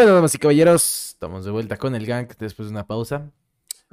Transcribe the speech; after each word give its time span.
bueno, 0.00 0.14
damas 0.14 0.34
y 0.34 0.38
caballeros, 0.38 1.10
estamos 1.10 1.44
de 1.44 1.50
vuelta 1.50 1.76
con 1.76 1.94
el 1.94 2.06
gang 2.06 2.26
después 2.38 2.68
de 2.68 2.72
una 2.72 2.86
pausa. 2.86 3.30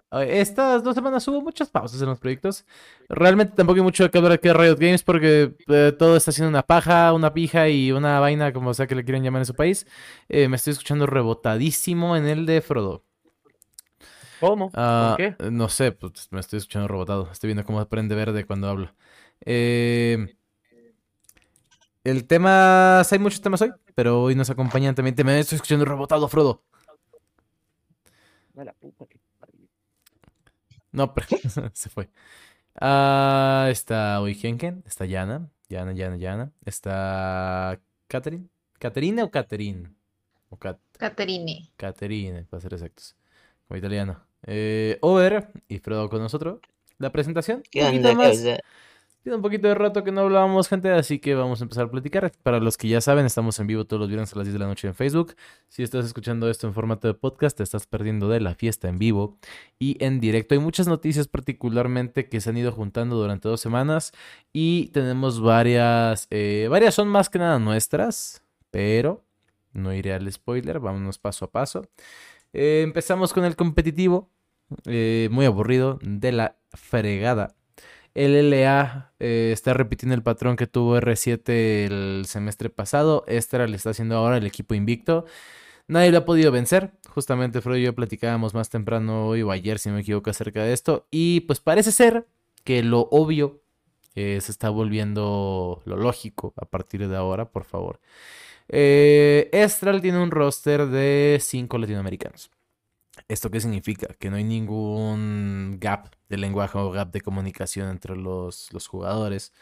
Estas 0.10 0.82
dos 0.82 0.96
semanas 0.96 1.28
hubo 1.28 1.42
muchas 1.42 1.70
pausas 1.70 2.02
en 2.02 2.08
los 2.08 2.18
proyectos. 2.18 2.64
Realmente 3.10 3.56
tampoco 3.58 3.80
hay 3.80 3.84
mucho 3.84 4.10
que 4.10 4.18
hablar 4.18 4.32
aquí 4.32 4.48
de 4.48 4.54
Riot 4.54 4.78
Games 4.78 5.04
porque 5.04 5.54
eh, 5.68 5.94
todo 6.00 6.16
está 6.16 6.32
siendo 6.32 6.48
una 6.48 6.64
paja, 6.64 7.12
una 7.12 7.34
pija 7.34 7.68
y 7.68 7.92
una 7.92 8.22
vaina, 8.22 8.54
como 8.54 8.74
sea 8.74 8.88
que 8.88 8.96
le 8.96 9.04
quieran 9.04 9.22
llamar 9.22 9.42
en 9.42 9.48
su 9.48 9.54
país. 9.54 9.86
Eh, 10.30 10.48
me 10.48 10.56
estoy 10.56 10.72
escuchando 10.72 11.08
rebotadísimo 11.08 12.16
en 12.16 12.26
el 12.26 12.46
de 12.46 12.62
Frodo. 12.62 13.04
¿Cómo? 14.40 14.72
Ah, 14.76 15.18
¿Por 15.18 15.36
qué? 15.36 15.52
No 15.52 15.68
sé, 15.68 15.92
pues 15.92 16.30
me 16.32 16.40
estoy 16.40 16.60
escuchando 16.60 16.88
rebotado. 16.88 17.28
Estoy 17.34 17.50
viendo 17.50 17.66
cómo 17.66 17.86
prende 17.90 18.16
verde 18.16 18.46
cuando 18.46 18.70
hablo. 18.70 18.94
Eh, 19.42 20.38
el 22.10 22.26
tema, 22.26 23.02
hay 23.02 23.20
muchos 23.20 23.42
temas 23.42 23.62
hoy, 23.62 23.74
pero 23.94 24.24
hoy 24.24 24.36
nos 24.36 24.50
acompañan 24.50 24.96
también. 24.96 25.16
Te 25.16 25.24
me 25.24 25.40
estoy 25.40 25.58
escuchando 25.58 25.84
rebotado, 25.84 26.28
Frodo. 26.30 26.64
No, 30.92 31.14
pero 31.14 31.28
se 31.74 31.90
fue. 31.90 32.10
Ah, 32.80 33.68
está 33.70 34.20
Henken, 34.26 34.84
está 34.88 35.06
Yana, 35.06 35.50
Yana, 35.68 35.94
Yana, 35.94 36.16
Yana. 36.16 36.52
Está 36.66 37.80
Catherine. 38.08 38.48
¿Caterina 38.80 39.24
o 39.24 39.32
Catherine? 39.32 39.90
O 40.50 40.58
Cat 40.58 40.80
Caterine. 40.98 41.70
Caterine, 41.76 42.46
para 42.46 42.62
ser 42.62 42.74
exactos. 42.74 43.16
Como 43.68 43.78
italiano. 43.78 44.24
Eh, 44.44 44.98
Over 45.02 45.50
y 45.68 45.80
Frodo 45.80 46.10
con 46.10 46.22
nosotros. 46.22 46.60
La 47.00 47.12
presentación. 47.12 47.64
¿Qué 47.70 47.82
un 47.82 47.88
poquito 47.88 48.16
más. 48.16 48.44
Tiene 49.28 49.36
un 49.36 49.42
poquito 49.42 49.68
de 49.68 49.76
rato 49.76 50.06
que 50.06 50.14
no 50.14 50.22
hablábamos, 50.22 50.70
gente, 50.70 50.90
así 50.90 51.20
que 51.20 51.36
vamos 51.36 51.60
a 51.60 51.66
empezar 51.66 51.84
a 51.84 51.92
platicar. 51.92 52.32
Para 52.44 52.62
los 52.62 52.78
que 52.78 52.88
ya 52.88 53.02
saben, 53.02 53.26
estamos 53.26 53.60
en 53.60 53.68
vivo 53.68 53.84
todos 53.84 54.00
los 54.00 54.08
viernes 54.08 54.32
a 54.32 54.38
las 54.38 54.46
10 54.46 54.54
de 54.54 54.60
la 54.60 54.68
noche 54.68 54.88
en 54.88 54.96
Facebook. 54.96 55.36
Si 55.68 55.84
estás 55.84 56.06
escuchando 56.06 56.50
esto 56.50 56.66
en 56.66 56.74
formato 56.74 57.10
de 57.10 57.14
podcast, 57.14 57.58
te 57.58 57.64
estás 57.64 57.88
perdiendo 57.88 58.30
de 58.30 58.40
la 58.40 58.56
fiesta 58.56 58.88
en 58.88 58.98
vivo 58.98 59.38
y 59.80 60.02
en 60.02 60.22
directo. 60.22 60.56
Hay 60.56 60.62
muchas 60.62 60.88
noticias 60.88 61.28
particularmente 61.28 62.30
que 62.30 62.40
se 62.40 62.52
han 62.52 62.56
ido 62.56 62.72
juntando 62.72 63.18
durante 63.18 63.50
dos 63.50 63.60
semanas 63.60 64.14
y 64.54 64.88
tenemos 64.94 65.42
varias, 65.42 66.28
eh, 66.30 66.70
varias 66.72 66.96
son 66.96 67.10
más 67.10 67.30
que 67.30 67.40
nada 67.40 67.60
nuestras, 67.60 68.46
pero 68.72 69.26
no 69.74 69.94
iré 69.94 70.14
al 70.14 70.32
spoiler, 70.32 70.80
vámonos 70.80 71.18
paso 71.18 71.44
a 71.44 71.52
paso. 71.52 71.90
Eh, 72.54 72.80
empezamos 72.82 73.34
con 73.34 73.44
el 73.44 73.58
competitivo, 73.58 74.30
eh, 74.86 75.28
muy 75.34 75.46
aburrido, 75.46 76.00
de 76.02 76.32
la 76.32 76.56
fregada. 76.72 77.57
El 78.18 78.50
LA 78.50 79.14
eh, 79.20 79.52
está 79.54 79.76
repitiendo 79.76 80.16
el 80.16 80.24
patrón 80.24 80.56
que 80.56 80.66
tuvo 80.66 80.98
R7 80.98 81.86
el 81.86 82.26
semestre 82.26 82.72
pasado. 82.72 83.24
Extra 83.28 83.68
le 83.68 83.76
está 83.76 83.92
haciendo 83.92 84.18
ahora 84.18 84.38
el 84.38 84.48
equipo 84.48 84.74
invicto. 84.74 85.26
Nadie 85.88 86.12
lo 86.12 86.18
ha 86.18 86.26
podido 86.26 86.52
vencer. 86.52 86.94
Justamente 87.10 87.62
Freud 87.62 87.78
y 87.78 87.84
yo 87.84 87.94
platicábamos 87.94 88.56
más 88.56 88.72
temprano 88.72 89.28
hoy 89.28 89.44
o 89.44 89.52
ayer, 89.52 89.78
si 89.78 89.90
no 89.90 89.96
me 89.96 90.02
equivoco, 90.02 90.32
acerca 90.32 90.64
de 90.64 90.74
esto. 90.74 91.06
Y 91.12 91.42
pues 91.42 91.60
parece 91.60 91.92
ser 91.92 92.26
que 92.64 92.82
lo 92.82 93.02
obvio 93.12 93.62
eh, 94.16 94.40
se 94.42 94.52
está 94.52 94.72
volviendo 94.72 95.84
lo 95.86 95.96
lógico 95.98 96.56
a 96.58 96.66
partir 96.66 97.08
de 97.08 97.16
ahora, 97.16 97.52
por 97.52 97.66
favor. 97.66 98.00
Eh, 98.68 99.48
Estral 99.54 100.02
tiene 100.02 100.18
un 100.24 100.32
roster 100.32 100.88
de 100.88 101.38
5 101.40 101.78
latinoamericanos. 101.78 102.50
¿Esto 103.28 103.50
qué 103.52 103.60
significa? 103.60 104.08
Que 104.20 104.30
no 104.30 104.38
hay 104.38 104.44
ningún 104.44 105.78
gap 105.80 106.10
de 106.30 106.38
lenguaje 106.38 106.78
o 106.78 106.92
gap 106.92 107.12
de 107.12 107.22
comunicación 107.22 107.90
entre 107.90 108.16
los, 108.16 108.72
los 108.74 108.88
jugadores. 108.88 109.54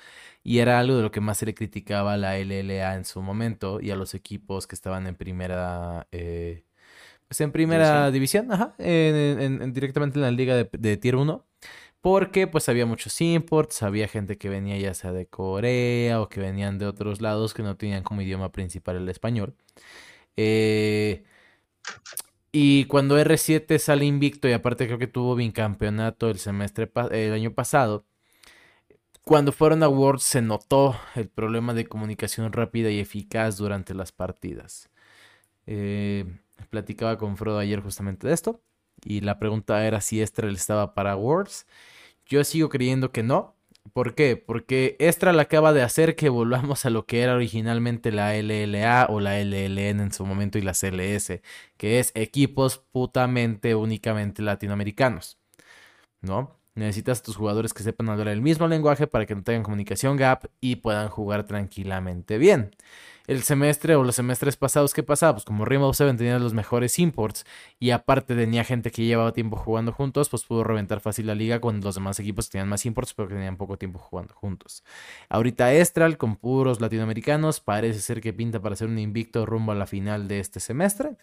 Y 0.43 0.59
era 0.59 0.79
algo 0.79 0.95
de 0.97 1.03
lo 1.03 1.11
que 1.11 1.21
más 1.21 1.37
se 1.39 1.45
le 1.47 1.55
criticaba 1.55 2.13
a 2.13 2.17
la 2.17 2.37
LLA 2.37 2.95
en 2.95 3.05
su 3.05 3.21
momento 3.21 3.79
y 3.81 3.91
a 3.91 3.95
los 3.95 4.13
equipos 4.13 4.67
que 4.67 4.75
estaban 4.75 5.07
en 5.07 5.15
primera, 5.15 6.07
eh, 6.11 6.63
pues 7.27 7.41
en 7.41 7.51
primera 7.51 8.11
división, 8.11 8.51
ajá, 8.51 8.75
en- 8.79 9.15
en- 9.41 9.61
en- 9.61 9.73
directamente 9.73 10.17
en 10.19 10.23
la 10.23 10.31
liga 10.31 10.55
de, 10.55 10.69
de 10.71 10.97
Tier 10.97 11.15
1. 11.15 11.45
Porque 12.01 12.47
pues 12.47 12.69
había 12.69 12.85
muchos 12.85 13.19
imports, 13.21 13.81
había 13.83 14.07
gente 14.07 14.37
que 14.37 14.49
venía 14.49 14.77
ya 14.77 14.93
sea 14.93 15.11
de 15.11 15.27
Corea 15.27 16.21
o 16.21 16.29
que 16.29 16.39
venían 16.39 16.77
de 16.79 16.85
otros 16.87 17.21
lados 17.21 17.53
que 17.55 17.63
no 17.63 17.77
tenían 17.77 18.03
como 18.03 18.21
idioma 18.21 18.51
principal 18.51 18.97
el 18.97 19.09
español. 19.09 19.55
Eh, 20.37 21.23
y 22.57 22.85
cuando 22.85 23.19
R7 23.19 23.77
sale 23.79 24.05
invicto, 24.05 24.47
y 24.47 24.53
aparte 24.53 24.85
creo 24.85 24.97
que 24.97 25.07
tuvo 25.07 25.35
bicampeonato 25.35 26.29
el 26.29 26.39
semestre 26.39 26.89
el 27.11 27.33
año 27.33 27.53
pasado, 27.53 28.05
cuando 29.25 29.51
fueron 29.51 29.83
a 29.83 29.89
Worlds 29.89 30.23
se 30.23 30.41
notó 30.41 30.95
el 31.15 31.27
problema 31.27 31.73
de 31.73 31.85
comunicación 31.85 32.53
rápida 32.53 32.89
y 32.91 32.99
eficaz 32.99 33.57
durante 33.57 33.93
las 33.93 34.13
partidas. 34.13 34.89
Eh, 35.65 36.23
platicaba 36.69 37.17
con 37.17 37.35
Frodo 37.35 37.59
ayer 37.59 37.81
justamente 37.81 38.25
de 38.25 38.33
esto, 38.33 38.61
y 39.03 39.19
la 39.19 39.37
pregunta 39.37 39.85
era 39.85 39.99
si 39.99 40.21
Estral 40.21 40.55
estaba 40.55 40.93
para 40.93 41.17
Worlds. 41.17 41.67
Yo 42.25 42.41
sigo 42.45 42.69
creyendo 42.69 43.11
que 43.11 43.21
no. 43.21 43.54
¿Por 43.95 44.13
qué? 44.13 44.35
Porque 44.35 44.97
Estral 44.99 45.39
acaba 45.39 45.71
de 45.71 45.81
hacer 45.81 46.17
que 46.17 46.27
volvamos 46.27 46.85
a 46.85 46.89
lo 46.89 47.05
que 47.05 47.21
era 47.21 47.33
originalmente 47.33 48.11
la 48.11 48.35
LLA 48.35 49.07
o 49.09 49.21
la 49.21 49.39
LLN 49.39 50.01
en 50.01 50.11
su 50.11 50.25
momento 50.25 50.57
y 50.57 50.63
la 50.63 50.73
CLS 50.73 51.41
que 51.77 51.99
es 51.99 52.11
equipos 52.13 52.79
putamente 52.91 53.73
únicamente 53.73 54.41
latinoamericanos, 54.41 55.37
¿no? 56.21 56.59
Necesitas 56.75 57.21
a 57.21 57.23
tus 57.23 57.37
jugadores 57.37 57.73
que 57.73 57.83
sepan 57.83 58.09
hablar 58.09 58.27
el 58.29 58.41
mismo 58.41 58.67
lenguaje 58.67 59.07
para 59.07 59.25
que 59.25 59.35
no 59.35 59.43
tengan 59.43 59.63
comunicación 59.63 60.17
gap 60.17 60.49
y 60.59 60.77
puedan 60.77 61.07
jugar 61.09 61.45
tranquilamente 61.45 62.37
bien. 62.37 62.75
El 63.27 63.41
semestre 63.43 63.95
o 63.95 64.03
los 64.03 64.15
semestres 64.15 64.55
pasados, 64.55 64.93
¿qué 64.93 65.01
pasaba? 65.01 65.33
Pues 65.33 65.45
como 65.45 65.65
Rainbow 65.65 65.93
Seven 65.93 66.17
tenía 66.17 66.37
los 66.37 66.53
mejores 66.53 66.99
imports 66.99 67.45
y 67.79 67.89
aparte 67.91 68.35
tenía 68.35 68.63
gente 68.63 68.91
que 68.91 69.03
llevaba 69.03 69.31
tiempo 69.31 69.57
jugando 69.57 69.91
juntos, 69.91 70.29
pues 70.29 70.43
pudo 70.43 70.63
reventar 70.63 70.99
fácil 70.99 71.27
la 71.27 71.35
liga 71.35 71.59
cuando 71.59 71.85
los 71.85 71.95
demás 71.95 72.19
equipos 72.19 72.49
tenían 72.49 72.69
más 72.69 72.85
imports 72.85 73.13
pero 73.13 73.27
que 73.27 73.35
tenían 73.35 73.57
poco 73.57 73.77
tiempo 73.77 73.99
jugando 73.99 74.33
juntos. 74.35 74.83
Ahorita 75.29 75.73
Estral 75.73 76.17
con 76.17 76.35
puros 76.35 76.81
latinoamericanos 76.81 77.61
parece 77.61 77.99
ser 77.99 78.21
que 78.21 78.33
pinta 78.33 78.61
para 78.61 78.75
ser 78.75 78.87
un 78.87 78.99
invicto 78.99 79.45
rumbo 79.45 79.71
a 79.71 79.75
la 79.75 79.87
final 79.87 80.27
de 80.27 80.39
este 80.39 80.59
semestre. 80.59 81.17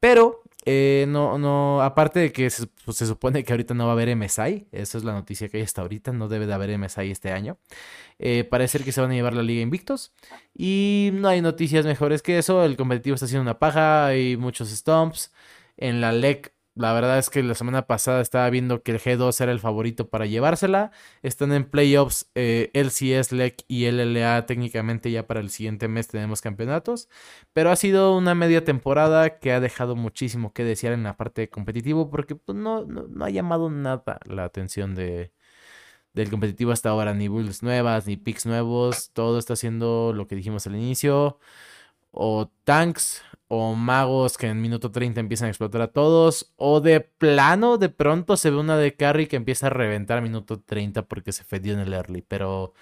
Pero 0.00 0.42
eh, 0.66 1.04
no, 1.08 1.38
no, 1.38 1.82
aparte 1.82 2.20
de 2.20 2.32
que 2.32 2.48
se, 2.50 2.66
pues, 2.84 2.96
se 2.96 3.06
supone 3.06 3.44
que 3.44 3.52
ahorita 3.52 3.74
no 3.74 3.84
va 3.84 3.90
a 3.90 3.94
haber 3.94 4.16
MSI, 4.16 4.68
esa 4.72 4.98
es 4.98 5.04
la 5.04 5.12
noticia 5.12 5.48
que 5.48 5.58
hay 5.58 5.62
hasta 5.62 5.82
ahorita, 5.82 6.12
no 6.12 6.28
debe 6.28 6.46
de 6.46 6.54
haber 6.54 6.78
MSI 6.78 7.10
este 7.10 7.32
año. 7.32 7.58
Eh, 8.18 8.44
parece 8.44 8.78
que 8.80 8.92
se 8.92 9.00
van 9.00 9.10
a 9.10 9.14
llevar 9.14 9.34
la 9.34 9.42
liga 9.42 9.60
invictos 9.60 10.14
y 10.54 11.10
no 11.14 11.28
hay 11.28 11.42
noticias 11.42 11.84
mejores 11.84 12.22
que 12.22 12.38
eso. 12.38 12.64
El 12.64 12.76
competitivo 12.76 13.14
está 13.14 13.26
haciendo 13.26 13.42
una 13.42 13.58
paja, 13.58 14.06
hay 14.06 14.36
muchos 14.36 14.70
stomps. 14.70 15.32
En 15.76 16.00
la 16.00 16.12
LEC, 16.12 16.53
la 16.76 16.92
verdad 16.92 17.18
es 17.18 17.30
que 17.30 17.40
la 17.44 17.54
semana 17.54 17.86
pasada 17.86 18.20
estaba 18.20 18.50
viendo 18.50 18.82
que 18.82 18.90
el 18.92 18.98
G2 19.00 19.40
era 19.40 19.52
el 19.52 19.60
favorito 19.60 20.08
para 20.08 20.26
llevársela. 20.26 20.90
Están 21.22 21.52
en 21.52 21.64
playoffs 21.70 22.28
eh, 22.34 22.70
LCS, 22.74 23.30
LEC 23.30 23.64
y 23.68 23.86
LLA. 23.88 24.46
Técnicamente 24.46 25.12
ya 25.12 25.26
para 25.28 25.38
el 25.38 25.50
siguiente 25.50 25.86
mes 25.86 26.08
tenemos 26.08 26.40
campeonatos. 26.40 27.08
Pero 27.52 27.70
ha 27.70 27.76
sido 27.76 28.16
una 28.16 28.34
media 28.34 28.64
temporada 28.64 29.38
que 29.38 29.52
ha 29.52 29.60
dejado 29.60 29.94
muchísimo 29.94 30.52
que 30.52 30.64
desear 30.64 30.94
en 30.94 31.04
la 31.04 31.16
parte 31.16 31.48
competitivo 31.48 32.10
porque 32.10 32.34
pues, 32.34 32.58
no, 32.58 32.84
no, 32.84 33.06
no 33.08 33.24
ha 33.24 33.30
llamado 33.30 33.70
nada 33.70 34.18
la 34.26 34.42
atención 34.44 34.96
de, 34.96 35.32
del 36.12 36.30
competitivo 36.30 36.72
hasta 36.72 36.90
ahora. 36.90 37.14
Ni 37.14 37.28
builds 37.28 37.62
nuevas, 37.62 38.06
ni 38.08 38.16
picks 38.16 38.46
nuevos. 38.46 39.10
Todo 39.12 39.38
está 39.38 39.52
haciendo 39.52 40.12
lo 40.12 40.26
que 40.26 40.36
dijimos 40.36 40.66
al 40.66 40.74
inicio. 40.76 41.38
O 42.10 42.50
tanks, 42.64 43.22
o 43.54 43.74
magos 43.74 44.38
que 44.38 44.48
en 44.48 44.60
minuto 44.60 44.90
30 44.90 45.20
empiezan 45.20 45.46
a 45.46 45.50
explotar 45.50 45.82
a 45.82 45.88
todos. 45.88 46.52
O 46.56 46.80
de 46.80 47.00
plano, 47.00 47.78
de 47.78 47.88
pronto 47.88 48.36
se 48.36 48.50
ve 48.50 48.56
una 48.56 48.76
de 48.76 48.94
carry 48.94 49.26
que 49.26 49.36
empieza 49.36 49.66
a 49.68 49.70
reventar 49.70 50.18
a 50.18 50.20
minuto 50.20 50.60
30 50.60 51.06
porque 51.08 51.32
se 51.32 51.44
fedió 51.44 51.74
en 51.74 51.80
el 51.80 51.92
early. 51.94 52.22
Pero 52.22 52.74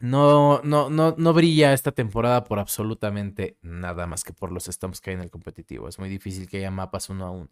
no, 0.00 0.60
no, 0.64 0.90
no, 0.90 1.14
no 1.16 1.32
brilla 1.32 1.72
esta 1.72 1.92
temporada 1.92 2.44
por 2.44 2.58
absolutamente 2.58 3.56
nada 3.62 4.06
más 4.06 4.24
que 4.24 4.32
por 4.32 4.50
los 4.52 4.64
stomps 4.64 5.00
que 5.00 5.10
hay 5.10 5.16
en 5.16 5.22
el 5.22 5.30
competitivo. 5.30 5.88
Es 5.88 5.98
muy 5.98 6.08
difícil 6.08 6.48
que 6.48 6.58
haya 6.58 6.70
mapas 6.70 7.08
uno 7.08 7.24
a 7.24 7.30
uno. 7.30 7.48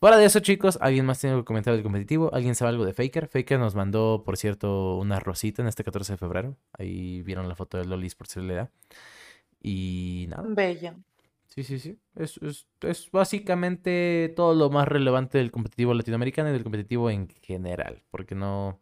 Fuera 0.00 0.16
de 0.16 0.24
eso, 0.24 0.40
chicos, 0.40 0.78
¿alguien 0.80 1.04
más 1.04 1.18
tiene 1.20 1.36
que 1.36 1.44
comentar 1.44 1.74
del 1.74 1.82
competitivo? 1.82 2.32
¿Alguien 2.32 2.54
sabe 2.54 2.70
algo 2.70 2.86
de 2.86 2.94
Faker? 2.94 3.28
Faker 3.28 3.58
nos 3.58 3.74
mandó, 3.74 4.22
por 4.24 4.38
cierto, 4.38 4.96
una 4.96 5.20
rosita 5.20 5.60
en 5.60 5.68
este 5.68 5.84
14 5.84 6.14
de 6.14 6.16
febrero. 6.16 6.56
Ahí 6.72 7.20
vieron 7.22 7.48
la 7.48 7.54
foto 7.54 7.76
de 7.76 7.84
Lolis 7.84 8.14
por 8.14 8.26
CLA. 8.26 8.70
Y 9.60 10.26
nada. 10.28 10.44
Bella. 10.48 10.96
Sí, 11.48 11.64
sí, 11.64 11.78
sí. 11.78 11.98
Es, 12.14 12.38
es, 12.38 12.66
es 12.80 13.10
básicamente 13.10 14.32
todo 14.36 14.54
lo 14.54 14.70
más 14.70 14.86
relevante 14.86 15.38
del 15.38 15.50
competitivo 15.50 15.94
latinoamericano 15.94 16.48
y 16.48 16.52
del 16.52 16.62
competitivo 16.62 17.10
en 17.10 17.28
general. 17.42 18.02
Porque 18.10 18.34
no. 18.34 18.80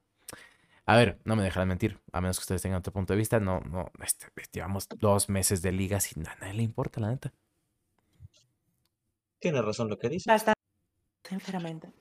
A 0.85 0.97
ver, 0.97 1.19
no 1.25 1.35
me 1.35 1.43
dejarán 1.43 1.69
mentir. 1.69 1.99
A 2.13 2.21
menos 2.21 2.39
que 2.39 2.43
ustedes 2.43 2.63
tengan 2.63 2.79
otro 2.79 2.93
punto 2.93 3.15
de 3.15 3.19
vista. 3.19 3.41
No, 3.41 3.61
no. 3.61 3.91
Este, 4.03 4.27
llevamos 4.53 4.89
dos 4.89 5.29
meses 5.29 5.63
de 5.63 5.73
liga 5.73 6.01
sin 6.01 6.27
a 6.29 6.35
nadie 6.37 6.55
le 6.55 6.63
importa, 6.63 7.01
la 7.01 7.11
neta. 7.11 7.33
Tiene 9.39 9.63
razón 9.63 9.89
lo 9.89 9.99
que 9.99 10.09
dice. 10.09 10.31
Bastante. 10.31 10.61
Sinceramente. 11.25 11.93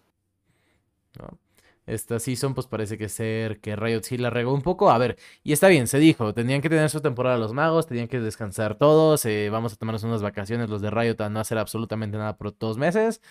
¿no? 1.19 1.37
Esta 1.87 2.19
season, 2.19 2.53
pues 2.53 2.67
parece 2.67 2.97
que 2.97 3.09
ser 3.09 3.59
que 3.59 3.75
Riot 3.75 4.03
sí 4.03 4.17
la 4.17 4.29
regó 4.29 4.53
un 4.53 4.61
poco. 4.61 4.91
A 4.91 4.97
ver, 4.97 5.17
y 5.43 5.53
está 5.53 5.69
bien, 5.69 5.87
se 5.87 5.97
dijo, 5.99 6.33
tenían 6.33 6.61
que 6.61 6.69
tener 6.69 6.89
su 6.89 7.01
temporada 7.01 7.37
los 7.37 7.53
magos, 7.53 7.87
tenían 7.87 8.07
que 8.07 8.19
descansar 8.19 8.75
todos, 8.77 9.25
eh, 9.25 9.49
vamos 9.49 9.73
a 9.73 9.77
tomarnos 9.77 10.03
unas 10.03 10.21
vacaciones 10.21 10.69
los 10.69 10.81
de 10.81 10.91
Riot 10.91 11.15
a 11.23 11.29
no 11.29 11.39
hacer 11.39 11.57
absolutamente 11.57 12.17
nada 12.17 12.37
por 12.37 12.57
dos 12.57 12.77
meses. 12.77 13.21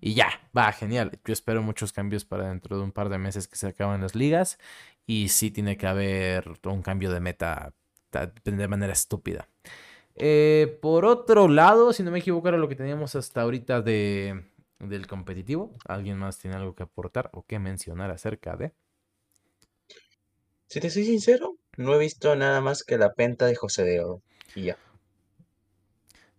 Y 0.00 0.14
ya, 0.14 0.28
va, 0.56 0.72
genial. 0.72 1.18
Yo 1.24 1.32
espero 1.32 1.62
muchos 1.62 1.92
cambios 1.92 2.24
para 2.24 2.48
dentro 2.48 2.78
de 2.78 2.84
un 2.84 2.92
par 2.92 3.08
de 3.08 3.18
meses 3.18 3.48
que 3.48 3.56
se 3.56 3.66
acaban 3.66 4.00
las 4.00 4.14
ligas. 4.14 4.58
Y 5.06 5.28
sí 5.28 5.50
tiene 5.50 5.76
que 5.76 5.86
haber 5.86 6.50
un 6.64 6.82
cambio 6.82 7.12
de 7.12 7.20
meta 7.20 7.74
de 8.44 8.68
manera 8.68 8.92
estúpida. 8.92 9.48
Eh, 10.16 10.78
por 10.80 11.04
otro 11.04 11.48
lado, 11.48 11.92
si 11.92 12.02
no 12.02 12.10
me 12.10 12.20
equivoco, 12.20 12.48
era 12.48 12.56
lo 12.56 12.68
que 12.68 12.76
teníamos 12.76 13.16
hasta 13.16 13.42
ahorita 13.42 13.82
de 13.82 14.44
del 14.88 15.06
competitivo. 15.06 15.74
¿Alguien 15.86 16.18
más 16.18 16.38
tiene 16.38 16.56
algo 16.56 16.74
que 16.74 16.82
aportar 16.82 17.30
o 17.32 17.44
que 17.44 17.58
mencionar 17.58 18.10
acerca 18.10 18.56
de? 18.56 18.72
Si 20.68 20.80
te 20.80 20.90
soy 20.90 21.04
sincero, 21.04 21.56
no 21.76 21.94
he 21.94 21.98
visto 21.98 22.34
nada 22.36 22.60
más 22.60 22.82
que 22.82 22.98
la 22.98 23.12
penta 23.12 23.46
de 23.46 23.54
José 23.54 23.84
de 23.84 24.00
Odo. 24.00 24.22
Y 24.54 24.64
ya. 24.64 24.78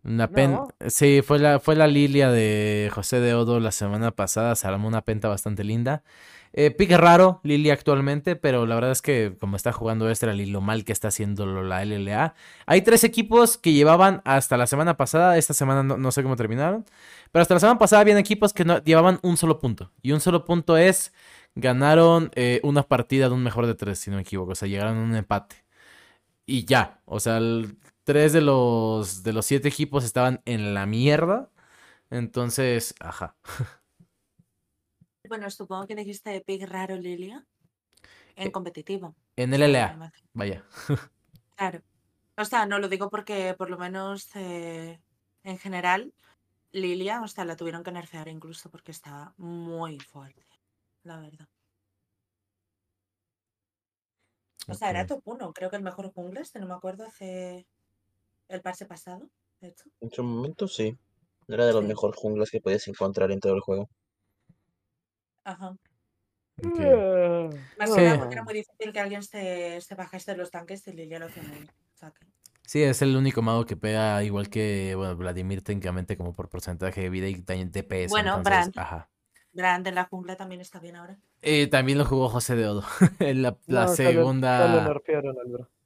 Una 0.06 0.30
penta. 0.30 0.68
Sí, 0.88 1.22
fue 1.24 1.40
la, 1.40 1.60
fue 1.60 1.76
la 1.76 1.88
lilia 1.88 2.30
de 2.30 2.92
José 2.94 3.20
de 3.20 3.34
Odo 3.34 3.60
la 3.60 3.72
semana 3.72 4.12
pasada. 4.12 4.56
Se 4.56 4.68
armó 4.68 4.88
una 4.88 5.02
penta 5.02 5.28
bastante 5.28 5.64
linda. 5.64 6.04
Eh, 6.58 6.72
pique 6.72 6.96
raro, 6.96 7.42
Lili 7.44 7.70
actualmente, 7.70 8.38
pero 8.38 8.66
la 8.66 8.76
verdad 8.76 8.92
es 8.92 9.02
que 9.02 9.36
como 9.42 9.58
está 9.58 9.74
jugando 9.74 10.10
Estral 10.10 10.40
y 10.40 10.46
lo 10.46 10.62
mal 10.62 10.86
que 10.86 10.94
está 10.94 11.10
haciendo 11.10 11.46
la 11.46 11.84
LLA, 11.84 12.34
hay 12.66 12.82
tres 12.82 13.04
equipos 13.04 13.58
que 13.58 13.74
llevaban 13.74 14.22
hasta 14.24 14.56
la 14.56 14.66
semana 14.66 14.96
pasada, 14.96 15.38
esta 15.38 15.54
semana 15.54 15.84
no, 15.84 16.12
sé 16.14 16.24
cómo 16.24 16.38
terminaron, 16.38 16.86
pero 17.34 17.42
hasta 17.42 17.56
la 17.56 17.60
semana 17.60 17.78
pasada 17.78 18.00
habían 18.02 18.18
equipos 18.18 18.54
que 18.54 18.64
no, 18.64 18.82
llevaban 18.82 19.20
un 19.22 19.36
solo 19.36 19.60
punto. 19.60 19.92
Y 20.02 20.14
un 20.14 20.22
solo 20.22 20.46
punto 20.46 20.78
es, 20.78 21.12
ganaron 21.56 22.32
eh, 22.36 22.62
una 22.64 22.84
partida 22.84 23.28
de 23.28 23.34
un 23.34 23.44
mejor 23.44 23.68
de 23.68 23.76
tres, 23.76 24.00
si 24.00 24.10
no 24.10 24.16
me 24.16 24.22
equivoco, 24.22 24.54
o 24.54 24.56
sea, 24.56 24.70
llegaron 24.70 24.98
a 24.98 25.02
un 25.02 25.14
empate. 25.14 25.58
Y 26.46 26.64
ya, 26.66 27.02
o 27.06 27.20
sea, 27.20 27.40
tres 28.06 28.32
de 28.32 28.42
los, 28.42 29.24
de 29.24 29.34
los 29.34 29.46
siete 29.46 29.68
equipos 29.68 30.06
estaban 30.06 30.42
en 30.46 30.74
la 30.74 30.86
mierda. 30.86 31.52
Entonces, 32.10 32.96
ajá. 33.00 33.36
Bueno, 35.28 35.50
supongo 35.50 35.88
que 35.88 35.96
dijiste 35.96 36.40
Pig 36.42 36.66
raro, 36.70 36.96
Lilia. 36.96 37.46
En 38.36 38.50
eh, 38.50 38.52
competitivo. 38.52 39.16
En 39.36 39.54
el 39.54 39.64
LA. 39.64 40.12
Vaya. 40.34 40.64
Claro. 41.56 41.82
O 42.38 42.46
sea, 42.46 42.66
no 42.66 42.80
lo 42.80 42.90
digo 42.90 43.10
porque 43.10 43.56
por 43.58 43.70
lo 43.70 43.78
menos 43.78 44.30
eh, 44.36 45.00
en 45.44 45.58
general, 45.58 46.14
Lilia, 46.74 47.22
o 47.22 47.28
sea, 47.28 47.46
la 47.46 47.56
tuvieron 47.56 47.84
que 47.84 47.92
nerfear 47.92 48.28
incluso 48.28 48.70
porque 48.70 48.92
estaba 48.92 49.34
muy 49.38 50.00
fuerte, 50.00 50.46
la 51.04 51.18
verdad. 51.18 51.48
O 54.68 54.74
sea, 54.74 54.90
era 54.90 55.06
top 55.06 55.22
1, 55.24 55.54
creo 55.54 55.70
que 55.70 55.78
el 55.78 55.84
mejor 55.84 56.12
jungla, 56.12 56.42
este 56.42 56.60
no 56.60 56.68
me 56.68 56.74
acuerdo, 56.74 57.06
hace 57.06 57.66
el 58.48 58.62
parse 58.62 58.86
pasado, 58.86 59.30
de 59.62 59.70
hecho. 59.70 59.86
En 60.02 60.12
su 60.12 60.24
momento 60.24 60.68
sí. 60.68 60.98
Era 61.48 61.66
de 61.66 61.74
los 61.74 61.84
mejores 61.84 62.20
junglas 62.20 62.50
que 62.50 62.60
podías 62.60 62.88
encontrar 62.88 63.32
en 63.32 63.40
todo 63.40 63.54
el 63.54 63.62
juego. 63.62 63.88
Ajá. 65.44 65.76
Eh, 66.58 67.50
Más 67.78 67.94
que 67.94 68.02
nada 68.02 68.20
porque 68.20 68.34
era 68.36 68.44
muy 68.44 68.54
difícil 68.54 68.94
que 68.94 69.00
alguien 69.00 69.22
se, 69.22 69.80
se 69.82 69.96
bajase 69.96 70.32
de 70.32 70.38
los 70.38 70.52
tanques 70.52 70.88
y 70.88 70.94
Lilia 70.94 71.20
lo 71.20 71.26
hacía 71.26 71.44
muy 71.44 71.68
Sí, 72.64 72.82
es 72.82 73.02
el 73.04 73.16
único 73.16 73.42
mago 73.44 73.66
que 73.66 73.78
pega 73.78 74.24
igual 74.24 74.50
que 74.50 74.96
bueno, 74.96 75.16
Vladimir 75.16 75.62
técnicamente 75.62 76.18
como 76.18 76.34
por 76.34 76.50
porcentaje 76.50 77.02
de 77.02 77.10
vida 77.10 77.28
y 77.28 77.40
también 77.42 77.72
DPS. 77.72 78.10
Bueno, 78.10 78.42
Brand. 78.42 78.74
Ajá. 78.76 79.10
Brand 79.54 79.88
en 79.88 79.96
la 79.96 80.06
jungla 80.06 80.36
también 80.36 80.62
está 80.62 80.80
bien 80.80 80.96
ahora. 80.96 81.20
Eh, 81.42 81.68
también 81.68 82.00
lo 82.00 82.06
jugó 82.06 82.28
José 82.28 82.56
de 82.56 82.68
Odo. 82.68 82.84
en 83.20 83.44
la, 83.44 83.58
la 83.68 83.88
segunda. 83.88 85.00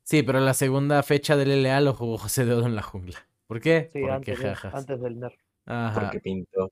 Sí, 0.10 0.24
pero 0.24 0.40
la 0.40 0.54
segunda 0.54 1.04
fecha 1.04 1.38
del 1.38 1.52
LA 1.52 1.82
lo 1.82 1.94
jugó 1.94 2.18
José 2.18 2.46
de 2.46 2.54
Odo 2.54 2.66
en 2.66 2.76
la 2.76 2.82
jungla. 2.82 3.20
¿Por 3.46 3.62
qué? 3.62 3.90
Sí, 3.94 4.04
antes, 4.04 4.40
antes, 4.66 5.00
del 5.00 5.20
nerf. 5.20 5.36
Ajá. 5.66 6.02
Porque 6.02 6.20
pintó. 6.20 6.72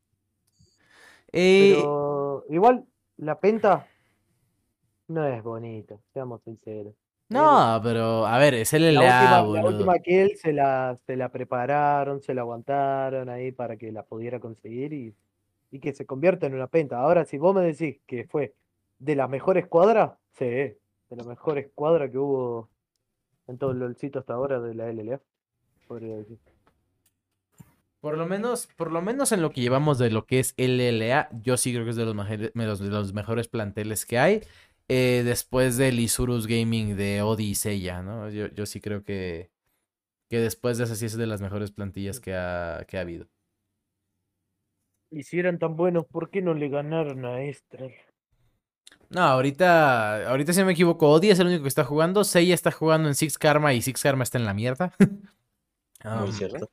Pero 1.31 2.45
igual, 2.49 2.85
la 3.17 3.39
penta 3.39 3.87
no 5.07 5.27
es 5.27 5.43
bonita, 5.43 5.97
seamos 6.13 6.41
sinceros. 6.41 6.95
No, 7.29 7.79
pero 7.83 8.25
a 8.25 8.37
ver, 8.37 8.53
es 8.53 8.73
el 8.73 8.85
LA, 8.85 9.31
la 9.31 9.43
última, 9.43 9.99
que 9.99 10.23
él 10.23 10.31
se 10.37 10.53
la, 10.53 10.97
se 11.05 11.17
la 11.17 11.29
prepararon, 11.29 12.21
se 12.21 12.33
la 12.33 12.41
aguantaron 12.41 13.27
ahí 13.29 13.51
para 13.51 13.75
que 13.75 13.91
la 13.91 14.03
pudiera 14.03 14.39
conseguir 14.39 14.93
y, 14.93 15.13
y 15.69 15.79
que 15.79 15.93
se 15.93 16.05
convierta 16.05 16.47
en 16.47 16.55
una 16.55 16.67
penta. 16.67 16.99
Ahora, 16.99 17.25
si 17.25 17.37
vos 17.37 17.53
me 17.53 17.61
decís 17.61 17.99
que 18.07 18.25
fue 18.25 18.55
de 18.99 19.15
la 19.15 19.27
mejor 19.27 19.57
escuadra, 19.57 20.17
sí, 20.33 20.45
de 20.45 20.79
la 21.09 21.23
mejor 21.25 21.57
escuadra 21.57 22.09
que 22.09 22.17
hubo 22.17 22.69
en 23.47 23.57
todo 23.57 23.71
el 23.71 23.95
sitio 23.95 24.19
hasta 24.19 24.33
ahora 24.33 24.59
de 24.59 24.75
la 24.75 24.89
LLA, 24.91 25.21
podría 25.87 26.17
decir. 26.17 26.37
Por 27.99 28.17
lo 28.17 28.27
menos, 28.27 28.67
por 28.77 28.91
lo 28.91 29.01
menos 29.01 29.31
en 29.31 29.41
lo 29.41 29.51
que 29.51 29.61
llevamos 29.61 29.97
de 29.97 30.11
lo 30.11 30.25
que 30.25 30.39
es 30.39 30.53
LLA, 30.57 31.29
yo 31.41 31.57
sí 31.57 31.73
creo 31.73 31.83
que 31.83 31.91
es 31.91 31.95
de 31.95 32.05
los, 32.05 32.79
de 32.79 32.89
los 32.89 33.13
mejores 33.13 33.47
planteles 33.47 34.05
que 34.05 34.19
hay. 34.19 34.41
Eh, 34.89 35.23
después 35.25 35.75
del 35.77 35.99
Isurus 35.99 36.47
Gaming 36.47 36.95
de 36.95 37.21
Odi 37.21 37.53
y 37.65 37.87
¿no? 38.03 38.29
Yo, 38.29 38.47
yo 38.47 38.65
sí 38.65 38.79
creo 38.79 39.03
que, 39.03 39.49
que 40.29 40.39
después 40.39 40.77
de 40.77 40.85
eso 40.85 40.95
sí 40.95 41.05
es 41.05 41.17
de 41.17 41.27
las 41.27 41.41
mejores 41.41 41.71
plantillas 41.71 42.19
que 42.19 42.35
ha, 42.35 42.85
que 42.87 42.97
ha 42.97 43.01
habido. 43.01 43.27
Y 45.09 45.23
si 45.23 45.39
eran 45.39 45.59
tan 45.59 45.75
buenos, 45.75 46.05
¿por 46.05 46.29
qué 46.29 46.41
no 46.41 46.53
le 46.53 46.69
ganaron 46.69 47.25
a 47.25 47.41
Estral? 47.41 47.93
No, 49.09 49.21
ahorita, 49.21 50.29
ahorita 50.29 50.51
si 50.53 50.59
no 50.59 50.65
me 50.65 50.73
equivoco, 50.73 51.09
Odi 51.09 51.29
es 51.29 51.39
el 51.39 51.47
único 51.47 51.63
que 51.63 51.69
está 51.69 51.85
jugando. 51.85 52.23
Seiya 52.23 52.53
está 52.53 52.71
jugando 52.71 53.07
en 53.07 53.15
Six 53.15 53.37
Karma 53.37 53.73
y 53.73 53.81
Six 53.81 54.01
Karma 54.01 54.23
está 54.23 54.37
en 54.37 54.45
la 54.45 54.53
mierda. 54.53 54.93
Muy 56.03 56.31
cierto. 56.31 56.69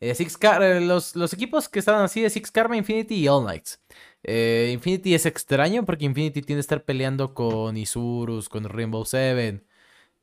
Eh, 0.00 0.14
eh, 0.16 0.80
los, 0.80 1.16
los, 1.16 1.32
equipos 1.32 1.68
que 1.68 1.80
estaban 1.80 2.02
así 2.04 2.20
de 2.20 2.30
Six 2.30 2.50
Karma, 2.50 2.76
Infinity 2.76 3.16
y 3.16 3.28
All 3.28 3.44
Knights. 3.44 3.80
Eh, 4.22 4.70
Infinity 4.72 5.14
es 5.14 5.26
extraño 5.26 5.84
porque 5.84 6.04
Infinity 6.04 6.42
tiene 6.42 6.58
que 6.58 6.62
estar 6.62 6.84
peleando 6.84 7.34
con 7.34 7.76
Isurus, 7.76 8.48
con 8.48 8.64
Rainbow 8.64 9.04
Seven. 9.04 9.64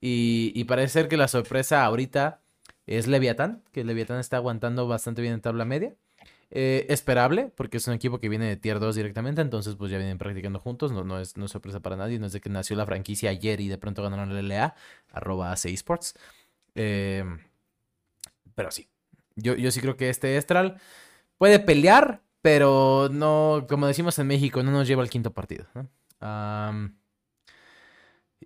Y, 0.01 0.51
y 0.55 0.65
parece 0.65 0.89
ser 0.93 1.07
que 1.09 1.17
la 1.17 1.27
sorpresa 1.27 1.85
ahorita 1.85 2.41
es 2.85 3.07
Leviathan, 3.07 3.63
que 3.71 3.83
Leviathan 3.83 4.19
está 4.19 4.37
aguantando 4.37 4.87
bastante 4.87 5.21
bien 5.21 5.33
en 5.35 5.41
tabla 5.41 5.65
media. 5.65 5.95
Esperable, 6.51 7.51
porque 7.55 7.77
es 7.77 7.87
un 7.87 7.93
equipo 7.93 8.19
que 8.19 8.29
viene 8.29 8.47
de 8.47 8.55
tier 8.55 8.79
2 8.79 8.95
directamente, 8.95 9.41
entonces 9.41 9.75
pues 9.75 9.91
ya 9.91 9.97
vienen 9.97 10.17
practicando 10.17 10.59
juntos, 10.59 10.91
no, 10.91 11.03
no, 11.03 11.19
es, 11.19 11.37
no 11.37 11.47
sorpresa 11.47 11.81
para 11.81 11.95
nadie, 11.95 12.19
no 12.19 12.27
es 12.27 12.33
de 12.33 12.41
que 12.41 12.49
nació 12.49 12.75
la 12.75 12.85
franquicia 12.85 13.29
ayer 13.29 13.59
y 13.61 13.67
de 13.67 13.77
pronto 13.77 14.03
ganaron 14.03 14.31
el 14.31 14.45
LA, 14.51 14.75
arroba 15.11 15.51
AC 15.51 15.65
Esports. 15.65 16.15
pero 16.73 18.71
sí, 18.71 18.89
yo, 19.35 19.55
yo 19.55 19.71
sí 19.71 19.81
creo 19.81 19.97
que 19.97 20.09
este 20.09 20.37
Estral 20.37 20.79
puede 21.37 21.59
pelear, 21.59 22.21
pero 22.41 23.09
no, 23.11 23.65
como 23.69 23.87
decimos 23.87 24.19
en 24.19 24.27
México, 24.27 24.63
no 24.63 24.71
nos 24.71 24.87
lleva 24.87 25.03
al 25.03 25.09
quinto 25.09 25.33
partido. 25.33 25.65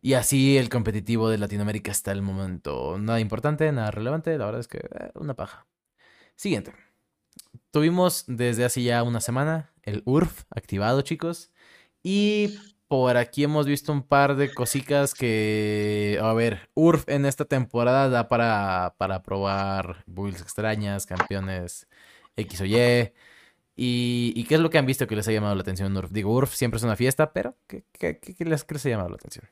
y 0.02 0.14
así 0.14 0.58
el 0.58 0.70
competitivo 0.70 1.30
de 1.30 1.38
Latinoamérica 1.38 1.92
está 1.92 2.12
el 2.12 2.22
momento. 2.22 2.98
Nada 3.00 3.20
importante, 3.20 3.72
nada 3.72 3.92
relevante, 3.92 4.38
la 4.38 4.46
verdad 4.46 4.62
es 4.62 4.68
que 4.68 4.78
eh, 4.80 5.12
una 5.16 5.36
paja. 5.36 5.68
Siguiente. 6.36 6.74
Tuvimos 7.72 8.24
desde 8.28 8.66
hace 8.66 8.82
ya 8.84 9.04
una 9.04 9.22
semana 9.22 9.72
el 9.84 10.02
URF 10.06 10.44
activado, 10.50 11.02
chicos. 11.02 11.52
Y 12.02 12.58
por 12.88 13.18
aquí 13.18 13.44
hemos 13.44 13.68
visto 13.68 13.92
un 13.92 14.02
par 14.04 14.36
de 14.36 14.52
cositas 14.54 15.14
que, 15.14 16.20
a 16.22 16.34
ver, 16.34 16.70
URF 16.74 17.08
en 17.08 17.26
esta 17.26 17.46
temporada 17.46 18.10
da 18.10 18.28
para, 18.28 18.96
para 18.98 19.22
probar 19.22 20.04
builds 20.08 20.42
extrañas, 20.42 21.06
campeones 21.06 21.88
X 22.36 22.62
o 22.62 22.66
Y. 22.66 23.14
Y, 23.76 24.44
qué 24.46 24.56
es 24.56 24.62
lo 24.62 24.70
que 24.70 24.78
han 24.78 24.86
visto 24.86 25.08
que 25.08 25.16
les 25.16 25.28
ha 25.28 25.32
llamado 25.32 25.56
la 25.56 25.62
atención 25.62 25.96
URF? 25.96 26.12
Digo, 26.12 26.34
URF 26.34 26.54
siempre 26.54 26.78
es 26.78 26.84
una 26.84 26.96
fiesta, 26.96 27.32
pero 27.32 27.56
¿qué, 27.68 28.20
les, 28.40 28.64
ha 28.64 28.90
llamado 28.90 29.10
la 29.10 29.16
atención? 29.16 29.48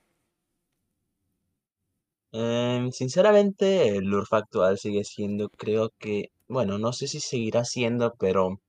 Em, 2.32 2.92
sinceramente, 2.92 3.98
el 3.98 4.14
URF 4.14 4.34
actual 4.34 4.78
sigue 4.78 5.04
siendo, 5.04 5.50
creo 5.50 5.94
que, 5.98 6.32
bueno, 6.48 6.78
no 6.78 6.94
sé 6.94 7.08
si 7.08 7.20
seguirá 7.20 7.66
siendo, 7.66 8.14
pero 8.18 8.60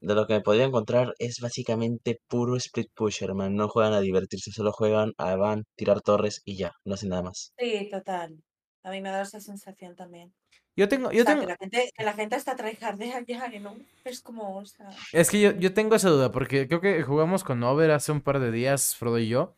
de 0.00 0.14
lo 0.14 0.26
que 0.26 0.34
me 0.34 0.40
podría 0.40 0.64
encontrar 0.64 1.14
es 1.18 1.40
básicamente 1.40 2.20
puro 2.28 2.56
split 2.56 2.88
push, 2.94 3.22
hermano. 3.22 3.56
No 3.56 3.68
juegan 3.68 3.92
a 3.92 4.00
divertirse, 4.00 4.52
solo 4.52 4.72
juegan 4.72 5.12
a 5.18 5.34
van, 5.36 5.64
tirar 5.76 6.00
torres 6.00 6.42
y 6.44 6.56
ya, 6.56 6.72
no 6.84 6.94
hacen 6.94 7.10
nada 7.10 7.22
más. 7.22 7.52
Sí, 7.58 7.88
total. 7.90 8.42
A 8.84 8.90
mí 8.90 9.00
me 9.00 9.10
da 9.10 9.22
esa 9.22 9.40
sensación 9.40 9.96
también. 9.96 10.32
Yo 10.76 10.88
tengo, 10.88 11.10
yo 11.10 11.24
tengo... 11.24 11.40
Que 11.40 11.48
la 11.48 11.56
gente, 11.56 11.90
que 11.92 12.04
la 12.04 12.12
gente 12.12 12.36
está 12.36 12.54
tryhardea 12.54 13.24
ya, 13.26 13.48
¿no? 13.58 13.76
Es 14.04 14.20
como, 14.20 14.58
o 14.58 14.64
sea... 14.64 14.88
Es 15.12 15.28
que 15.28 15.40
yo, 15.40 15.50
yo 15.56 15.74
tengo 15.74 15.96
esa 15.96 16.08
duda, 16.08 16.30
porque 16.30 16.68
creo 16.68 16.80
que 16.80 17.02
jugamos 17.02 17.42
con 17.42 17.64
Over 17.64 17.90
hace 17.90 18.12
un 18.12 18.20
par 18.20 18.38
de 18.38 18.52
días, 18.52 18.94
Frodo 18.94 19.18
y 19.18 19.28
yo. 19.28 19.57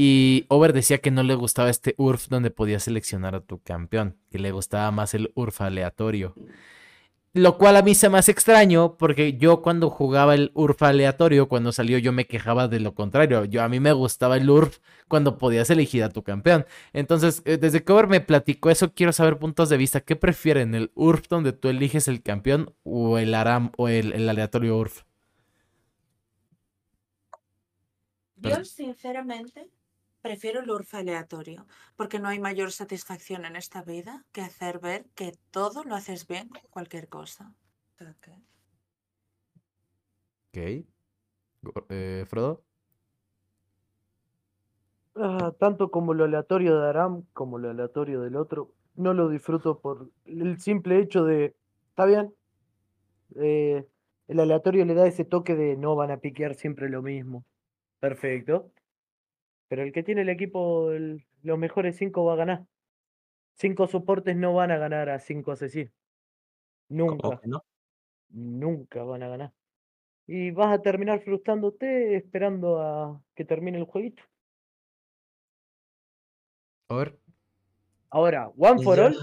Y 0.00 0.46
Over 0.46 0.72
decía 0.74 0.98
que 0.98 1.10
no 1.10 1.24
le 1.24 1.34
gustaba 1.34 1.70
este 1.70 1.96
URF 1.98 2.28
donde 2.28 2.52
podías 2.52 2.84
seleccionar 2.84 3.34
a 3.34 3.40
tu 3.40 3.58
campeón, 3.58 4.16
que 4.30 4.38
le 4.38 4.52
gustaba 4.52 4.92
más 4.92 5.12
el 5.12 5.32
URF 5.34 5.60
aleatorio. 5.60 6.36
Lo 7.32 7.58
cual 7.58 7.76
a 7.76 7.82
mí 7.82 7.96
se 7.96 8.08
me 8.08 8.16
hace 8.16 8.30
extraño 8.30 8.96
porque 8.96 9.36
yo 9.38 9.60
cuando 9.60 9.90
jugaba 9.90 10.36
el 10.36 10.52
URF 10.54 10.84
aleatorio, 10.84 11.48
cuando 11.48 11.72
salió 11.72 11.98
yo 11.98 12.12
me 12.12 12.26
quejaba 12.28 12.68
de 12.68 12.78
lo 12.78 12.94
contrario. 12.94 13.44
Yo 13.44 13.60
a 13.60 13.68
mí 13.68 13.80
me 13.80 13.90
gustaba 13.90 14.36
el 14.36 14.48
URF 14.48 14.78
cuando 15.08 15.36
podías 15.36 15.68
elegir 15.68 16.04
a 16.04 16.10
tu 16.10 16.22
campeón. 16.22 16.64
Entonces, 16.92 17.42
eh, 17.44 17.56
desde 17.56 17.82
que 17.82 17.92
Over 17.92 18.06
me 18.06 18.20
platicó 18.20 18.70
eso, 18.70 18.94
quiero 18.94 19.12
saber 19.12 19.40
puntos 19.40 19.68
de 19.68 19.78
vista. 19.78 20.02
¿Qué 20.02 20.14
prefieren? 20.14 20.76
¿El 20.76 20.92
URF 20.94 21.26
donde 21.28 21.52
tú 21.52 21.70
eliges 21.70 22.06
el 22.06 22.22
campeón 22.22 22.72
o 22.84 23.18
el 23.18 23.34
ARAM 23.34 23.72
o 23.76 23.88
el, 23.88 24.12
el 24.12 24.28
aleatorio 24.28 24.78
URF? 24.78 25.02
Yo, 28.36 28.64
sinceramente, 28.64 29.68
prefiero 30.28 30.60
el 30.60 30.70
URF 30.70 30.92
aleatorio, 30.98 31.66
porque 31.96 32.18
no 32.18 32.28
hay 32.28 32.38
mayor 32.38 32.70
satisfacción 32.70 33.46
en 33.46 33.56
esta 33.56 33.80
vida 33.82 34.26
que 34.30 34.42
hacer 34.42 34.78
ver 34.78 35.06
que 35.14 35.32
todo 35.50 35.84
lo 35.84 35.94
haces 35.94 36.26
bien 36.26 36.50
con 36.50 36.60
cualquier 36.68 37.08
cosa. 37.08 37.54
Ok. 37.98 38.28
Go- 41.62 41.86
eh, 41.88 42.26
Frodo. 42.28 42.62
Ah, 45.16 45.54
tanto 45.58 45.90
como 45.90 46.12
lo 46.12 46.24
aleatorio 46.24 46.78
de 46.78 46.88
Aram 46.90 47.22
como 47.32 47.56
lo 47.56 47.70
aleatorio 47.70 48.20
del 48.20 48.36
otro, 48.36 48.74
no 48.96 49.14
lo 49.14 49.30
disfruto 49.30 49.80
por 49.80 50.10
el 50.26 50.60
simple 50.60 50.98
hecho 51.00 51.24
de, 51.24 51.56
está 51.88 52.04
bien, 52.04 52.34
eh, 53.36 53.86
el 54.26 54.40
aleatorio 54.40 54.84
le 54.84 54.92
da 54.92 55.06
ese 55.06 55.24
toque 55.24 55.54
de 55.54 55.78
no 55.78 55.96
van 55.96 56.10
a 56.10 56.18
piquear 56.18 56.54
siempre 56.54 56.90
lo 56.90 57.00
mismo. 57.00 57.46
Perfecto. 57.98 58.70
Pero 59.68 59.82
el 59.82 59.92
que 59.92 60.02
tiene 60.02 60.22
el 60.22 60.28
equipo, 60.30 60.90
el- 60.92 61.24
los 61.42 61.58
mejores 61.58 61.96
cinco 61.96 62.24
va 62.24 62.32
a 62.32 62.36
ganar. 62.36 62.64
Cinco 63.54 63.86
soportes 63.86 64.36
no 64.36 64.54
van 64.54 64.70
a 64.70 64.78
ganar 64.78 65.08
a 65.08 65.18
cinco 65.18 65.52
asesinos. 65.52 65.92
¿Cómo 66.88 67.10
Nunca, 67.10 67.40
que 67.40 67.48
no? 67.48 67.64
nunca 68.30 69.02
van 69.02 69.22
a 69.22 69.28
ganar. 69.28 69.52
Y 70.26 70.50
vas 70.50 70.72
a 70.72 70.82
terminar 70.82 71.20
frustrándote 71.22 72.16
esperando 72.16 72.80
a 72.80 73.20
que 73.34 73.44
termine 73.44 73.78
el 73.78 73.84
jueguito. 73.84 74.22
Over. 76.88 77.18
Ahora, 78.10 78.48
One 78.56 78.82
for. 78.82 78.98
All, 79.00 79.16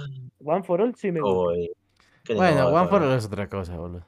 One 0.43 0.63
for 0.63 0.81
All 0.81 0.95
sí 0.95 1.11
me 1.11 1.21
gusta. 1.21 1.59
Bueno, 2.35 2.67
One 2.69 2.87
for 2.87 3.01
All 3.01 3.17
es 3.17 3.25
otra 3.25 3.49
cosa, 3.49 3.77
boludo. 3.77 4.05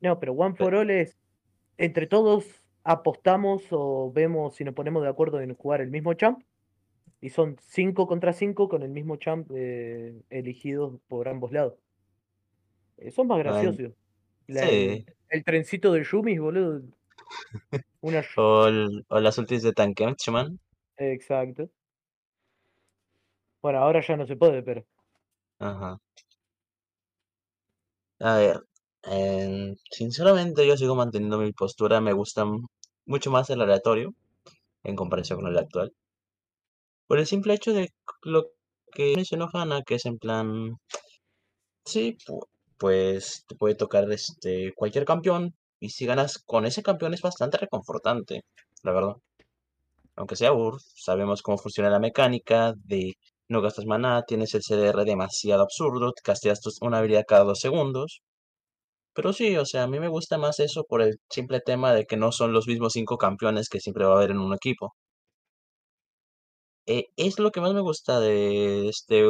No, 0.00 0.18
pero 0.18 0.32
One 0.32 0.54
for 0.54 0.74
All 0.74 0.90
es 0.90 1.18
entre 1.76 2.06
todos 2.06 2.57
apostamos 2.88 3.62
o 3.72 4.12
vemos 4.12 4.54
si 4.56 4.64
nos 4.64 4.74
ponemos 4.74 5.02
de 5.02 5.08
acuerdo 5.10 5.40
en 5.40 5.54
jugar 5.54 5.80
el 5.80 5.90
mismo 5.90 6.14
champ. 6.14 6.42
Y 7.20 7.30
son 7.30 7.56
5 7.62 8.06
contra 8.08 8.32
5 8.34 8.68
con 8.68 8.82
el 8.82 8.90
mismo 8.90 9.16
champ 9.16 9.50
eh, 9.54 10.22
elegidos 10.30 11.00
por 11.08 11.28
ambos 11.28 11.52
lados. 11.52 11.74
Eso 12.98 13.22
es 13.22 13.28
más 13.28 13.38
Ay, 13.44 13.44
gracioso. 13.44 13.94
La- 14.46 14.68
sí. 14.68 15.04
el, 15.06 15.06
el 15.30 15.44
trencito 15.44 15.92
de 15.92 16.04
Yumis, 16.04 16.40
boludo. 16.40 16.82
Una 18.00 18.22
O, 18.36 18.66
el- 18.68 19.04
o 19.08 19.20
las 19.20 19.38
ultis 19.38 19.62
de 19.62 19.72
Tankemchman. 19.72 20.58
Exacto. 20.98 21.70
Bueno, 23.62 23.78
ahora 23.78 24.00
ya 24.00 24.16
no 24.16 24.26
se 24.26 24.34
puede, 24.36 24.62
pero. 24.64 24.84
Ajá. 25.60 25.98
A 28.20 28.32
ver, 28.36 28.56
em, 29.02 29.74
sinceramente 29.90 30.66
yo 30.66 30.76
sigo 30.76 30.94
manteniendo 30.94 31.38
mi 31.38 31.52
postura. 31.52 32.00
Me 32.00 32.12
gusta 32.12 32.42
m- 32.42 32.66
mucho 33.08 33.32
más 33.32 33.50
el 33.50 33.60
aleatorio 33.62 34.14
en 34.84 34.96
comparación 34.96 35.40
con 35.40 35.50
el 35.50 35.58
actual. 35.58 35.92
Por 37.08 37.18
el 37.18 37.26
simple 37.26 37.54
hecho 37.54 37.72
de 37.72 37.90
lo 38.22 38.50
que 38.92 39.16
mencionó 39.16 39.48
Hannah, 39.52 39.82
que 39.82 39.96
es 39.96 40.06
en 40.06 40.16
plan, 40.16 40.76
sí, 41.84 42.16
pu- 42.26 42.46
pues 42.78 43.44
te 43.48 43.56
puede 43.56 43.74
tocar 43.74 44.10
este 44.12 44.72
cualquier 44.74 45.04
campeón. 45.04 45.54
Y 45.80 45.90
si 45.90 46.06
ganas 46.06 46.38
con 46.38 46.66
ese 46.66 46.82
campeón 46.82 47.14
es 47.14 47.22
bastante 47.22 47.56
reconfortante, 47.58 48.42
la 48.82 48.92
verdad. 48.92 49.16
Aunque 50.16 50.36
sea 50.36 50.52
URF, 50.52 50.84
sabemos 50.96 51.40
cómo 51.42 51.56
funciona 51.58 51.88
la 51.90 51.98
mecánica 51.98 52.74
de 52.84 53.14
no 53.48 53.62
gastas 53.62 53.86
maná, 53.86 54.22
tienes 54.26 54.54
el 54.54 54.62
CDR 54.62 55.04
demasiado 55.06 55.62
absurdo, 55.62 56.12
te 56.12 56.20
casteas 56.22 56.60
una 56.82 56.98
habilidad 56.98 57.24
cada 57.26 57.44
dos 57.44 57.60
segundos. 57.60 58.20
Pero 59.18 59.32
sí, 59.32 59.56
o 59.56 59.66
sea, 59.66 59.82
a 59.82 59.86
mí 59.88 59.98
me 59.98 60.06
gusta 60.06 60.38
más 60.38 60.60
eso 60.60 60.84
por 60.84 61.02
el 61.02 61.18
simple 61.28 61.58
tema 61.60 61.92
de 61.92 62.06
que 62.06 62.16
no 62.16 62.30
son 62.30 62.52
los 62.52 62.68
mismos 62.68 62.92
cinco 62.92 63.18
campeones 63.18 63.68
que 63.68 63.80
siempre 63.80 64.04
va 64.04 64.12
a 64.12 64.16
haber 64.18 64.30
en 64.30 64.38
un 64.38 64.54
equipo. 64.54 64.94
Eh, 66.86 67.06
es 67.16 67.40
lo 67.40 67.50
que 67.50 67.60
más 67.60 67.74
me 67.74 67.80
gusta 67.80 68.20
de 68.20 68.88
este 68.88 69.24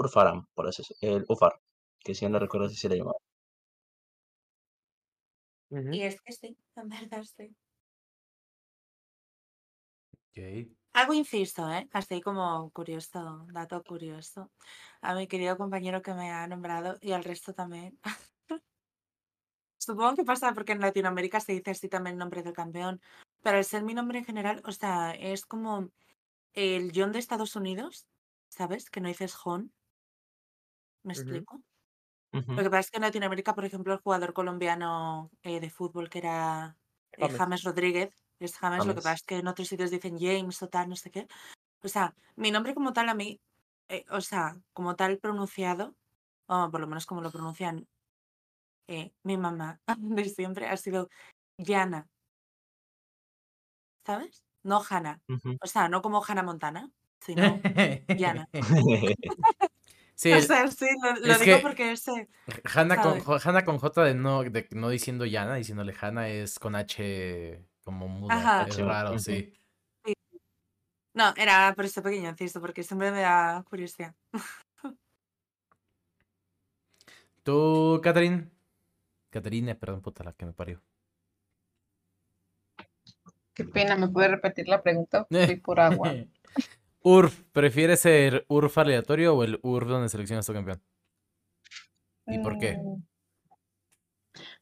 Urfaram, 0.00 0.46
por 0.54 0.66
así 0.66 0.82
decirlo, 0.82 1.18
el 1.18 1.24
Ufar, 1.28 1.52
que 2.00 2.16
si 2.16 2.28
no 2.28 2.40
recuerdo 2.40 2.68
si 2.68 2.74
se 2.74 2.88
le 2.88 2.96
llamaba. 2.96 3.18
Ujú. 5.70 5.92
Y 5.94 6.02
es 6.02 6.20
que 6.22 6.32
sí, 6.32 6.56
en 6.76 6.88
verdad 6.88 7.22
sí. 7.22 7.54
Ok. 10.12 10.70
Hago 10.92 11.14
inciso, 11.14 11.70
¿eh? 11.70 11.88
Así 11.92 12.20
como 12.20 12.68
curioso, 12.72 13.46
dato 13.52 13.80
curioso. 13.84 14.50
A 15.02 15.14
mi 15.14 15.28
querido 15.28 15.56
compañero 15.56 16.02
que 16.02 16.14
me 16.14 16.32
ha 16.32 16.48
nombrado 16.48 16.96
y 17.00 17.12
al 17.12 17.22
resto 17.22 17.54
también. 17.54 17.96
Supongo 19.80 20.14
que 20.14 20.24
pasa 20.24 20.52
porque 20.52 20.72
en 20.72 20.80
Latinoamérica 20.80 21.40
se 21.40 21.52
dice 21.52 21.70
así 21.70 21.88
también 21.88 22.14
el 22.14 22.18
nombre 22.18 22.42
del 22.42 22.52
campeón. 22.52 23.00
Pero 23.42 23.56
al 23.56 23.64
ser 23.64 23.82
mi 23.82 23.94
nombre 23.94 24.18
en 24.18 24.26
general, 24.26 24.60
o 24.66 24.72
sea, 24.72 25.12
es 25.12 25.46
como 25.46 25.88
el 26.52 26.92
John 26.94 27.12
de 27.12 27.18
Estados 27.18 27.56
Unidos, 27.56 28.06
¿sabes? 28.50 28.90
Que 28.90 29.00
no 29.00 29.08
dices 29.08 29.34
John. 29.34 29.72
¿Me 31.02 31.14
explico? 31.14 31.62
Lo 32.32 32.62
que 32.62 32.70
pasa 32.70 32.80
es 32.80 32.90
que 32.90 32.98
en 32.98 33.02
Latinoamérica, 33.04 33.54
por 33.54 33.64
ejemplo, 33.64 33.94
el 33.94 34.00
jugador 34.00 34.34
colombiano 34.34 35.30
eh, 35.42 35.60
de 35.60 35.70
fútbol 35.70 36.10
que 36.10 36.18
era 36.18 36.76
eh, 37.12 37.22
James. 37.22 37.38
James 37.38 37.62
Rodríguez, 37.64 38.10
es 38.38 38.56
James, 38.58 38.84
lo 38.84 38.94
que 38.94 39.00
pasa 39.00 39.14
es 39.14 39.22
que 39.22 39.38
en 39.38 39.48
otros 39.48 39.66
sitios 39.66 39.90
dicen 39.90 40.18
James 40.18 40.62
o 40.62 40.68
tal, 40.68 40.90
no 40.90 40.96
sé 40.96 41.10
qué. 41.10 41.26
O 41.82 41.88
sea, 41.88 42.14
mi 42.36 42.50
nombre 42.50 42.74
como 42.74 42.92
tal 42.92 43.08
a 43.08 43.14
mí, 43.14 43.40
eh, 43.88 44.04
o 44.10 44.20
sea, 44.20 44.58
como 44.74 44.94
tal 44.94 45.18
pronunciado, 45.18 45.96
o 46.46 46.70
por 46.70 46.80
lo 46.80 46.86
menos 46.86 47.06
como 47.06 47.22
lo 47.22 47.32
pronuncian 47.32 47.88
eh, 48.90 49.12
mi 49.22 49.36
mamá 49.38 49.80
de 49.98 50.24
siempre, 50.28 50.66
ha 50.68 50.76
sido 50.76 51.08
Yana. 51.56 52.08
¿Sabes? 54.04 54.44
No 54.62 54.82
Hannah. 54.88 55.20
O 55.62 55.66
sea, 55.66 55.88
no 55.88 56.02
como 56.02 56.22
Hannah 56.26 56.42
Montana, 56.42 56.90
sino 57.20 57.60
Yana. 58.08 58.48
Sí, 60.14 60.32
O 60.34 60.42
sea, 60.42 60.66
sí, 60.68 60.84
lo, 61.02 61.34
digo 61.38 61.44
que- 61.44 61.62
porque 61.62 61.92
ese. 61.92 62.28
Hanna 62.74 63.00
con, 63.00 63.20
con 63.20 63.78
J 63.78 64.04
de 64.04 64.14
no, 64.14 64.42
de 64.42 64.68
no 64.72 64.90
diciendo 64.90 65.24
Yana, 65.24 65.54
diciéndole 65.54 65.94
Hanna 65.98 66.28
es 66.28 66.58
con 66.58 66.74
H 66.74 67.64
como 67.82 68.06
muda. 68.08 68.34
Ajá. 68.34 68.62
Es 68.66 68.74
H, 68.74 68.84
raro, 68.84 69.18
sí. 69.18 69.54
No, 71.14 71.32
era 71.36 71.72
por 71.74 71.86
ese 71.86 72.02
pequeño 72.02 72.28
inciso, 72.28 72.60
porque 72.60 72.82
siempre 72.82 73.10
me 73.12 73.20
da 73.20 73.64
curiosidad. 73.68 74.14
¿Tú, 77.42 78.00
Catherine? 78.02 78.50
Caterine, 79.30 79.74
perdón, 79.74 80.02
puta 80.02 80.24
la 80.24 80.32
que 80.32 80.46
me 80.46 80.52
parió. 80.52 80.82
Qué 83.54 83.64
pena, 83.64 83.96
¿me 83.96 84.08
puede 84.08 84.28
repetir 84.28 84.68
la 84.68 84.82
pregunta? 84.82 85.26
Voy 85.30 85.56
por 85.56 85.80
agua. 85.80 86.12
URF, 87.02 87.42
¿prefieres 87.52 88.04
el 88.04 88.44
URF 88.48 88.78
aleatorio 88.78 89.34
o 89.34 89.44
el 89.44 89.58
URF 89.62 89.88
donde 89.88 90.08
seleccionas 90.08 90.46
tu 90.46 90.52
campeón? 90.52 90.82
¿Y 92.26 92.38
por 92.38 92.58
qué? 92.58 92.76
Mm, 92.76 93.02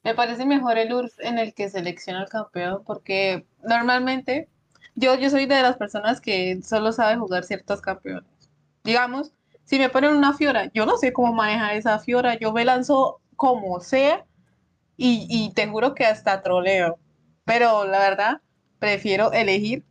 Me 0.05 0.15
parece 0.15 0.47
mejor 0.47 0.79
el 0.79 0.93
URF 0.93 1.19
en 1.21 1.39
el 1.39 1.55
que 1.55 1.69
selecciona 1.69 2.23
el 2.23 2.29
campeón 2.29 2.83
porque 2.85 3.47
normalmente 3.63 4.49
yo, 4.95 5.15
yo 5.17 5.31
soy 5.31 5.47
de 5.47 5.63
las 5.63 5.77
personas 5.77 6.21
que 6.21 6.61
solo 6.63 6.93
sabe 6.93 7.17
jugar 7.19 7.45
ciertos 7.45 7.81
campeones. 7.81 8.31
Digamos, 8.85 9.33
si 9.65 9.79
me 9.79 9.91
ponen 9.91 10.15
una 10.15 10.33
Fiora, 10.35 10.71
yo 10.73 10.87
no 10.87 10.97
sé 10.97 11.13
cómo 11.13 11.33
manejar 11.33 11.75
esa 11.77 11.99
Fiora, 11.99 12.39
yo 12.39 12.53
me 12.53 12.65
lanzo 12.65 13.21
como 13.37 13.81
sea 13.81 14.25
y, 14.99 15.27
y 15.31 15.55
te 15.55 15.67
juro 15.67 15.95
que 15.95 16.05
hasta 16.05 16.43
troleo. 16.43 16.99
Pero 17.47 17.87
la 17.87 18.01
verdad, 18.01 18.43
prefiero 18.79 19.33
elegir 19.33 19.87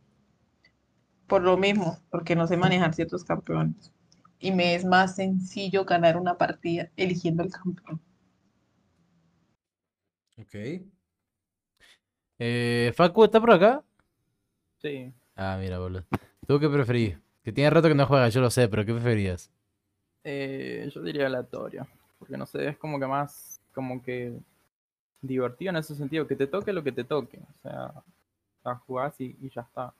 por 1.28 1.42
lo 1.42 1.56
mismo, 1.56 2.00
porque 2.10 2.34
no 2.34 2.48
sé 2.48 2.56
manejar 2.56 2.92
ciertos 2.92 3.22
campeones. 3.22 3.92
Y 4.40 4.50
me 4.52 4.74
es 4.74 4.84
más 4.84 5.14
sencillo 5.16 5.84
ganar 5.84 6.16
una 6.16 6.36
partida 6.38 6.90
eligiendo 6.96 7.44
el 7.44 7.50
campeón. 7.50 8.00
Ok. 10.38 10.54
Eh, 12.38 12.92
Facu, 12.96 13.24
¿está 13.24 13.40
por 13.40 13.52
acá? 13.52 13.84
Sí. 14.78 15.12
Ah, 15.36 15.56
mira, 15.60 15.78
boludo. 15.78 16.04
¿Tú 16.46 16.58
qué 16.60 16.68
preferís? 16.68 17.16
Que 17.42 17.52
tiene 17.52 17.70
rato 17.70 17.88
que 17.88 17.94
no 17.94 18.06
juegas, 18.06 18.34
yo 18.34 18.40
lo 18.40 18.50
sé, 18.50 18.68
pero 18.68 18.84
¿qué 18.84 18.92
preferías? 18.92 19.50
Eh, 20.24 20.90
yo 20.94 21.02
diría 21.02 21.26
aleatorio. 21.26 21.86
Porque 22.18 22.36
no 22.36 22.46
sé, 22.46 22.68
es 22.68 22.76
como 22.78 22.98
que 22.98 23.06
más, 23.06 23.60
como 23.72 24.02
que 24.02 24.38
divertido 25.20 25.70
en 25.70 25.76
ese 25.76 25.94
sentido. 25.94 26.26
Que 26.26 26.36
te 26.36 26.46
toque 26.46 26.72
lo 26.72 26.82
que 26.82 26.92
te 26.92 27.04
toque. 27.04 27.38
O 27.38 27.62
sea, 27.62 27.92
a 28.64 28.74
jugás 28.76 29.20
y, 29.20 29.36
y 29.40 29.50
ya 29.50 29.62
está. 29.62 29.92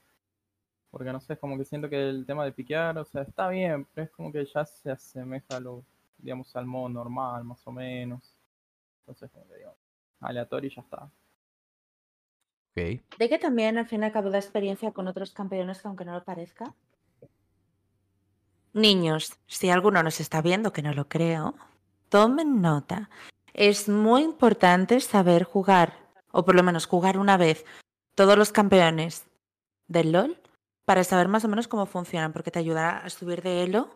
Porque 0.91 1.13
no 1.13 1.21
sé, 1.21 1.35
es 1.35 1.39
como 1.39 1.59
que 1.59 1.65
siento 1.65 1.89
que 1.89 2.09
el 2.09 2.25
tema 2.25 2.45
de 2.45 2.53
piquear, 2.53 2.97
o 2.99 3.05
sea, 3.05 3.23
está 3.23 3.49
bien, 3.49 3.87
pero 3.95 4.07
es 4.07 4.11
como 4.11 4.33
que 4.33 4.45
ya 4.47 4.65
se 4.65 4.91
asemeja 4.91 5.57
a 5.57 5.61
lo, 5.61 5.85
digamos, 6.17 6.55
al 6.57 6.67
modo 6.67 6.89
normal, 6.89 7.45
más 7.45 7.67
o 7.67 7.73
menos. 7.73 8.23
Entonces, 9.01 9.31
como 9.31 9.47
que 9.49 9.59
digo, 9.59 9.75
aleatorio 10.21 10.71
y 10.71 10.75
ya 10.75 10.83
está. 10.83 11.05
Ok. 12.71 13.19
De 13.19 13.29
que 13.29 13.39
también 13.39 13.77
al 13.77 13.87
fin 13.87 14.03
y 14.03 14.07
al 14.07 14.13
cabo 14.13 14.31
da 14.31 14.39
experiencia 14.39 14.93
con 14.93 15.09
otros 15.09 15.33
campeones 15.33 15.83
que 15.83 15.89
aunque 15.89 16.05
no 16.05 16.15
lo 16.15 16.25
parezca. 16.25 16.75
Niños, 18.73 19.39
si 19.47 19.71
alguno 19.71 20.03
nos 20.03 20.21
está 20.21 20.41
viendo, 20.41 20.73
que 20.73 20.83
no 20.83 20.93
lo 20.93 21.09
creo, 21.09 21.55
tomen 22.09 22.61
nota. 22.61 23.11
Es 23.61 23.89
muy 23.89 24.23
importante 24.23 25.01
saber 25.01 25.43
jugar, 25.43 25.99
o 26.31 26.45
por 26.45 26.55
lo 26.55 26.63
menos 26.63 26.87
jugar 26.87 27.19
una 27.19 27.37
vez, 27.37 27.65
todos 28.15 28.39
los 28.39 28.53
campeones 28.53 29.27
del 29.89 30.13
LOL 30.13 30.41
para 30.85 31.03
saber 31.03 31.27
más 31.27 31.45
o 31.45 31.49
menos 31.49 31.67
cómo 31.67 31.85
funcionan, 31.85 32.33
porque 32.33 32.53
te 32.53 32.61
ayudará 32.61 32.99
a 32.99 33.11
subir 33.11 33.43
de 33.43 33.65
elo, 33.65 33.91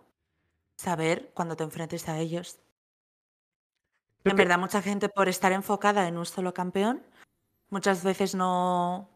saber 0.76 1.30
cuando 1.32 1.54
te 1.54 1.62
enfrentes 1.62 2.08
a 2.08 2.18
ellos. 2.18 2.58
Creo 4.24 4.32
En 4.32 4.36
que- 4.36 4.42
verdad, 4.42 4.58
mucha 4.58 4.82
gente 4.82 5.08
por 5.08 5.28
estar 5.28 5.52
enfocada 5.52 6.08
en 6.08 6.18
un 6.18 6.26
solo 6.26 6.52
campeón, 6.52 7.00
muchas 7.70 8.02
veces 8.02 8.34
no, 8.34 9.08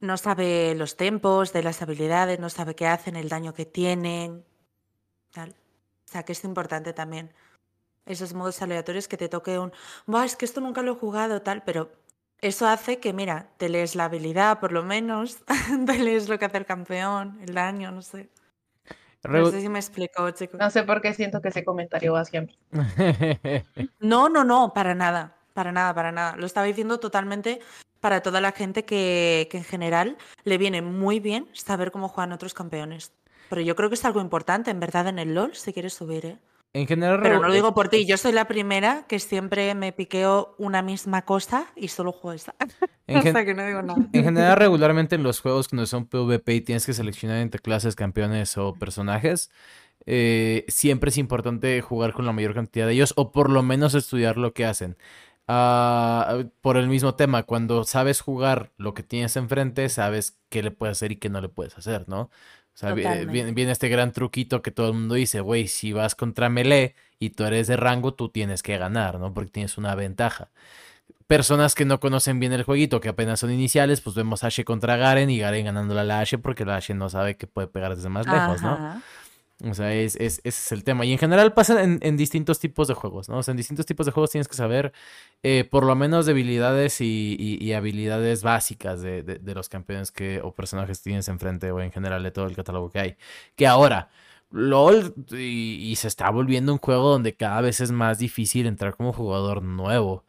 no 0.00 0.16
sabe 0.16 0.74
los 0.74 0.96
tempos 0.96 1.52
de 1.52 1.62
las 1.62 1.80
habilidades, 1.80 2.40
no 2.40 2.50
sabe 2.50 2.74
qué 2.74 2.88
hacen, 2.88 3.14
el 3.14 3.28
daño 3.28 3.54
que 3.54 3.66
tienen. 3.66 4.44
Tal. 5.30 5.50
O 5.50 6.08
sea, 6.08 6.24
que 6.24 6.32
es 6.32 6.42
importante 6.42 6.92
también. 6.92 7.32
Esos 8.06 8.34
modos 8.34 8.62
aleatorios 8.62 9.08
que 9.08 9.16
te 9.16 9.28
toque 9.28 9.58
un, 9.58 9.72
Buah, 10.06 10.24
es 10.24 10.36
que 10.36 10.44
esto 10.44 10.60
nunca 10.60 10.82
lo 10.82 10.92
he 10.92 10.94
jugado, 10.94 11.42
tal, 11.42 11.62
pero 11.64 11.90
eso 12.40 12.66
hace 12.68 13.00
que, 13.00 13.12
mira, 13.12 13.48
te 13.56 13.68
lees 13.68 13.94
la 13.96 14.04
habilidad 14.04 14.60
por 14.60 14.72
lo 14.72 14.84
menos, 14.84 15.38
te 15.86 15.98
lees 15.98 16.28
lo 16.28 16.38
que 16.38 16.44
hace 16.44 16.58
el 16.58 16.66
campeón, 16.66 17.38
el 17.42 17.54
daño, 17.54 17.90
no 17.90 18.02
sé. 18.02 18.30
No 19.28 19.50
sé 19.50 19.60
si 19.60 19.68
me 19.68 19.80
explico, 19.80 20.30
chicos. 20.30 20.60
No 20.60 20.70
sé 20.70 20.84
por 20.84 21.00
qué 21.00 21.12
siento 21.12 21.40
que 21.40 21.48
ese 21.48 21.64
comentario 21.64 22.12
va 22.12 22.24
siempre. 22.24 22.56
No, 23.98 24.28
no, 24.28 24.44
no, 24.44 24.72
para 24.72 24.94
nada, 24.94 25.34
para 25.52 25.72
nada, 25.72 25.92
para 25.94 26.12
nada. 26.12 26.36
Lo 26.36 26.46
estaba 26.46 26.66
diciendo 26.66 27.00
totalmente 27.00 27.60
para 28.00 28.20
toda 28.20 28.40
la 28.40 28.52
gente 28.52 28.84
que, 28.84 29.48
que 29.50 29.58
en 29.58 29.64
general 29.64 30.16
le 30.44 30.58
viene 30.58 30.80
muy 30.80 31.18
bien 31.18 31.48
saber 31.54 31.90
cómo 31.90 32.08
juegan 32.08 32.32
otros 32.32 32.54
campeones. 32.54 33.12
Pero 33.48 33.62
yo 33.62 33.74
creo 33.74 33.88
que 33.88 33.94
es 33.96 34.04
algo 34.04 34.20
importante, 34.20 34.70
en 34.70 34.78
verdad, 34.78 35.08
en 35.08 35.18
el 35.18 35.34
LOL, 35.34 35.56
si 35.56 35.72
quieres 35.72 35.94
subir, 35.94 36.26
¿eh? 36.26 36.38
En 36.80 36.86
general, 36.86 37.20
Pero 37.22 37.40
no 37.40 37.48
lo 37.48 37.54
digo 37.54 37.74
por 37.74 37.88
ti, 37.88 38.06
yo 38.06 38.16
soy 38.16 38.32
la 38.32 38.46
primera 38.46 39.04
que 39.08 39.18
siempre 39.18 39.74
me 39.74 39.92
piqueo 39.92 40.54
una 40.58 40.82
misma 40.82 41.22
cosa 41.22 41.66
y 41.76 41.88
solo 41.88 42.12
juego 42.12 42.32
esa. 42.34 42.54
en 43.06 43.20
gen- 43.22 43.34
que 43.34 43.54
no 43.54 43.66
digo 43.66 43.82
nada. 43.82 44.08
En 44.12 44.24
general, 44.24 44.56
regularmente 44.56 45.14
en 45.14 45.22
los 45.22 45.40
juegos 45.40 45.68
cuando 45.68 45.86
son 45.86 46.06
PvP 46.06 46.54
y 46.54 46.60
tienes 46.60 46.86
que 46.86 46.92
seleccionar 46.94 47.38
entre 47.38 47.60
clases, 47.60 47.96
campeones 47.96 48.56
o 48.58 48.74
personajes, 48.74 49.50
eh, 50.06 50.64
siempre 50.68 51.10
es 51.10 51.18
importante 51.18 51.80
jugar 51.82 52.12
con 52.12 52.26
la 52.26 52.32
mayor 52.32 52.54
cantidad 52.54 52.86
de 52.86 52.94
ellos 52.94 53.12
o 53.16 53.32
por 53.32 53.50
lo 53.50 53.62
menos 53.62 53.94
estudiar 53.94 54.36
lo 54.38 54.54
que 54.54 54.64
hacen. 54.66 54.96
Ah, 55.48 56.44
por 56.60 56.76
el 56.76 56.88
mismo 56.88 57.14
tema, 57.14 57.44
cuando 57.44 57.84
sabes 57.84 58.20
jugar 58.20 58.72
lo 58.78 58.94
que 58.94 59.02
tienes 59.04 59.36
enfrente, 59.36 59.88
sabes 59.88 60.38
qué 60.48 60.62
le 60.62 60.70
puedes 60.72 60.98
hacer 60.98 61.12
y 61.12 61.16
qué 61.16 61.28
no 61.30 61.40
le 61.40 61.48
puedes 61.48 61.76
hacer, 61.78 62.08
¿no? 62.08 62.30
O 62.76 62.78
sea, 62.78 62.92
viene, 62.92 63.52
viene 63.52 63.72
este 63.72 63.88
gran 63.88 64.12
truquito 64.12 64.60
que 64.60 64.70
todo 64.70 64.88
el 64.88 64.92
mundo 64.92 65.14
dice, 65.14 65.40
güey, 65.40 65.66
si 65.66 65.92
vas 65.94 66.14
contra 66.14 66.50
melee 66.50 66.94
y 67.18 67.30
tú 67.30 67.44
eres 67.44 67.68
de 67.68 67.76
rango, 67.76 68.12
tú 68.12 68.28
tienes 68.28 68.62
que 68.62 68.76
ganar, 68.76 69.18
¿no? 69.18 69.32
Porque 69.32 69.50
tienes 69.50 69.78
una 69.78 69.94
ventaja 69.94 70.50
personas 71.26 71.74
que 71.74 71.84
no 71.84 71.98
conocen 72.00 72.38
bien 72.38 72.52
el 72.52 72.62
jueguito, 72.62 73.00
que 73.00 73.08
apenas 73.08 73.40
son 73.40 73.50
iniciales, 73.50 74.00
pues 74.00 74.14
vemos 74.14 74.44
Ashe 74.44 74.64
contra 74.64 74.96
Garen 74.96 75.28
y 75.30 75.38
Garen 75.38 75.64
ganándole 75.64 76.00
a 76.00 76.04
la 76.04 76.20
Ashe 76.20 76.38
porque 76.38 76.64
la 76.64 76.76
Ashe 76.76 76.94
no 76.94 77.08
sabe 77.08 77.36
que 77.36 77.46
puede 77.46 77.66
pegar 77.66 77.96
desde 77.96 78.08
más 78.08 78.26
lejos, 78.26 78.62
¿no? 78.62 79.02
O 79.64 79.72
sea, 79.74 79.92
es, 79.94 80.16
es- 80.16 80.40
ese 80.44 80.48
es 80.48 80.72
el 80.72 80.84
tema. 80.84 81.06
Y 81.06 81.12
en 81.12 81.18
general 81.18 81.54
pasa 81.54 81.82
en, 81.82 81.98
en 82.02 82.16
distintos 82.18 82.58
tipos 82.60 82.88
de 82.88 82.94
juegos, 82.94 83.28
¿no? 83.30 83.38
O 83.38 83.42
sea, 83.42 83.52
en 83.52 83.56
distintos 83.56 83.86
tipos 83.86 84.04
de 84.06 84.12
juegos 84.12 84.30
tienes 84.30 84.48
que 84.48 84.54
saber 84.56 84.92
eh, 85.42 85.64
por 85.64 85.84
lo 85.84 85.94
menos 85.96 86.26
debilidades 86.26 87.00
y, 87.00 87.36
y- 87.60 87.72
habilidades 87.72 88.42
básicas 88.42 89.00
de, 89.02 89.22
de- 89.22 89.38
de 89.38 89.54
los 89.54 89.68
campeones 89.70 90.12
que, 90.12 90.40
o 90.42 90.52
personajes 90.52 90.98
que 90.98 91.04
tienes 91.04 91.28
enfrente 91.28 91.70
o 91.72 91.80
en 91.80 91.90
general 91.92 92.22
de 92.22 92.30
todo 92.32 92.46
el 92.46 92.54
catálogo 92.56 92.90
que 92.90 92.98
hay. 93.00 93.16
Que 93.56 93.66
ahora, 93.66 94.10
LOL 94.50 95.14
y, 95.32 95.78
y 95.90 95.96
se 95.96 96.08
está 96.08 96.30
volviendo 96.30 96.72
un 96.72 96.78
juego 96.78 97.10
donde 97.10 97.34
cada 97.34 97.60
vez 97.62 97.80
es 97.80 97.90
más 97.92 98.18
difícil 98.18 98.66
entrar 98.66 98.94
como 98.96 99.12
jugador 99.12 99.62
nuevo. 99.62 100.24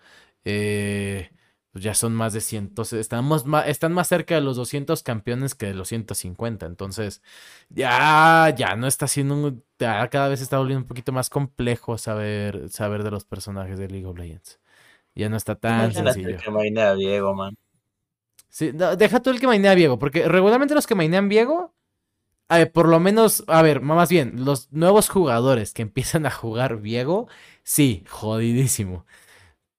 Eh, 0.46 1.30
pues 1.78 1.84
ya 1.84 1.94
son 1.94 2.16
más 2.16 2.34
de 2.34 2.42
100, 2.42 2.74
estamos 2.94 3.46
ma- 3.46 3.62
están 3.68 3.94
más 3.94 4.08
cerca 4.08 4.34
de 4.34 4.42
los 4.42 4.58
200 4.58 5.04
campeones 5.04 5.54
que 5.54 5.68
de 5.68 5.76
los 5.76 5.88
150. 5.90 6.66
Entonces, 6.66 7.22
ya, 7.70 8.52
ya 8.58 8.76
no 8.76 8.88
está 8.88 9.08
siendo 9.08 9.36
un- 9.36 9.64
ya 9.78 10.08
cada 10.10 10.28
vez 10.28 10.42
está 10.42 10.58
volviendo 10.58 10.82
un 10.82 10.88
poquito 10.88 11.12
más 11.12 11.30
complejo 11.30 12.00
saber, 12.00 12.68
saber 12.70 13.04
de 13.04 13.12
los 13.12 13.26
personajes 13.26 13.78
de 13.78 13.90
League 13.90 14.08
of 14.08 14.18
Legends. 14.18 14.60
Ya 15.14 15.30
no 15.30 15.38
está 15.38 15.54
tan 15.54 15.94
sencillo. 15.94 16.38
que 16.44 16.50
mainea 16.50 16.90
a 16.92 16.96
Diego, 16.96 17.36
man. 17.36 17.56
Sí, 18.50 18.72
no, 18.74 18.96
deja 18.96 19.20
tú 19.20 19.30
el 19.30 19.40
que 19.40 19.46
mainea 19.46 19.76
Viego, 19.76 20.00
porque 20.00 20.28
regularmente 20.28 20.74
los 20.74 20.88
que 20.88 20.96
mainean 20.96 21.30
Viego, 21.30 21.76
a 22.50 22.60
ver, 22.60 22.72
por 22.72 22.88
lo 22.90 23.00
menos, 23.00 23.44
a 23.48 23.62
ver, 23.62 23.82
más 23.82 24.10
bien, 24.10 24.46
los 24.46 24.72
nuevos 24.72 25.10
jugadores 25.10 25.74
que 25.74 25.84
empiezan 25.84 26.26
a 26.26 26.32
jugar 26.32 26.78
Viego, 26.78 27.28
sí, 27.64 28.04
jodidísimo. 28.10 29.06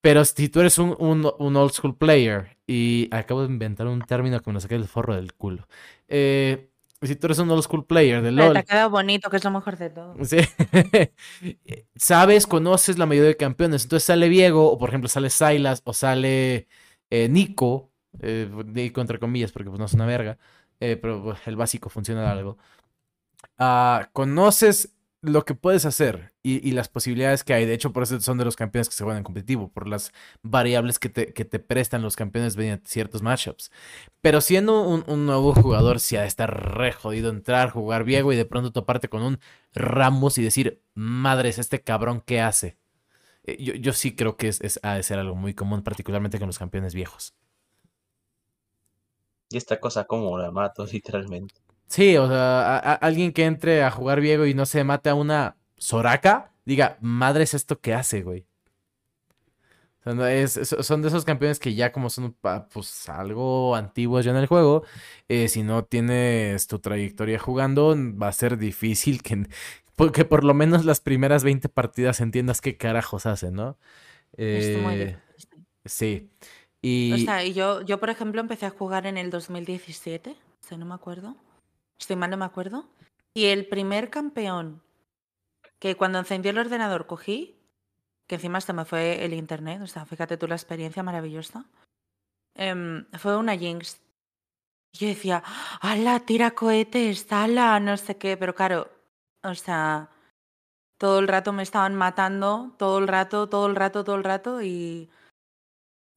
Pero 0.00 0.24
si 0.24 0.48
tú 0.48 0.60
eres 0.60 0.78
un, 0.78 0.94
un- 0.98 1.32
un 1.38 1.56
old 1.56 1.72
school 1.72 1.96
player, 1.96 2.56
y 2.66 3.08
acabo 3.12 3.42
de 3.42 3.48
inventar 3.48 3.86
un 3.88 4.00
término 4.02 4.40
que 4.40 4.50
me 4.50 4.54
lo 4.54 4.60
saqué 4.60 4.74
del 4.76 4.86
forro 4.88 5.14
del 5.16 5.34
culo. 5.34 5.66
Eh, 6.08 6.70
si 7.02 7.16
tú 7.16 7.26
eres 7.26 7.38
un 7.38 7.50
old 7.50 7.62
school 7.62 7.84
player 7.86 8.22
de 8.22 8.30
Pero 8.32 8.46
LOL, 8.46 8.52
te 8.54 8.58
ha 8.60 8.62
quedado 8.64 8.90
bonito, 8.90 9.30
que 9.30 9.36
es 9.38 9.44
lo 9.44 9.50
mejor 9.50 9.76
de 9.76 9.90
todo. 9.90 10.14
Sí. 10.24 10.38
Sabes, 11.96 12.46
conoces 12.46 12.98
la 12.98 13.06
mayoría 13.06 13.28
de 13.30 13.36
campeones. 13.36 13.84
Entonces 13.84 14.04
sale 14.06 14.28
Viego, 14.28 14.70
o 14.72 14.78
por 14.78 14.88
ejemplo 14.90 15.08
sale 15.08 15.30
Silas, 15.30 15.82
o 15.84 15.92
sale 15.92 16.66
eh, 17.10 17.28
Nico, 17.28 17.90
eh, 18.20 18.48
Nico 18.66 19.00
entre 19.00 19.18
comillas, 19.18 19.52
porque 19.52 19.68
pues 19.70 19.78
no 19.78 19.86
es 19.86 19.94
una 19.94 20.06
verga, 20.06 20.38
eh, 20.80 20.96
pero 20.96 21.22
pues, 21.22 21.38
el 21.46 21.56
básico 21.56 21.88
funciona 21.88 22.22
de 22.22 22.28
algo. 22.28 22.58
Ah, 23.58 24.10
conoces 24.12 24.94
lo 25.20 25.44
que 25.44 25.54
puedes 25.54 25.84
hacer 25.84 26.32
y, 26.42 26.70
las 26.72 26.88
posibilidades 26.88 27.42
que 27.44 27.52
hay. 27.54 27.66
De 27.66 27.74
hecho, 27.74 27.92
por 27.92 28.04
eso 28.04 28.20
son 28.20 28.38
de 28.38 28.44
los 28.44 28.56
campeones 28.56 28.88
que 28.88 28.94
se 28.94 29.02
juegan 29.04 29.18
en 29.18 29.24
competitivo, 29.24 29.68
por 29.70 29.88
las 29.88 30.12
variables 30.42 30.98
que 30.98 31.08
te, 31.08 31.32
que 31.34 31.44
te 31.44 31.58
prestan 31.58 32.02
los 32.02 32.16
campeones 32.16 32.56
mediante 32.56 32.88
ciertos 32.88 33.22
matchups. 33.22 33.70
Pero 34.20 34.40
siendo 34.40 34.82
un, 34.82 35.26
nuevo 35.26 35.54
jugador, 35.54 36.00
si 36.00 36.16
ha 36.16 36.22
de 36.22 36.28
estar 36.28 36.76
re 36.76 36.92
jodido 36.92 37.30
entrar, 37.30 37.70
jugar 37.70 38.04
Viego 38.04 38.32
y 38.32 38.36
de 38.36 38.44
pronto 38.44 38.72
toparte 38.72 39.08
con 39.08 39.22
un 39.22 39.40
Ramos 39.74 40.38
y 40.38 40.42
decir, 40.42 40.82
madres, 40.94 41.58
este 41.58 41.82
cabrón, 41.82 42.22
¿qué 42.24 42.40
hace? 42.40 42.78
Eh, 43.44 43.62
Yo, 43.62 43.74
yo 43.74 43.92
sí 43.94 44.14
creo 44.16 44.36
que 44.36 44.48
es, 44.48 44.60
es- 44.62 44.80
ha 44.84 44.94
de 44.94 45.02
ser 45.04 45.18
algo 45.18 45.34
muy 45.36 45.54
común, 45.54 45.82
particularmente 45.82 46.38
con 46.38 46.48
los 46.48 46.58
campeones 46.58 46.94
viejos. 46.94 47.34
Y 49.50 49.58
esta 49.58 49.78
cosa 49.78 50.06
como 50.06 50.38
la 50.38 50.50
mato, 50.50 50.86
literalmente. 50.90 51.54
Sí, 51.88 52.16
o 52.16 52.28
sea, 52.28 52.76
a- 52.76 52.78
a- 52.78 52.94
alguien 52.94 53.32
que 53.32 53.44
entre 53.44 53.82
a 53.82 53.90
jugar 53.90 54.20
Viego 54.20 54.46
y 54.46 54.54
no 54.54 54.66
se 54.66 54.84
mate 54.84 55.08
a 55.10 55.14
una 55.14 55.56
Soraka, 55.76 56.52
diga, 56.64 56.98
madres, 57.00 57.54
¿esto 57.54 57.80
qué 57.80 57.94
hace, 57.94 58.22
güey? 58.22 58.46
O 60.00 60.02
sea, 60.04 60.14
no 60.14 60.26
es- 60.26 60.56
es- 60.56 60.76
son 60.86 61.02
de 61.02 61.08
esos 61.08 61.24
campeones 61.24 61.58
que 61.58 61.74
ya 61.74 61.92
como 61.92 62.08
son 62.10 62.36
pues 62.72 63.08
algo 63.08 63.74
antiguos 63.74 64.24
ya 64.24 64.30
en 64.30 64.36
el 64.36 64.46
juego, 64.46 64.84
eh, 65.28 65.48
si 65.48 65.62
no 65.62 65.84
tienes 65.84 66.66
tu 66.68 66.78
trayectoria 66.78 67.38
jugando, 67.38 67.96
va 68.20 68.28
a 68.28 68.32
ser 68.32 68.58
difícil 68.58 69.22
que, 69.22 69.46
porque 69.96 70.24
por 70.24 70.44
lo 70.44 70.54
menos 70.54 70.84
las 70.84 71.00
primeras 71.00 71.42
20 71.44 71.68
partidas 71.68 72.20
entiendas 72.20 72.60
qué 72.60 72.76
carajos 72.76 73.26
hacen, 73.26 73.54
¿no? 73.54 73.76
Es 74.36 74.66
Eh, 74.68 75.18
sí. 75.84 76.30
O 76.80 76.82
Y 76.82 77.24
sea, 77.24 77.44
y 77.44 77.54
yo, 77.54 77.82
yo, 77.82 77.98
por 77.98 78.10
ejemplo, 78.10 78.40
empecé 78.40 78.66
a 78.66 78.70
jugar 78.70 79.06
en 79.06 79.18
el 79.18 79.30
2017, 79.30 80.36
si 80.60 80.76
no 80.76 80.86
me 80.86 80.94
acuerdo. 80.94 81.36
Estoy 81.98 82.16
mal, 82.16 82.30
no 82.30 82.36
me 82.36 82.44
acuerdo. 82.44 82.88
Y 83.34 83.46
el 83.46 83.66
primer 83.66 84.10
campeón 84.10 84.82
que 85.78 85.96
cuando 85.96 86.18
encendió 86.18 86.50
el 86.50 86.58
ordenador 86.58 87.06
cogí, 87.06 87.56
que 88.26 88.36
encima 88.36 88.60
se 88.60 88.72
me 88.72 88.84
fue 88.84 89.24
el 89.24 89.32
internet, 89.32 89.80
o 89.82 89.86
sea, 89.86 90.04
fíjate 90.04 90.36
tú 90.36 90.46
la 90.46 90.56
experiencia 90.56 91.02
maravillosa, 91.02 91.64
em, 92.54 93.06
fue 93.18 93.36
una 93.36 93.56
Jinx. 93.56 94.00
Yo 94.92 95.08
decía, 95.08 95.42
¡Hala, 95.80 96.20
tira 96.20 96.52
cohetes! 96.52 97.26
¡Hala! 97.30 97.78
No 97.80 97.96
sé 97.96 98.16
qué, 98.16 98.36
pero 98.36 98.54
claro, 98.54 98.90
o 99.42 99.54
sea, 99.54 100.10
todo 100.98 101.20
el 101.20 101.28
rato 101.28 101.52
me 101.52 101.62
estaban 101.62 101.94
matando, 101.94 102.74
todo 102.78 102.98
el 102.98 103.08
rato, 103.08 103.48
todo 103.48 103.66
el 103.66 103.76
rato, 103.76 104.04
todo 104.04 104.16
el 104.16 104.24
rato, 104.24 104.62
y 104.62 105.10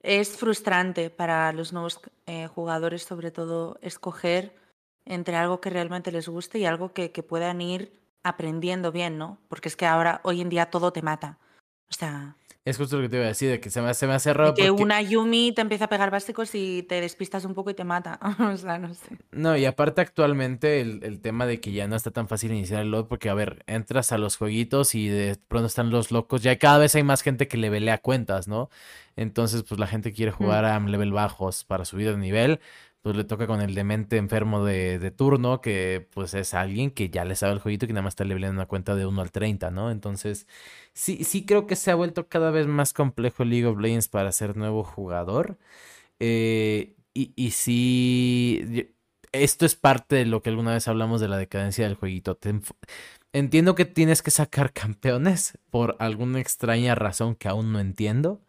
es 0.02 0.38
frustrante 0.38 1.10
para 1.10 1.54
los 1.54 1.74
nuevos 1.74 2.00
eh, 2.26 2.48
jugadores, 2.48 3.04
sobre 3.04 3.32
todo, 3.32 3.78
escoger 3.82 4.61
entre 5.06 5.36
algo 5.36 5.62
que 5.62 5.70
realmente 5.70 6.12
les 6.12 6.28
guste 6.28 6.60
y 6.60 6.66
algo 6.66 6.94
que, 6.94 7.12
que 7.12 7.24
puedan 7.24 7.62
ir 7.62 7.92
aprendiendo 8.24 8.92
bien, 8.92 9.18
¿no? 9.18 9.40
Porque 9.48 9.70
es 9.70 9.76
que 9.76 9.86
ahora, 9.86 10.22
hoy 10.24 10.42
en 10.42 10.50
día, 10.50 10.68
todo 10.70 10.92
te 10.94 11.02
mata. 11.02 11.40
O 11.90 11.94
sea, 11.94 12.36
Es 12.64 12.78
justo 12.78 12.98
lo 12.98 13.02
que 13.02 13.10
te 13.10 13.16
iba 13.16 13.26
a 13.26 13.30
decir, 13.30 13.50
de 13.50 13.60
que 13.60 13.72
se 13.72 13.82
me, 13.82 13.92
se 13.96 14.06
me 14.06 14.14
hace 14.14 14.32
raro 14.34 14.54
que 14.54 14.68
porque... 14.68 14.84
una 14.84 15.02
Yumi 15.02 15.52
te 15.52 15.62
empieza 15.62 15.86
a 15.86 15.90
pegar 15.90 16.12
básicos 16.12 16.54
y 16.54 16.84
te 16.84 17.02
despistas 17.02 17.44
un 17.46 17.56
poco 17.56 17.72
y 17.72 17.74
te 17.74 17.84
mata. 17.84 18.20
O 18.40 18.56
sea, 18.58 18.78
no 18.78 18.94
sé. 18.94 19.18
No, 19.32 19.58
y 19.58 19.66
aparte 19.66 20.02
actualmente 20.02 20.80
el, 20.80 21.04
el 21.04 21.20
tema 21.22 21.48
de 21.48 21.60
que 21.60 21.72
ya 21.72 21.88
no 21.88 21.96
está 21.96 22.12
tan 22.12 22.28
fácil 22.28 22.52
iniciar 22.52 22.82
el 22.84 22.92
LoL 22.92 23.08
porque, 23.08 23.30
a 23.30 23.34
ver, 23.34 23.64
entras 23.66 24.12
a 24.12 24.20
los 24.20 24.38
jueguitos 24.38 24.94
y 24.94 25.08
de 25.08 25.38
pronto 25.48 25.66
están 25.68 25.90
los 25.90 26.12
locos, 26.12 26.44
ya 26.44 26.58
cada 26.60 26.78
vez 26.78 26.94
hay 26.94 27.04
más 27.04 27.24
gente 27.24 27.48
que 27.48 27.58
le 27.58 27.72
velea 27.72 27.98
cuentas, 27.98 28.48
¿no? 28.48 28.70
Entonces, 29.16 29.64
pues 29.64 29.80
la 29.80 29.88
gente 29.88 30.14
quiere 30.14 30.32
jugar 30.32 30.64
a 30.66 30.80
level 30.80 31.12
bajos 31.12 31.64
para 31.64 31.84
subir 31.86 32.12
de 32.12 32.18
nivel, 32.18 32.60
pues 33.02 33.16
le 33.16 33.24
toca 33.24 33.48
con 33.48 33.62
el 33.62 33.74
demente 33.76 34.18
enfermo 34.18 34.64
de, 34.66 35.00
de 35.00 35.12
turno, 35.12 35.62
que 35.62 36.08
pues 36.14 36.34
es 36.36 36.54
alguien 36.54 36.92
que 36.92 37.10
ya 37.10 37.26
le 37.26 37.36
sabe 37.36 37.54
el 37.54 37.60
jueguito 37.60 37.86
y 37.86 37.88
que 37.88 37.94
nada 37.94 38.04
más 38.04 38.12
está 38.14 38.26
leveleando 38.26 38.60
una 38.60 38.68
cuenta 38.68 38.96
de 38.96 39.06
1 39.06 39.22
al 39.22 39.32
30, 39.32 39.72
¿no? 39.72 39.92
Entonces, 39.92 40.48
sí, 40.94 41.24
sí 41.24 41.46
creo 41.46 41.68
que 41.68 41.76
se 41.76 41.92
ha 41.92 41.96
vuelto 41.96 42.28
cada 42.30 42.52
vez 42.52 42.68
más 42.68 42.94
complejo 42.94 43.44
League 43.46 43.66
of 43.66 43.80
Legends 43.80 44.08
para 44.10 44.32
ser 44.32 44.56
nuevo 44.58 44.84
jugador. 44.84 45.58
Eh, 46.20 46.96
y, 47.14 47.34
y 47.36 47.52
sí, 47.52 48.94
esto 49.32 49.66
es 49.66 49.76
parte 49.76 50.18
de 50.18 50.26
lo 50.26 50.42
que 50.42 50.50
alguna 50.50 50.74
vez 50.74 50.88
hablamos 50.88 51.22
de 51.22 51.28
la 51.30 51.38
decadencia 51.38 51.86
del 51.86 51.96
jueguito. 51.96 52.38
Entiendo 53.34 53.76
que 53.76 53.86
tienes 53.86 54.22
que 54.22 54.32
sacar 54.32 54.74
campeones 54.74 55.58
por 55.70 55.96
alguna 56.00 56.40
extraña 56.42 56.96
razón 56.96 57.36
que 57.36 57.48
aún 57.48 57.72
no 57.72 57.80
entiendo. 57.80 58.42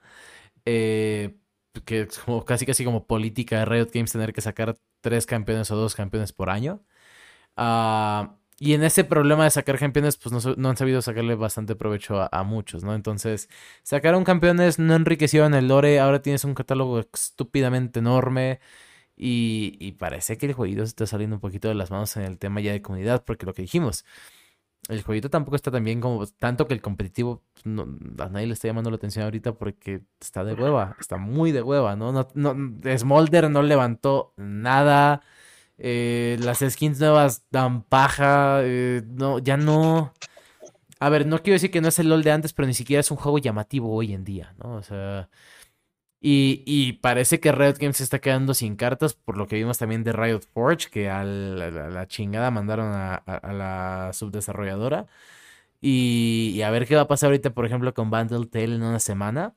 Eh, 0.66 1.36
que 1.84 2.02
es 2.02 2.18
como 2.18 2.44
casi 2.44 2.66
casi 2.66 2.84
como 2.84 3.06
política 3.06 3.58
de 3.60 3.64
Riot 3.66 3.90
Games 3.92 4.12
tener 4.12 4.32
que 4.32 4.40
sacar 4.40 4.76
tres 5.00 5.26
campeones 5.26 5.70
o 5.70 5.76
dos 5.76 5.94
campeones 5.94 6.32
por 6.32 6.50
año. 6.50 6.82
Ah, 7.56 8.36
y 8.58 8.74
en 8.74 8.84
ese 8.84 9.04
problema 9.04 9.44
de 9.44 9.50
sacar 9.50 9.78
campeones, 9.78 10.16
pues 10.16 10.58
no, 10.58 10.68
han 10.68 10.76
sabido 10.76 11.02
sacarle 11.02 11.34
bastante 11.34 11.74
provecho 11.74 12.20
a, 12.22 12.28
a 12.32 12.44
muchos, 12.44 12.84
¿no? 12.84 12.94
Entonces, 12.94 13.48
sacaron 13.82 14.24
campeones, 14.24 14.78
no 14.78 14.94
enriquecieron 14.94 15.54
el 15.54 15.68
lore, 15.68 15.98
ahora 16.00 16.22
tienes 16.22 16.44
un 16.44 16.54
catálogo 16.54 17.00
estúpidamente 17.00 17.98
enorme. 18.00 18.60
Y, 19.16 19.76
y 19.80 19.92
parece 19.92 20.38
que 20.38 20.46
el 20.46 20.54
jueguito 20.54 20.82
se 20.82 20.90
está 20.90 21.06
saliendo 21.06 21.36
un 21.36 21.40
poquito 21.40 21.68
de 21.68 21.74
las 21.74 21.90
manos 21.90 22.16
en 22.16 22.24
el 22.24 22.38
tema 22.38 22.60
ya 22.60 22.72
de 22.72 22.82
comunidad, 22.82 23.24
porque 23.24 23.46
lo 23.46 23.54
que 23.54 23.62
dijimos, 23.62 24.04
el 24.88 25.02
jueguito 25.02 25.30
tampoco 25.30 25.56
está 25.56 25.70
tan 25.70 25.84
bien 25.84 26.00
como 26.00 26.26
tanto 26.26 26.66
que 26.66 26.74
el 26.74 26.82
competitivo 26.82 27.42
pues, 27.54 27.66
no- 27.66 27.86
a 28.18 28.28
nadie 28.28 28.46
le 28.48 28.54
está 28.54 28.68
llamando 28.68 28.90
la 28.90 28.96
atención 28.96 29.24
ahorita 29.24 29.52
porque 29.54 30.02
está 30.20 30.44
de 30.44 30.54
hueva, 30.54 30.96
está 31.00 31.16
muy 31.18 31.52
de 31.52 31.62
hueva, 31.62 31.96
¿no? 31.96 32.12
No, 32.12 32.28
no, 32.34 32.54
Smolder 32.98 33.50
no 33.50 33.62
levantó 33.62 34.32
nada. 34.36 35.22
eh, 35.78 36.36
las 36.40 36.60
skins 36.60 37.00
nuevas 37.00 37.44
dan 37.50 37.82
paja. 37.82 38.60
eh, 38.62 39.02
no, 39.06 39.38
ya 39.40 39.56
no. 39.56 40.12
A 41.00 41.08
ver, 41.08 41.26
no 41.26 41.42
quiero 41.42 41.54
decir 41.54 41.70
que 41.72 41.80
no 41.80 41.88
es 41.88 41.98
el 41.98 42.08
LOL 42.08 42.22
de 42.22 42.30
antes, 42.32 42.52
pero 42.52 42.66
ni 42.68 42.74
siquiera 42.74 43.00
es 43.00 43.10
un 43.10 43.16
juego 43.16 43.38
llamativo 43.38 43.92
hoy 43.94 44.12
en 44.14 44.24
día, 44.24 44.54
¿no? 44.62 44.74
O 44.76 44.82
sea. 44.82 45.28
Y, 46.24 46.92
parece 47.02 47.40
que 47.40 47.50
Riot 47.50 47.74
Games 47.80 47.96
se 47.96 48.04
está 48.04 48.20
quedando 48.20 48.54
sin 48.54 48.76
cartas, 48.76 49.14
por 49.14 49.36
lo 49.36 49.48
que 49.48 49.56
vimos 49.56 49.78
también 49.78 50.04
de 50.04 50.12
Riot 50.12 50.42
Forge, 50.54 50.88
que 50.88 51.10
a 51.10 51.24
la, 51.24 52.06
chingada 52.06 52.50
mandaron 52.52 52.92
a, 52.92 53.14
a- 53.16 53.36
a 53.38 53.52
la 53.52 54.10
subdesarrolladora. 54.12 55.06
Y, 55.80 56.52
y 56.54 56.62
a 56.62 56.70
ver 56.70 56.86
qué 56.86 56.96
va 56.96 57.02
a 57.02 57.08
pasar 57.08 57.28
ahorita, 57.28 57.50
por 57.54 57.66
ejemplo, 57.66 57.94
con 57.94 58.10
Bundle 58.10 58.46
Tale 58.46 58.76
en 58.76 58.82
una 58.84 59.00
semana. 59.00 59.54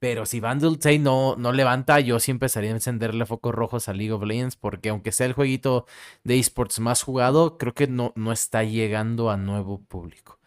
Pero 0.00 0.26
si 0.26 0.40
Bundle 0.40 0.78
Tale 0.78 0.98
no, 1.00 1.36
no 1.36 1.52
levanta, 1.52 2.00
yo 2.00 2.20
sí 2.20 2.30
empezaría 2.30 2.70
a 2.70 2.74
encenderle 2.74 3.26
focos 3.26 3.54
rojos 3.54 3.88
a 3.88 3.94
League 3.94 4.12
of 4.12 4.22
Legends, 4.24 4.56
porque 4.56 4.90
aunque 4.90 5.12
sea 5.12 5.26
el 5.26 5.32
jueguito 5.34 5.86
de 6.24 6.38
esports 6.38 6.80
más 6.80 7.02
jugado, 7.02 7.58
creo 7.58 7.74
que 7.74 7.86
no, 7.88 8.12
no 8.16 8.32
está 8.32 8.62
llegando 8.64 9.30
a 9.30 9.36
nuevo 9.38 9.80
público. 9.82 10.38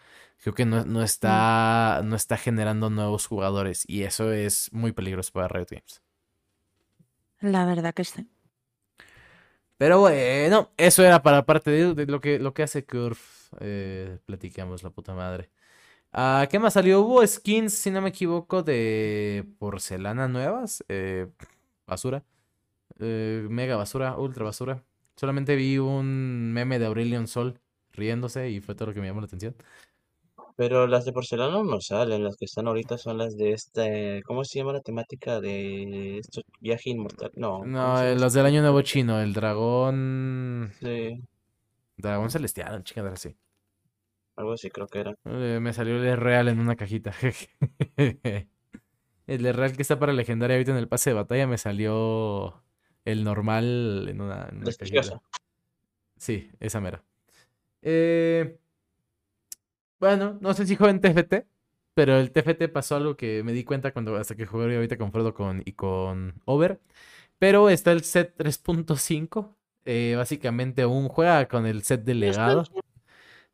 Creo 0.53 0.55
que 0.55 0.65
no, 0.65 0.85
no 0.85 1.03
está, 1.03 2.01
no 2.05 2.15
está 2.15 2.37
generando 2.37 2.89
nuevos 2.89 3.27
jugadores 3.27 3.83
y 3.87 4.03
eso 4.03 4.31
es 4.33 4.71
muy 4.73 4.91
peligroso 4.93 5.31
para 5.33 5.47
Riot 5.49 5.67
Games. 5.71 6.01
La 7.41 7.65
verdad 7.65 7.93
que 7.93 8.05
sí. 8.05 8.29
Pero 9.77 9.99
bueno, 9.99 10.71
eso 10.77 11.03
era 11.05 11.21
para 11.23 11.45
parte 11.45 11.71
de, 11.71 11.93
de 11.93 12.05
lo 12.05 12.19
que, 12.21 12.39
lo 12.39 12.53
que 12.53 12.63
hace 12.63 12.85
Curve. 12.85 13.17
Eh, 13.61 14.19
platicamos 14.25 14.83
la 14.83 14.89
puta 14.89 15.13
madre. 15.13 15.49
Ah, 16.13 16.47
¿qué 16.51 16.59
más 16.59 16.73
salió? 16.75 17.01
Hubo 17.01 17.25
skins, 17.27 17.73
si 17.75 17.91
no 17.91 18.01
me 18.01 18.09
equivoco, 18.09 18.63
de 18.63 19.45
porcelana 19.59 20.27
nuevas. 20.29 20.83
eh, 20.89 21.27
basura. 21.87 22.23
Eh, 22.99 23.47
mega 23.49 23.77
basura, 23.77 24.17
ultra 24.17 24.45
basura. 24.45 24.83
Solamente 25.17 25.55
vi 25.55 25.77
un 25.79 26.53
meme 26.53 26.79
de 26.79 26.87
Aurelion 26.87 27.27
Sol 27.27 27.59
riéndose 27.93 28.49
y 28.51 28.61
fue 28.61 28.75
todo 28.75 28.87
lo 28.89 28.93
que 28.95 29.01
me 29.01 29.07
llamó 29.07 29.21
la 29.21 29.27
atención. 29.27 29.55
Pero 30.59 30.87
las 30.87 31.05
de 31.05 31.13
porcelana 31.13 31.63
no 31.63 31.79
salen, 31.79 32.21
las 32.21 32.35
que 32.35 32.43
están 32.43 32.67
ahorita 32.67 32.97
son 32.97 33.17
las 33.17 33.37
de 33.37 33.53
este, 33.53 34.21
¿cómo 34.25 34.43
se 34.43 34.59
llama 34.59 34.73
la 34.73 34.81
temática 34.81 35.39
de 35.39 36.17
estos 36.17 36.43
viaje 36.59 36.89
inmortal? 36.89 37.31
No, 37.35 37.59
¿cómo 37.59 37.65
No, 37.65 38.01
eh, 38.03 38.19
los 38.19 38.33
del 38.33 38.45
Año 38.45 38.59
Nuevo? 38.59 38.81
Chino, 38.81 39.21
el 39.21 39.31
dragón. 39.33 40.73
Sí, 40.81 41.23
Dragón 41.95 42.29
celestial, 42.29 42.83
chingadera 42.83 43.13
así. 43.13 43.37
algo 44.35 44.51
así 44.51 44.69
creo 44.69 44.87
que 44.87 44.99
era. 44.99 45.15
Eh, 45.23 45.59
me 45.61 45.71
salió 45.71 45.95
el 45.95 46.17
real 46.17 46.49
en 46.49 46.59
una 46.59 46.75
cajita. 46.75 47.13
El 49.27 49.53
real 49.53 49.75
que 49.77 49.83
está 49.83 49.97
para 49.99 50.11
legendaria 50.11 50.55
ahorita 50.57 50.71
en 50.71 50.77
el 50.77 50.87
pase 50.89 51.11
de 51.11 51.13
batalla 51.13 51.45
me 51.45 51.59
salió 51.59 52.63
el 53.05 53.23
normal 53.23 54.07
en 54.09 54.21
una, 54.21 54.47
en 54.49 54.55
una 54.55 54.63
Prestigiosa. 54.65 55.11
cajita. 55.21 55.29
Sí, 56.17 56.51
esa 56.59 56.81
mera. 56.81 57.05
Eh, 57.83 58.57
bueno, 59.99 60.37
no 60.41 60.53
sé 60.53 60.65
si 60.65 60.75
juega 60.75 60.91
en 60.91 61.01
TFT, 61.01 61.47
pero 61.93 62.17
el 62.17 62.31
TFT 62.31 62.69
pasó 62.69 62.95
algo 62.95 63.17
que 63.17 63.43
me 63.43 63.53
di 63.53 63.63
cuenta 63.63 63.91
cuando 63.93 64.15
hasta 64.17 64.35
que 64.35 64.45
jugué 64.45 64.75
ahorita 64.75 64.97
con 64.97 65.11
Frodo 65.11 65.33
con, 65.33 65.61
y 65.65 65.73
con 65.73 66.41
Over. 66.45 66.79
Pero 67.39 67.69
está 67.69 67.91
el 67.93 68.03
set 68.03 68.35
3.5. 68.37 69.57
eh, 69.85 70.15
básicamente 70.17 70.85
un 70.85 71.09
juega 71.09 71.47
con 71.47 71.65
el 71.67 71.83
set 71.83 72.03
de 72.05 72.15
legado. 72.15 72.63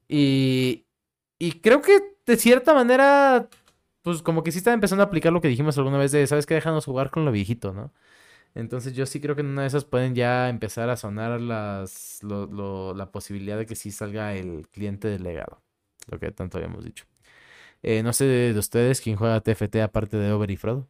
Y, 0.07 0.85
y 1.39 1.61
creo 1.61 1.81
que 1.81 1.99
de 2.25 2.37
cierta 2.37 2.73
manera, 2.73 3.49
pues 4.03 4.21
como 4.21 4.43
que 4.43 4.51
sí 4.51 4.59
está 4.59 4.73
empezando 4.73 5.03
a 5.03 5.07
aplicar 5.07 5.33
lo 5.33 5.41
que 5.41 5.47
dijimos 5.49 5.77
alguna 5.77 5.97
vez 5.97 6.11
de, 6.11 6.27
¿sabes 6.27 6.45
qué? 6.45 6.55
Déjanos 6.55 6.85
jugar 6.85 7.11
con 7.11 7.25
lo 7.25 7.31
viejito, 7.31 7.73
¿no? 7.73 7.93
Entonces 8.55 8.93
yo 8.95 9.07
sí 9.07 9.21
creo 9.21 9.35
que 9.35 9.41
en 9.43 9.49
una 9.49 9.63
de 9.63 9.69
esas 9.69 9.85
pueden 9.85 10.15
ya 10.15 10.49
empezar 10.49 10.89
a 10.91 10.97
sonar 10.97 11.41
las, 11.41 12.19
lo- 12.23 12.47
lo- 12.47 12.95
la 12.95 13.11
posibilidad 13.11 13.57
de 13.59 13.67
que 13.67 13.75
sí 13.77 13.91
salga 13.91 14.35
el 14.35 14.69
cliente 14.69 15.09
del 15.09 15.23
legado. 15.23 15.63
Lo 16.07 16.19
que 16.19 16.31
tanto 16.31 16.57
habíamos 16.57 16.83
dicho. 16.85 17.05
Eh, 17.83 18.03
no 18.03 18.13
sé 18.13 18.25
de 18.25 18.59
ustedes 18.59 19.01
quién 19.01 19.17
juega 19.17 19.41
TFT 19.41 19.77
aparte 19.83 20.17
de 20.17 20.31
Over 20.33 20.51
y 20.51 20.57
Frodo. 20.57 20.87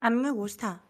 A 0.00 0.10
mí 0.10 0.18
me 0.20 0.30
gusta. 0.30 0.82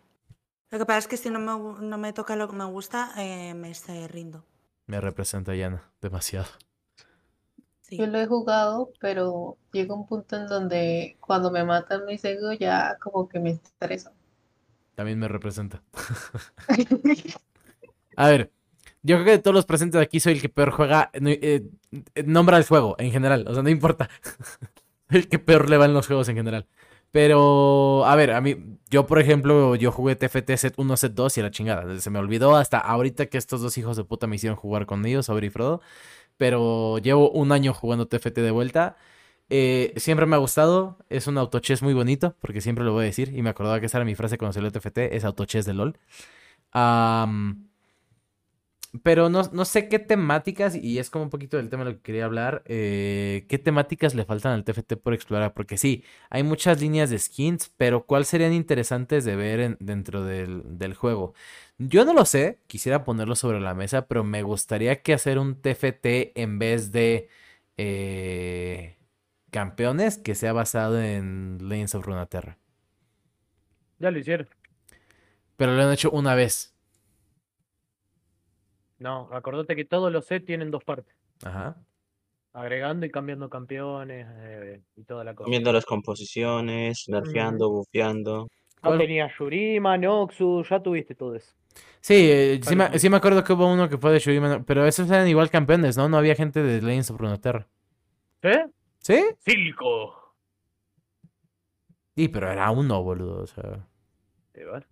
Lo 0.71 0.79
que 0.79 0.87
pasa 0.87 0.99
es 1.01 1.09
que 1.09 1.17
si 1.19 1.31
no 1.31 1.41
me, 1.41 1.55
no 1.91 1.99
me 1.99 2.13
toca 2.13 2.37
lo 2.37 2.49
que 2.49 2.57
me 2.57 2.65
gusta, 2.67 3.13
eh, 3.19 3.55
me 3.55 3.75
se 3.75 4.09
rindo. 4.09 4.45
Me 4.87 5.01
representa 5.01 5.55
Yana 5.55 5.91
demasiado. 6.03 6.49
Sí. 7.83 7.99
Yo 7.99 8.07
lo 8.07 8.19
he 8.19 8.27
jugado, 8.27 8.91
pero 9.01 9.59
llega 9.73 9.95
un 9.95 10.07
punto 10.07 10.37
en 10.37 10.47
donde 10.47 11.19
cuando 11.21 11.51
me 11.51 11.63
matan 11.65 12.07
mi 12.07 12.19
ego 12.23 12.53
ya 12.55 12.97
como 13.01 13.29
que 13.29 13.39
me 13.39 13.51
estreso. 13.51 14.13
También 14.95 15.19
me 15.19 15.29
representa. 15.29 15.83
A 18.17 18.29
ver, 18.29 18.53
yo 19.03 19.17
creo 19.17 19.25
que 19.25 19.31
de 19.33 19.39
todos 19.39 19.55
los 19.55 19.67
presentes 19.67 20.01
aquí 20.01 20.21
soy 20.21 20.35
el 20.35 20.41
que 20.43 20.49
peor 20.49 20.71
juega. 20.71 21.11
eh, 21.15 21.65
eh, 22.15 22.23
nombra 22.25 22.57
el 22.59 22.65
juego 22.65 22.97
en 22.99 23.11
general, 23.13 23.47
o 23.49 23.55
sea, 23.55 23.63
no 23.63 23.71
importa. 23.71 24.09
el 25.11 25.29
que 25.29 25.39
peor 25.39 25.71
le 25.71 25.77
va 25.77 25.87
en 25.87 25.95
los 25.95 26.07
juegos 26.07 26.29
en 26.29 26.37
general. 26.37 26.67
Pero, 27.13 28.05
a 28.07 28.15
ver, 28.17 28.31
a 28.33 28.41
mí, 28.41 28.57
yo 28.89 29.07
por 29.07 29.19
ejemplo, 29.21 29.75
yo 29.75 29.91
jugué 29.93 30.15
TFT 30.17 30.53
set 30.57 30.75
1, 30.77 30.97
set 30.97 31.13
2 31.15 31.39
y 31.39 31.43
la 31.43 31.51
chingada. 31.51 31.99
Se 32.01 32.11
me 32.11 32.19
olvidó 32.21 32.57
hasta 32.57 32.79
ahorita 32.79 33.27
que 33.27 33.39
estos 33.39 33.61
dos 33.63 33.77
hijos 33.79 33.97
de 33.97 34.05
puta 34.05 34.27
me 34.29 34.37
hicieron 34.37 34.57
jugar 34.57 34.87
con 34.87 35.05
ellos, 35.05 35.29
Aubrey 35.29 35.49
y 35.49 35.51
Frodo. 35.51 35.81
Pero 36.37 36.99
llevo 36.99 37.31
un 37.33 37.53
año 37.53 37.75
jugando 37.75 38.07
TFT 38.09 38.37
de 38.41 38.51
vuelta. 38.53 38.97
Eh, 39.51 39.93
siempre 39.97 40.27
me 40.27 40.37
ha 40.37 40.39
gustado. 40.39 40.99
Es 41.11 41.27
un 41.27 41.39
autochess 41.39 41.83
muy 41.83 41.95
bonito, 41.95 42.37
porque 42.41 42.61
siempre 42.61 42.85
lo 42.85 42.93
voy 42.93 43.03
a 43.05 43.07
decir. 43.07 43.35
Y 43.37 43.43
me 43.43 43.51
acordaba 43.51 43.81
que 43.81 43.87
esa 43.87 43.99
era 43.99 44.05
mi 44.05 44.15
frase 44.15 44.39
cuando 44.39 44.53
salió 44.55 44.71
TFT: 44.73 44.99
es 45.17 45.25
autochess 45.25 45.67
de 45.67 45.75
LOL. 45.75 45.99
Am, 46.73 47.70
pero 49.03 49.29
no, 49.31 49.43
no 49.53 49.65
sé 49.65 49.89
qué 49.89 49.99
temáticas, 50.01 50.75
y 50.77 50.99
es 50.99 51.11
como 51.11 51.25
un 51.25 51.31
poquito 51.31 51.57
del 51.57 51.69
tema 51.71 51.85
de 51.85 51.91
lo 51.93 51.97
que 51.97 52.03
quería 52.03 52.25
hablar, 52.25 52.63
eh, 52.67 53.47
qué 53.49 53.59
temáticas 53.59 54.15
le 54.15 54.25
faltan 54.25 54.53
al 54.53 54.65
TFT 54.65 54.97
por 54.97 55.15
explorar, 55.15 55.55
porque 55.55 55.79
sí, 55.79 56.05
hay 56.29 56.43
muchas 56.43 56.81
líneas 56.81 57.11
de 57.11 57.19
skins, 57.19 57.73
pero 57.77 58.05
¿cuáles 58.07 58.29
serían 58.29 58.53
interesantes 58.53 59.25
de 59.25 59.37
ver 59.37 59.61
en- 59.61 59.77
dentro 59.81 60.25
del, 60.25 60.63
del 60.79 60.95
juego? 60.95 61.35
Yo 61.79 62.05
no 62.05 62.15
lo 62.15 62.25
sé, 62.25 62.59
quisiera 62.67 63.05
ponerlo 63.05 63.37
sobre 63.37 63.61
la 63.61 63.75
mesa, 63.75 64.07
pero 64.09 64.25
me 64.25 64.43
gustaría 64.43 65.03
que 65.03 65.15
hacer 65.15 65.39
un 65.39 65.61
TFT 65.61 66.33
en 66.41 66.59
vez 66.59 66.93
de 66.93 67.29
eh, 67.77 68.99
campeones 69.51 70.19
que 70.19 70.35
sea 70.35 70.53
basado 70.53 71.01
en 71.01 71.59
Legends 71.69 71.95
of 71.95 72.05
Runeterra. 72.07 72.59
Ya 73.99 74.11
lo 74.11 74.19
hicieron. 74.19 74.49
Pero 75.57 75.75
lo 75.75 75.83
han 75.83 75.93
hecho 75.93 76.11
una 76.11 76.35
vez. 76.35 76.70
No, 79.01 79.29
acordate 79.33 79.75
que 79.75 79.85
todos 79.85 80.13
los 80.13 80.27
sets 80.27 80.47
tienen 80.47 80.71
dos 80.71 80.85
partes. 80.85 81.15
Ajá. 81.43 81.77
Agregando 82.53 83.07
y 83.07 83.11
cambiando 83.11 83.49
campeones 83.49 84.27
eh, 84.31 84.83
y 84.97 85.03
toda 85.05 85.25
la 85.25 85.35
cosa. 85.35 85.47
Cambiando 85.47 85.73
las 85.73 85.85
composiciones, 85.85 87.05
nerfeando, 87.09 87.71
bufeando. 87.71 88.49
No 88.83 88.97
tenía 88.99 89.31
Yurima, 89.39 89.97
Noxus, 89.99 90.69
ya 90.69 90.81
tuviste 90.83 91.15
todo 91.15 91.35
eso. 91.35 91.53
Sí, 92.01 92.15
eh, 92.31 92.61
sí, 92.63 92.75
me, 92.77 92.85
Parece- 92.85 92.99
sí 92.99 93.11
me 93.11 93.17
acuerdo 93.17 93.45
que 93.45 93.53
hubo 93.53 93.73
uno 93.73 93.89
que 93.89 93.99
fue 93.99 94.13
de 94.13 94.19
Shurima, 94.19 94.49
¿no? 94.49 94.65
pero 94.65 94.87
esos 94.87 95.09
eran 95.11 95.29
igual 95.29 95.51
campeones, 95.51 95.97
¿no? 95.97 96.09
No 96.09 96.17
había 96.19 96.35
gente 96.35 96.63
de 96.63 96.81
Legends 96.83 97.11
of 97.11 97.21
Runeterra. 97.21 97.67
¿Eh? 98.43 98.67
¿Sí? 98.99 99.23
Silco. 99.39 100.35
Sí, 102.17 102.29
pero 102.29 102.51
era 102.51 102.71
uno, 102.71 103.03
boludo, 103.03 103.43
o 103.43 103.47
sea... 103.47 103.87
Bueno, 104.55 104.85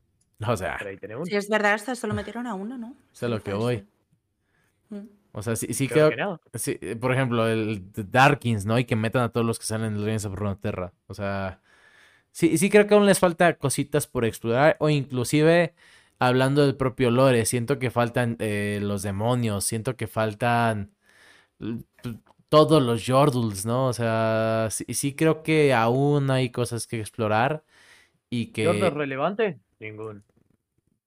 O 0.46 0.56
sea, 0.56 0.78
pero 1.00 1.20
ahí 1.24 1.34
es 1.36 1.48
verdad, 1.48 1.74
hasta 1.74 1.94
solo 1.94 2.14
metieron 2.14 2.46
a 2.46 2.54
uno, 2.54 2.78
¿no? 2.78 2.94
es 3.12 3.22
a 3.22 3.28
lo 3.28 3.42
que 3.42 3.52
voy. 3.52 3.86
O 5.32 5.42
sea, 5.42 5.56
sí, 5.56 5.72
sí 5.74 5.88
creo... 5.88 6.10
que. 6.10 6.58
Sí, 6.58 6.78
eh, 6.80 6.96
por 6.96 7.12
ejemplo, 7.12 7.46
el 7.46 7.92
Darkins, 7.92 8.66
¿no? 8.66 8.78
Y 8.78 8.84
que 8.84 8.96
metan 8.96 9.22
a 9.22 9.28
todos 9.30 9.46
los 9.46 9.58
que 9.58 9.66
salen 9.66 9.94
en 9.94 10.04
Legends 10.04 10.24
of 10.24 10.34
Runeterra. 10.34 10.92
O 11.06 11.14
sea, 11.14 11.60
sí, 12.32 12.58
sí 12.58 12.70
creo 12.70 12.86
que 12.86 12.94
aún 12.94 13.06
les 13.06 13.18
falta 13.18 13.54
cositas 13.54 14.06
por 14.06 14.24
explorar. 14.24 14.76
O 14.80 14.88
inclusive, 14.88 15.74
hablando 16.18 16.64
del 16.64 16.76
propio 16.76 17.10
lore, 17.10 17.44
siento 17.44 17.78
que 17.78 17.90
faltan 17.90 18.36
eh, 18.40 18.80
los 18.82 19.02
demonios. 19.02 19.64
Siento 19.64 19.96
que 19.96 20.06
faltan 20.06 20.92
todos 22.48 22.82
los 22.82 23.04
Yordles, 23.06 23.66
¿no? 23.66 23.86
O 23.86 23.92
sea, 23.92 24.68
sí, 24.70 24.84
sí 24.94 25.14
creo 25.14 25.42
que 25.42 25.74
aún 25.74 26.30
hay 26.30 26.50
cosas 26.50 26.86
que 26.86 27.00
explorar. 27.00 27.64
Y 28.30 28.46
que... 28.46 28.66
¿Jordan 28.66 28.94
relevante? 28.94 29.60
Ningún. 29.78 30.24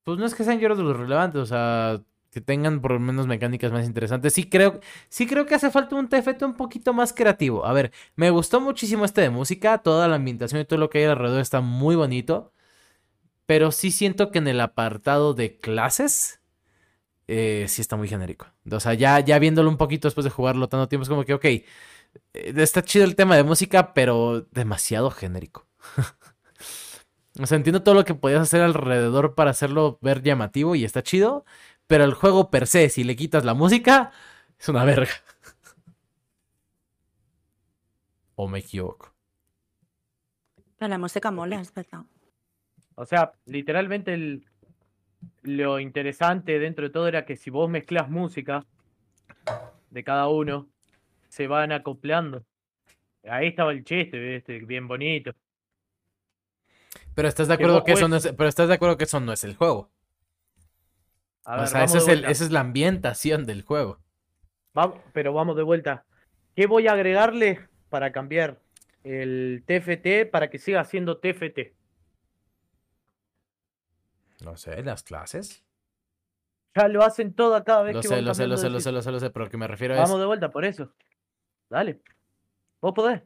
Pues 0.04 0.18
no 0.18 0.26
es 0.26 0.34
que 0.34 0.44
sean 0.44 0.58
Yordles 0.58 0.96
relevantes, 0.96 1.40
o 1.40 1.46
sea, 1.46 2.00
que 2.32 2.40
tengan 2.40 2.80
por 2.80 2.92
lo 2.92 3.00
menos 3.00 3.26
mecánicas 3.26 3.72
más 3.72 3.86
interesantes. 3.86 4.32
Sí 4.32 4.48
creo, 4.48 4.80
sí 5.10 5.26
creo 5.26 5.44
que 5.46 5.54
hace 5.54 5.70
falta 5.70 5.96
un 5.96 6.08
TFT 6.08 6.42
un 6.44 6.54
poquito 6.56 6.94
más 6.94 7.12
creativo. 7.12 7.66
A 7.66 7.74
ver, 7.74 7.92
me 8.16 8.30
gustó 8.30 8.60
muchísimo 8.60 9.04
este 9.04 9.20
de 9.20 9.30
música, 9.30 9.78
toda 9.78 10.08
la 10.08 10.16
ambientación 10.16 10.62
y 10.62 10.64
todo 10.64 10.78
lo 10.78 10.88
que 10.90 10.98
hay 10.98 11.04
alrededor 11.04 11.40
está 11.42 11.60
muy 11.60 11.94
bonito. 11.94 12.52
Pero 13.46 13.70
sí 13.70 13.90
siento 13.90 14.30
que 14.30 14.38
en 14.38 14.48
el 14.48 14.60
apartado 14.60 15.34
de 15.34 15.58
clases, 15.58 16.40
eh, 17.28 17.66
sí 17.68 17.82
está 17.82 17.96
muy 17.96 18.08
genérico. 18.08 18.46
O 18.70 18.80
sea, 18.80 18.94
ya, 18.94 19.20
ya 19.20 19.38
viéndolo 19.38 19.68
un 19.68 19.76
poquito 19.76 20.08
después 20.08 20.24
de 20.24 20.30
jugarlo 20.30 20.68
tanto 20.68 20.88
tiempo, 20.88 21.02
es 21.02 21.08
como 21.10 21.24
que, 21.24 21.34
ok, 21.34 21.44
eh, 21.44 21.66
está 22.32 22.82
chido 22.82 23.04
el 23.04 23.16
tema 23.16 23.36
de 23.36 23.44
música, 23.44 23.92
pero 23.94 24.46
demasiado 24.52 25.10
genérico. 25.10 25.66
O 27.40 27.46
sea, 27.46 27.56
entiendo 27.56 27.82
todo 27.82 27.94
lo 27.94 28.04
que 28.04 28.14
podías 28.14 28.42
hacer 28.42 28.60
alrededor 28.60 29.34
para 29.34 29.50
hacerlo 29.50 29.98
ver 30.02 30.22
llamativo 30.22 30.74
y 30.74 30.84
está 30.84 31.02
chido, 31.02 31.46
pero 31.86 32.04
el 32.04 32.14
juego 32.14 32.50
per 32.50 32.66
se, 32.66 32.88
si 32.88 33.04
le 33.04 33.16
quitas 33.16 33.44
la 33.44 33.54
música, 33.54 34.12
es 34.58 34.68
una 34.68 34.84
verga. 34.84 35.12
¿O 38.34 38.48
me 38.48 38.60
equivoco? 38.60 39.12
Pero 40.78 40.88
la 40.88 40.98
música 40.98 41.30
mola, 41.30 41.60
es 41.60 41.72
verdad. 41.72 42.02
O 42.94 43.06
sea, 43.06 43.32
literalmente 43.46 44.14
el, 44.14 44.44
lo 45.42 45.80
interesante 45.80 46.58
dentro 46.58 46.84
de 46.84 46.90
todo 46.90 47.08
era 47.08 47.24
que 47.24 47.36
si 47.36 47.50
vos 47.50 47.68
mezclas 47.68 48.08
música 48.10 48.64
de 49.90 50.04
cada 50.04 50.28
uno, 50.28 50.68
se 51.28 51.46
van 51.46 51.72
acoplando. 51.72 52.44
Ahí 53.24 53.48
estaba 53.48 53.72
el 53.72 53.84
chiste, 53.84 54.18
¿viste? 54.18 54.58
bien 54.60 54.88
bonito. 54.88 55.32
Pero 57.14 57.28
estás 57.28 57.48
de 57.48 57.54
acuerdo 57.54 57.84
que 57.84 57.92
eso 57.92 58.08
no 58.08 58.16
es, 58.16 58.32
pero 58.36 58.48
estás 58.48 58.68
de 58.68 58.74
acuerdo 58.74 58.96
que 58.96 59.04
eso 59.04 59.20
no 59.20 59.32
es 59.32 59.44
el 59.44 59.54
juego. 59.54 59.91
A 61.44 61.56
o 61.56 61.58
ver, 61.60 61.68
sea, 61.68 61.84
eso 61.84 61.98
es 61.98 62.08
el- 62.08 62.24
esa 62.24 62.44
es 62.44 62.50
la 62.50 62.60
ambientación 62.60 63.44
del 63.44 63.62
juego. 63.62 63.98
Pero 65.12 65.32
vamos 65.32 65.56
de 65.56 65.62
vuelta. 65.62 66.04
¿Qué 66.54 66.66
voy 66.66 66.86
a 66.86 66.92
agregarle 66.92 67.68
para 67.90 68.12
cambiar 68.12 68.60
el 69.04 69.64
TFT 69.66 70.26
para 70.26 70.50
que 70.50 70.58
siga 70.58 70.84
siendo 70.84 71.18
TFT? 71.18 71.74
No 74.44 74.56
sé, 74.56 74.82
las 74.82 75.02
clases. 75.02 75.62
Ya 76.74 76.88
lo 76.88 77.02
hacen 77.02 77.34
todo 77.34 77.62
cada 77.64 77.82
vez 77.82 77.94
Lo 77.94 78.00
que 78.00 78.08
sé, 78.08 78.22
lo 78.22 78.34
sé, 78.34 78.46
lo 78.46 78.56
sé, 78.56 78.70
lo 78.70 78.80
sé, 78.80 78.92
lo 78.92 79.02
sé, 79.02 79.12
lo 79.12 79.20
sé, 79.20 79.30
pero 79.30 79.44
lo 79.44 79.50
que 79.50 79.58
me 79.58 79.68
refiero 79.68 79.94
es. 79.94 80.00
Vamos 80.00 80.18
de 80.18 80.26
vuelta 80.26 80.50
por 80.50 80.64
eso. 80.64 80.92
Dale. 81.68 82.00
Vos 82.80 82.92
podés. 82.94 83.22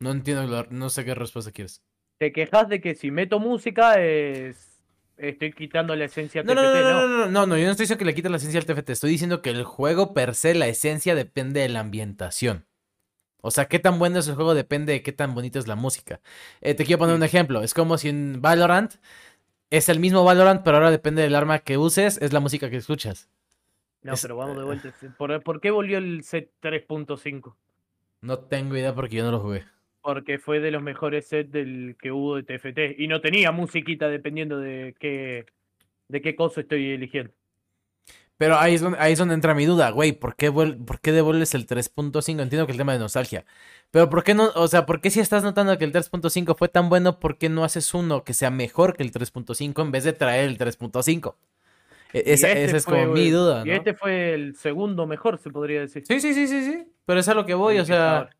No 0.00 0.10
entiendo, 0.10 0.66
no 0.70 0.90
sé 0.90 1.04
qué 1.04 1.14
respuesta 1.14 1.52
quieres. 1.52 1.82
Te 2.18 2.32
quejas 2.32 2.68
de 2.68 2.80
que 2.80 2.94
si 2.94 3.10
meto 3.10 3.38
música 3.38 4.00
es 4.00 4.77
estoy 5.18 5.52
quitando 5.52 5.94
la 5.96 6.04
esencia 6.06 6.42
No, 6.42 6.54
no, 6.54 6.62
TFT, 6.62 6.74
no, 6.74 6.82
no, 6.82 7.08
no. 7.08 7.18
no, 7.26 7.26
no, 7.30 7.46
no, 7.46 7.56
yo 7.58 7.64
no 7.64 7.70
estoy 7.72 7.84
diciendo 7.84 7.98
que 7.98 8.04
le 8.04 8.14
quite 8.14 8.28
la 8.30 8.36
esencia 8.38 8.60
al 8.60 8.66
TFT, 8.66 8.90
estoy 8.90 9.10
diciendo 9.10 9.42
que 9.42 9.50
el 9.50 9.64
juego 9.64 10.14
per 10.14 10.34
se, 10.34 10.54
la 10.54 10.66
esencia 10.68 11.14
depende 11.14 11.60
de 11.60 11.68
la 11.68 11.80
ambientación. 11.80 12.66
O 13.40 13.50
sea, 13.50 13.66
qué 13.66 13.78
tan 13.78 13.98
bueno 13.98 14.18
es 14.18 14.28
el 14.28 14.34
juego 14.34 14.54
depende 14.54 14.92
de 14.92 15.02
qué 15.02 15.12
tan 15.12 15.34
bonita 15.34 15.58
es 15.58 15.68
la 15.68 15.76
música. 15.76 16.20
Eh, 16.60 16.74
te 16.74 16.84
quiero 16.84 16.98
poner 16.98 17.14
un 17.14 17.22
ejemplo, 17.22 17.62
es 17.62 17.72
como 17.74 17.96
si 17.98 18.08
en 18.08 18.40
Valorant 18.42 18.94
es 19.70 19.88
el 19.88 20.00
mismo 20.00 20.24
Valorant, 20.24 20.62
pero 20.64 20.78
ahora 20.78 20.90
depende 20.90 21.22
del 21.22 21.34
arma 21.34 21.60
que 21.60 21.78
uses, 21.78 22.18
es 22.22 22.32
la 22.32 22.40
música 22.40 22.70
que 22.70 22.76
escuchas. 22.76 23.28
No, 24.02 24.14
Es- 24.14 24.22
pero 24.22 24.36
vamos 24.36 24.56
de 24.56 24.64
vuelta. 24.64 24.92
¿Por, 25.16 25.42
por 25.42 25.60
qué 25.60 25.70
volvió 25.70 25.98
el 25.98 26.22
set 26.24 26.50
3.5? 26.60 27.56
No 28.20 28.38
tengo 28.38 28.76
idea 28.76 28.94
porque 28.94 29.16
yo 29.16 29.24
no 29.24 29.32
lo 29.32 29.40
jugué. 29.40 29.64
Porque 30.08 30.38
fue 30.38 30.58
de 30.58 30.70
los 30.70 30.82
mejores 30.82 31.26
sets 31.26 31.52
del 31.52 31.94
que 32.00 32.10
hubo 32.10 32.36
de 32.36 32.42
TFT. 32.42 32.94
Y 32.96 33.08
no 33.08 33.20
tenía 33.20 33.52
musiquita 33.52 34.08
dependiendo 34.08 34.58
de 34.58 34.94
qué, 34.98 35.44
de 36.08 36.22
qué 36.22 36.34
cosa 36.34 36.62
estoy 36.62 36.92
eligiendo. 36.92 37.30
Pero 38.38 38.56
ahí 38.56 38.74
es 38.74 38.80
donde, 38.80 38.98
ahí 39.00 39.12
es 39.12 39.18
donde 39.18 39.34
entra 39.34 39.52
mi 39.54 39.66
duda, 39.66 39.90
güey, 39.90 40.12
¿por 40.12 40.34
qué, 40.34 40.50
¿por 40.50 41.00
qué 41.00 41.12
devuelves 41.12 41.54
el 41.54 41.66
3.5? 41.66 42.40
Entiendo 42.40 42.66
que 42.66 42.72
el 42.72 42.78
tema 42.78 42.94
de 42.94 43.00
nostalgia. 43.00 43.44
Pero 43.90 44.08
¿por 44.08 44.24
qué 44.24 44.32
no? 44.32 44.50
O 44.54 44.66
sea, 44.68 44.86
¿por 44.86 45.02
qué 45.02 45.10
si 45.10 45.20
estás 45.20 45.42
notando 45.42 45.76
que 45.76 45.84
el 45.84 45.92
3.5 45.92 46.54
fue 46.54 46.68
tan 46.68 46.88
bueno, 46.88 47.18
¿por 47.20 47.36
qué 47.36 47.50
no 47.50 47.64
haces 47.64 47.92
uno 47.92 48.24
que 48.24 48.32
sea 48.32 48.50
mejor 48.50 48.96
que 48.96 49.02
el 49.02 49.10
3.5 49.10 49.82
en 49.82 49.90
vez 49.90 50.04
de 50.04 50.14
traer 50.14 50.48
el 50.48 50.56
3.5? 50.56 51.36
E- 52.14 52.22
Y 52.26 52.32
Esa, 52.32 52.48
este 52.48 52.64
esa 52.66 52.76
es 52.78 52.84
fue, 52.84 53.02
como 53.02 53.12
mi 53.12 53.30
duda, 53.30 53.64
Y 53.66 53.70
¿no? 53.70 53.76
este 53.76 53.92
fue 53.94 54.34
el 54.34 54.56
segundo 54.56 55.06
mejor, 55.06 55.38
se 55.38 55.50
podría 55.50 55.80
decir. 55.80 56.04
Sí, 56.06 56.20
sí, 56.20 56.32
sí, 56.32 56.46
sí, 56.46 56.64
sí. 56.64 56.84
Pero 57.06 57.20
es 57.20 57.28
a 57.28 57.34
lo 57.34 57.44
que 57.44 57.54
voy, 57.54 57.78
o 57.78 57.84
sea. 57.84 58.30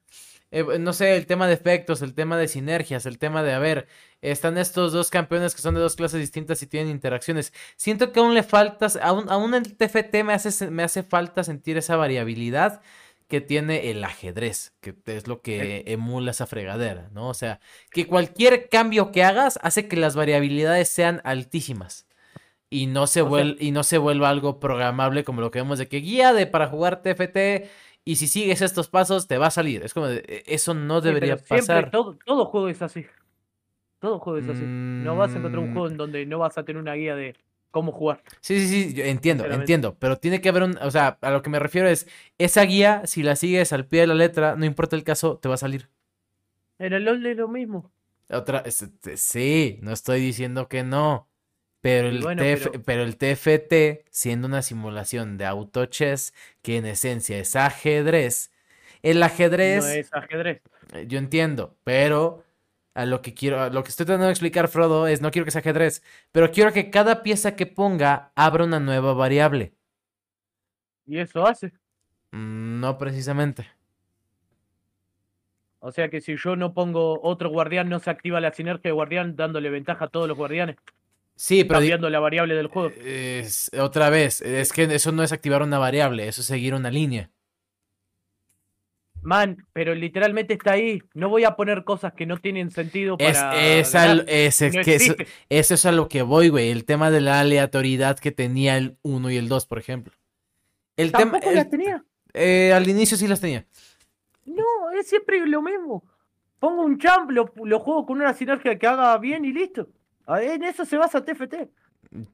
Eh, 0.50 0.64
no 0.78 0.92
sé, 0.92 1.16
el 1.16 1.26
tema 1.26 1.46
de 1.46 1.54
efectos, 1.54 2.02
el 2.02 2.14
tema 2.14 2.37
de 2.37 2.48
sinergias, 2.48 3.06
el 3.06 3.18
tema 3.18 3.42
de, 3.42 3.52
a 3.52 3.58
ver, 3.58 3.87
están 4.22 4.56
estos 4.58 4.92
dos 4.92 5.11
campeones 5.11 5.54
que 5.54 5.61
son 5.62 5.74
de 5.74 5.80
dos 5.80 5.96
clases 5.96 6.20
distintas 6.20 6.62
y 6.62 6.66
tienen 6.66 6.90
interacciones. 6.90 7.52
Siento 7.76 8.12
que 8.12 8.20
aún 8.20 8.34
le 8.34 8.42
faltas, 8.42 8.96
aún, 9.02 9.26
aún 9.30 9.54
el 9.54 9.76
TFT 9.76 10.24
me 10.24 10.32
hace, 10.32 10.70
me 10.70 10.82
hace 10.82 11.02
falta 11.02 11.44
sentir 11.44 11.76
esa 11.76 11.96
variabilidad 11.96 12.80
que 13.28 13.42
tiene 13.42 13.90
el 13.90 14.02
ajedrez, 14.04 14.72
que 14.80 14.94
es 15.04 15.26
lo 15.28 15.42
que 15.42 15.84
emula 15.87 16.30
esa 16.30 16.46
fregadera, 16.46 17.11
¿no? 17.12 17.28
O 17.28 17.34
sea, 17.34 17.61
que 17.90 18.06
cualquier 18.06 18.70
cambio 18.70 19.12
que 19.12 19.22
hagas 19.22 19.58
hace 19.62 19.87
que 19.87 19.96
las 19.96 20.16
variabilidades 20.16 20.88
sean 20.88 21.20
altísimas. 21.24 22.06
Y 22.70 22.87
no 22.87 23.06
se, 23.06 23.20
sea- 23.20 23.24
vuel- 23.24 23.56
y 23.61 23.70
no 23.70 23.82
se 23.82 23.96
vuelva 23.98 24.28
algo 24.28 24.61
programable 24.61 25.24
como 25.24 25.40
lo 25.40 25.50
que 25.50 25.58
vemos 25.61 25.78
de 25.78 25.88
que 25.88 25.98
guía 25.98 26.32
de 26.34 26.46
para 26.46 26.68
jugar 26.68 27.02
TFT 27.02 27.68
y 28.10 28.16
si 28.16 28.26
sigues 28.26 28.62
estos 28.62 28.88
pasos 28.88 29.26
te 29.26 29.38
va 29.38 29.46
a 29.48 29.50
salir. 29.50 29.82
Es 29.84 29.92
como, 29.94 30.06
de, 30.06 30.18
"E- 30.26 30.44
eso 30.46 30.74
no 30.74 31.00
Sí, 31.00 31.08
debería 31.08 31.36
siempre 31.36 31.58
pasar. 31.58 31.90
Todo, 31.90 32.16
todo 32.24 32.44
juego 32.46 32.68
es 32.68 32.80
así. 32.82 33.04
Todo 34.00 34.18
juego 34.20 34.38
es 34.38 34.48
así. 34.48 34.64
No 34.64 35.16
vas 35.16 35.34
a 35.34 35.38
encontrar 35.38 35.62
un 35.62 35.70
Mm. 35.70 35.72
juego 35.72 35.88
en 35.88 35.96
donde 35.96 36.24
no 36.26 36.38
vas 36.38 36.56
a 36.56 36.64
tener 36.64 36.80
una 36.80 36.94
guía 36.94 37.14
de 37.16 37.34
cómo 37.70 37.92
jugar. 37.92 38.22
Sí, 38.40 38.60
sí, 38.60 38.68
sí, 38.68 38.94
yo 38.94 39.04
entiendo, 39.04 39.44
entiendo, 39.46 39.96
pero 39.98 40.16
tiene 40.18 40.40
que 40.40 40.48
haber 40.48 40.62
un, 40.62 40.78
o 40.78 40.90
sea, 40.90 41.18
a 41.20 41.30
lo 41.30 41.42
que 41.42 41.50
me 41.50 41.58
refiero 41.58 41.88
es, 41.88 42.06
esa 42.38 42.62
guía, 42.62 43.02
si 43.06 43.22
la 43.22 43.36
sigues 43.36 43.72
al 43.72 43.86
pie 43.86 44.02
de 44.02 44.06
la 44.06 44.14
letra, 44.14 44.56
no 44.56 44.64
importa 44.64 44.96
el 44.96 45.04
caso, 45.04 45.36
te 45.38 45.48
va 45.48 45.54
a 45.56 45.58
salir. 45.58 45.88
En 46.78 46.92
el 46.92 47.04
LoL 47.04 47.26
es 47.26 47.36
lo 47.36 47.48
mismo. 47.48 47.90
Otra, 48.30 48.58
es- 48.60 48.88
te- 49.00 49.16
sí, 49.16 49.78
no 49.82 49.92
estoy 49.92 50.20
diciendo 50.20 50.68
que 50.68 50.82
no, 50.84 51.28
pero 51.80 52.08
el, 52.08 52.20
bueno, 52.22 52.42
TF 52.42 52.70
pero- 52.70 52.82
pero 52.84 53.02
el 53.04 53.16
TFT, 53.16 54.04
siendo 54.10 54.46
una 54.48 54.62
simulación 54.62 55.38
de 55.38 55.46
auto 55.46 55.86
chess, 55.86 56.34
que 56.62 56.76
en 56.76 56.86
esencia 56.86 57.38
es 57.38 57.54
ajedrez, 57.56 58.50
el 59.02 59.22
ajedrez... 59.22 59.84
No 59.84 59.90
es 59.90 60.12
ajedrez. 60.12 60.62
Eh, 60.92 61.06
Yo 61.08 61.18
entiendo, 61.18 61.76
pero 61.84 62.44
a 62.94 63.06
lo 63.06 63.22
que 63.22 63.32
quiero, 63.34 63.60
a 63.62 63.70
lo 63.70 63.84
que 63.84 63.90
estoy 63.90 64.06
tratando 64.06 64.26
de 64.26 64.32
explicar, 64.32 64.66
Frodo, 64.68 65.06
es 65.06 65.20
no 65.20 65.30
quiero 65.30 65.44
que 65.44 65.52
sea 65.52 65.60
ajedrez, 65.60 66.02
pero 66.32 66.50
quiero 66.50 66.72
que 66.72 66.90
cada 66.90 67.22
pieza 67.22 67.54
que 67.54 67.66
ponga 67.66 68.32
abra 68.34 68.64
una 68.64 68.80
nueva 68.80 69.12
variable. 69.14 69.72
Y 71.06 71.18
eso 71.18 71.46
hace. 71.46 71.72
Mm, 72.32 72.80
No 72.80 72.98
precisamente. 72.98 73.66
O 75.80 75.92
sea 75.92 76.08
que 76.08 76.20
si 76.20 76.36
yo 76.36 76.56
no 76.56 76.74
pongo 76.74 77.20
otro 77.22 77.50
guardián, 77.50 77.88
no 77.88 78.00
se 78.00 78.10
activa 78.10 78.40
la 78.40 78.52
sinergia 78.52 78.88
de 78.88 78.92
guardián 78.92 79.36
dándole 79.36 79.70
ventaja 79.70 80.06
a 80.06 80.08
todos 80.08 80.26
los 80.26 80.36
guardianes, 80.36 80.76
Sí, 81.40 81.62
pero 81.62 81.79
cambiando 81.79 82.11
la 82.11 82.18
variable 82.18 82.55
del 82.57 82.66
juego. 82.66 82.90
es, 83.05 83.70
otra 83.79 84.11
vez, 84.11 84.40
es 84.40 84.72
que 84.72 84.83
eso 84.92 85.12
no 85.12 85.22
es 85.22 85.31
activar 85.31 85.62
una 85.62 85.79
variable, 85.79 86.27
eso 86.27 86.40
es 86.40 86.48
seguir 86.48 86.74
una 86.74 86.90
línea. 86.90 87.31
Man, 89.22 89.66
pero 89.72 89.94
literalmente 89.94 90.55
está 90.55 90.72
ahí. 90.72 91.03
No 91.14 91.29
voy 91.29 91.44
a 91.44 91.57
poner 91.57 91.85
cosas 91.85 92.12
que 92.12 92.24
no 92.24 92.38
tienen 92.38 92.70
sentido 92.70 93.18
para. 93.18 93.57
es, 93.79 93.94
al- 93.94 94.24
es- 94.29 94.62
es 94.62 94.74
No 94.74 94.83
que 94.83 94.94
eso, 95.48 95.74
es 95.74 95.87
a 95.87 95.92
lo 95.92 96.09
que 96.09 96.22
voy, 96.22 96.48
güey. 96.48 96.70
El 96.70 96.85
tema 96.85 97.11
de 97.11 97.20
la 97.20 97.40
aleatoriedad 97.40 98.18
que 98.18 98.31
tenía 98.33 98.77
el 98.77 98.96
1 99.03 99.31
y 99.31 99.37
el 99.37 99.48
2, 99.48 99.66
por 99.66 99.79
ejemplo. 99.79 100.12
El 100.96 101.11
tema, 101.12 101.33
Tampoco 101.33 101.51
el- 101.51 101.57
la 101.57 101.68
tenía. 101.68 102.05
Eh, 102.33 102.72
al 102.72 102.88
inicio 102.88 103.16
sí 103.16 103.27
las 103.27 103.40
tenía. 103.40 103.66
No, 104.44 104.64
es 104.98 105.09
siempre 105.09 105.44
lo 105.46 105.62
mismo. 105.62 106.05
Pongo 106.61 106.83
un 106.83 106.98
champ, 106.98 107.31
lo, 107.31 107.53
lo 107.64 107.79
juego 107.81 108.07
con 108.07 108.20
una 108.20 108.35
sinergia 108.35 108.79
que 108.79 108.87
haga 108.87 109.16
bien 109.18 109.44
y 109.44 109.53
listo. 109.53 109.88
Ah, 110.28 110.42
En 110.42 110.62
eso 110.62 110.84
se 110.84 110.96
basa 110.98 111.24
TFT. 111.24 111.70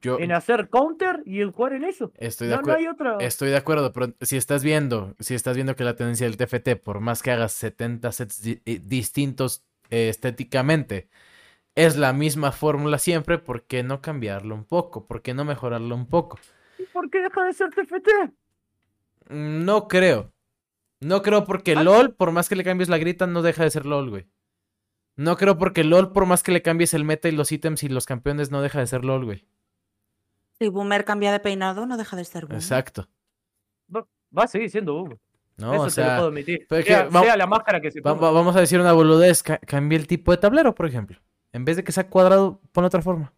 Yo 0.01 0.19
En 0.19 0.31
hacer 0.31 0.69
counter 0.69 1.21
y 1.25 1.41
en 1.41 1.51
jugar 1.51 1.73
en 1.73 1.83
eso. 1.85 2.11
estoy 2.17 2.47
de 2.47 2.55
No, 2.57 2.61
no 2.61 2.73
hay 2.73 2.87
otra. 2.87 3.17
Estoy 3.19 3.49
de 3.49 3.57
acuerdo, 3.57 3.91
pero 3.93 4.13
si 4.21 4.37
estás 4.37 4.63
viendo, 4.63 5.15
si 5.19 5.33
estás 5.33 5.55
viendo 5.55 5.75
que 5.75 5.83
la 5.83 5.95
tendencia 5.95 6.27
del 6.27 6.37
TFT, 6.37 6.75
por 6.75 6.99
más 6.99 7.23
que 7.23 7.31
hagas 7.31 7.51
70 7.53 8.11
sets 8.11 8.41
di- 8.41 8.61
eh, 8.65 8.79
distintos 8.83 9.63
eh, 9.89 10.09
estéticamente, 10.09 11.09
es 11.75 11.97
la 11.97 12.13
misma 12.13 12.51
fórmula 12.51 12.97
siempre, 12.99 13.37
¿por 13.37 13.63
qué 13.63 13.83
no 13.83 14.01
cambiarlo 14.01 14.55
un 14.55 14.65
poco? 14.65 15.07
¿Por 15.07 15.21
qué 15.21 15.33
no 15.33 15.43
mejorarlo 15.45 15.95
un 15.95 16.05
poco? 16.07 16.39
¿Y 16.77 16.83
por 16.83 17.09
qué 17.09 17.19
deja 17.21 17.43
de 17.45 17.53
ser 17.53 17.69
TFT? 17.71 18.09
Mm, 19.29 19.65
No 19.65 19.87
creo. 19.87 20.31
No 21.01 21.21
creo 21.21 21.43
porque 21.45 21.73
Ah. 21.75 21.83
LOL, 21.83 22.13
por 22.15 22.31
más 22.31 22.47
que 22.49 22.55
le 22.55 22.63
cambies 22.63 22.89
la 22.89 22.97
grita, 22.97 23.27
no 23.27 23.41
deja 23.41 23.63
de 23.63 23.71
ser 23.71 23.85
LOL, 23.85 24.09
güey. 24.09 24.25
No 25.15 25.37
creo 25.37 25.57
porque 25.57 25.83
LOL, 25.83 26.11
por 26.11 26.25
más 26.25 26.43
que 26.43 26.51
le 26.51 26.61
cambies 26.61 26.93
el 26.93 27.05
meta 27.05 27.27
y 27.29 27.31
los 27.31 27.51
ítems 27.51 27.83
y 27.83 27.89
los 27.89 28.05
campeones, 28.05 28.51
no 28.51 28.61
deja 28.61 28.79
de 28.79 28.87
ser 28.87 29.05
LOL, 29.05 29.25
güey. 29.25 29.45
Si 30.59 30.67
Boomer 30.69 31.05
cambia 31.05 31.31
de 31.31 31.39
peinado, 31.39 31.85
no 31.85 31.97
deja 31.97 32.15
de 32.17 32.25
ser 32.25 32.43
Boomer. 32.45 32.57
Exacto. 32.57 33.07
Va, 33.93 34.05
va 34.37 34.43
a 34.43 34.47
seguir 34.47 34.69
siendo 34.69 34.95
Hugo. 34.95 35.19
¿No? 35.57 35.73
eso 35.73 35.83
o 35.83 35.87
te 35.89 36.01
lo 36.01 36.07
puedo 36.17 36.27
admitir. 36.27 36.65
pero 36.67 36.79
es 36.81 36.85
Sea, 36.87 37.03
que 37.05 37.09
va- 37.13 37.21
sea 37.21 37.37
la 37.37 37.47
máscara 37.47 37.79
que 37.79 37.89
se 37.89 38.01
Va- 38.01 38.13
ponga. 38.13 38.25
va- 38.27 38.31
vamos 38.33 38.55
a 38.57 38.59
decir 38.59 38.77
una 38.79 38.91
boludez. 38.91 39.41
ca- 39.41 39.57
cambia 39.59 39.97
el 39.97 40.05
tipo 40.05 40.31
de 40.31 40.37
tablero, 40.37 40.75
por 40.75 40.85
ejemplo. 40.85 41.17
En 41.53 41.63
vez 41.63 41.77
de 41.77 41.83
que 41.85 41.93
sea 41.93 42.09
cuadrado, 42.09 42.59
pon 42.73 42.83
otra 42.83 43.01
forma. 43.01 43.31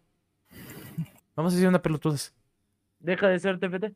Vamos 1.36 1.52
a 1.52 1.54
decir 1.56 1.68
una 1.68 1.80
pelotudez. 1.80 2.34
Deja 2.98 3.28
de 3.28 3.38
ser 3.38 3.60
TFT. 3.60 3.94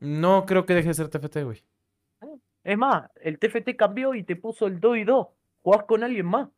No 0.00 0.46
creo 0.46 0.64
que 0.64 0.72
deje 0.74 0.88
de 0.88 0.94
ser 0.94 1.08
TFT, 1.10 1.44
güey. 1.44 1.62
Es 2.64 2.78
más, 2.78 3.10
el 3.20 3.38
TFT 3.38 3.76
cambió 3.76 4.14
y 4.14 4.22
te 4.22 4.36
puso 4.36 4.66
el 4.66 4.80
2 4.80 4.96
y 4.96 5.04
2. 5.04 5.26
Jugás 5.62 5.84
con 5.84 6.02
alguien 6.02 6.24
más. 6.26 6.48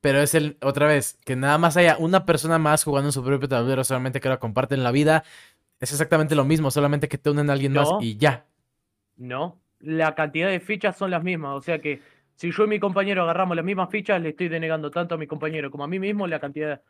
Pero 0.00 0.20
es 0.20 0.34
el, 0.34 0.56
otra 0.62 0.86
vez, 0.86 1.18
que 1.24 1.36
nada 1.36 1.58
más 1.58 1.76
haya 1.76 1.96
una 1.98 2.24
persona 2.26 2.58
más 2.58 2.84
jugando 2.84 3.08
en 3.08 3.12
su 3.12 3.24
propio 3.24 3.48
tablero, 3.48 3.82
solamente 3.84 4.20
que 4.20 4.28
lo 4.28 4.38
comparten 4.38 4.82
la 4.84 4.92
vida. 4.92 5.24
Es 5.80 5.92
exactamente 5.92 6.34
lo 6.34 6.44
mismo, 6.44 6.70
solamente 6.70 7.08
que 7.08 7.18
te 7.18 7.30
unen 7.30 7.50
a 7.50 7.54
alguien 7.54 7.72
más 7.72 7.88
y 8.00 8.16
ya. 8.16 8.46
No. 9.16 9.58
La 9.80 10.14
cantidad 10.14 10.48
de 10.48 10.60
fichas 10.60 10.96
son 10.96 11.10
las 11.10 11.22
mismas. 11.22 11.54
O 11.54 11.60
sea 11.60 11.80
que 11.80 12.00
si 12.34 12.50
yo 12.50 12.64
y 12.64 12.68
mi 12.68 12.78
compañero 12.80 13.22
agarramos 13.22 13.56
las 13.56 13.64
mismas 13.64 13.90
fichas, 13.90 14.20
le 14.20 14.30
estoy 14.30 14.48
denegando 14.48 14.90
tanto 14.90 15.14
a 15.14 15.18
mi 15.18 15.26
compañero 15.26 15.70
como 15.70 15.84
a 15.84 15.88
mí 15.88 15.98
mismo 15.98 16.26
la 16.26 16.40
cantidad 16.40 16.80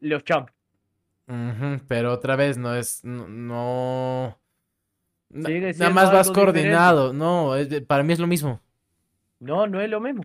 de 0.00 0.08
los 0.08 0.24
champs. 0.24 0.52
Pero 1.88 2.12
otra 2.12 2.36
vez, 2.36 2.58
no 2.58 2.74
es. 2.74 3.04
No. 3.04 4.38
no- 5.30 5.48
nada 5.48 5.90
más 5.90 6.12
vas 6.12 6.30
coordinado. 6.30 7.12
No, 7.12 7.56
es 7.56 7.80
para 7.82 8.02
mí 8.02 8.12
es 8.12 8.18
lo 8.18 8.26
mismo. 8.26 8.60
No, 9.40 9.66
no 9.66 9.80
es 9.80 9.90
lo 9.90 10.00
mismo. 10.00 10.22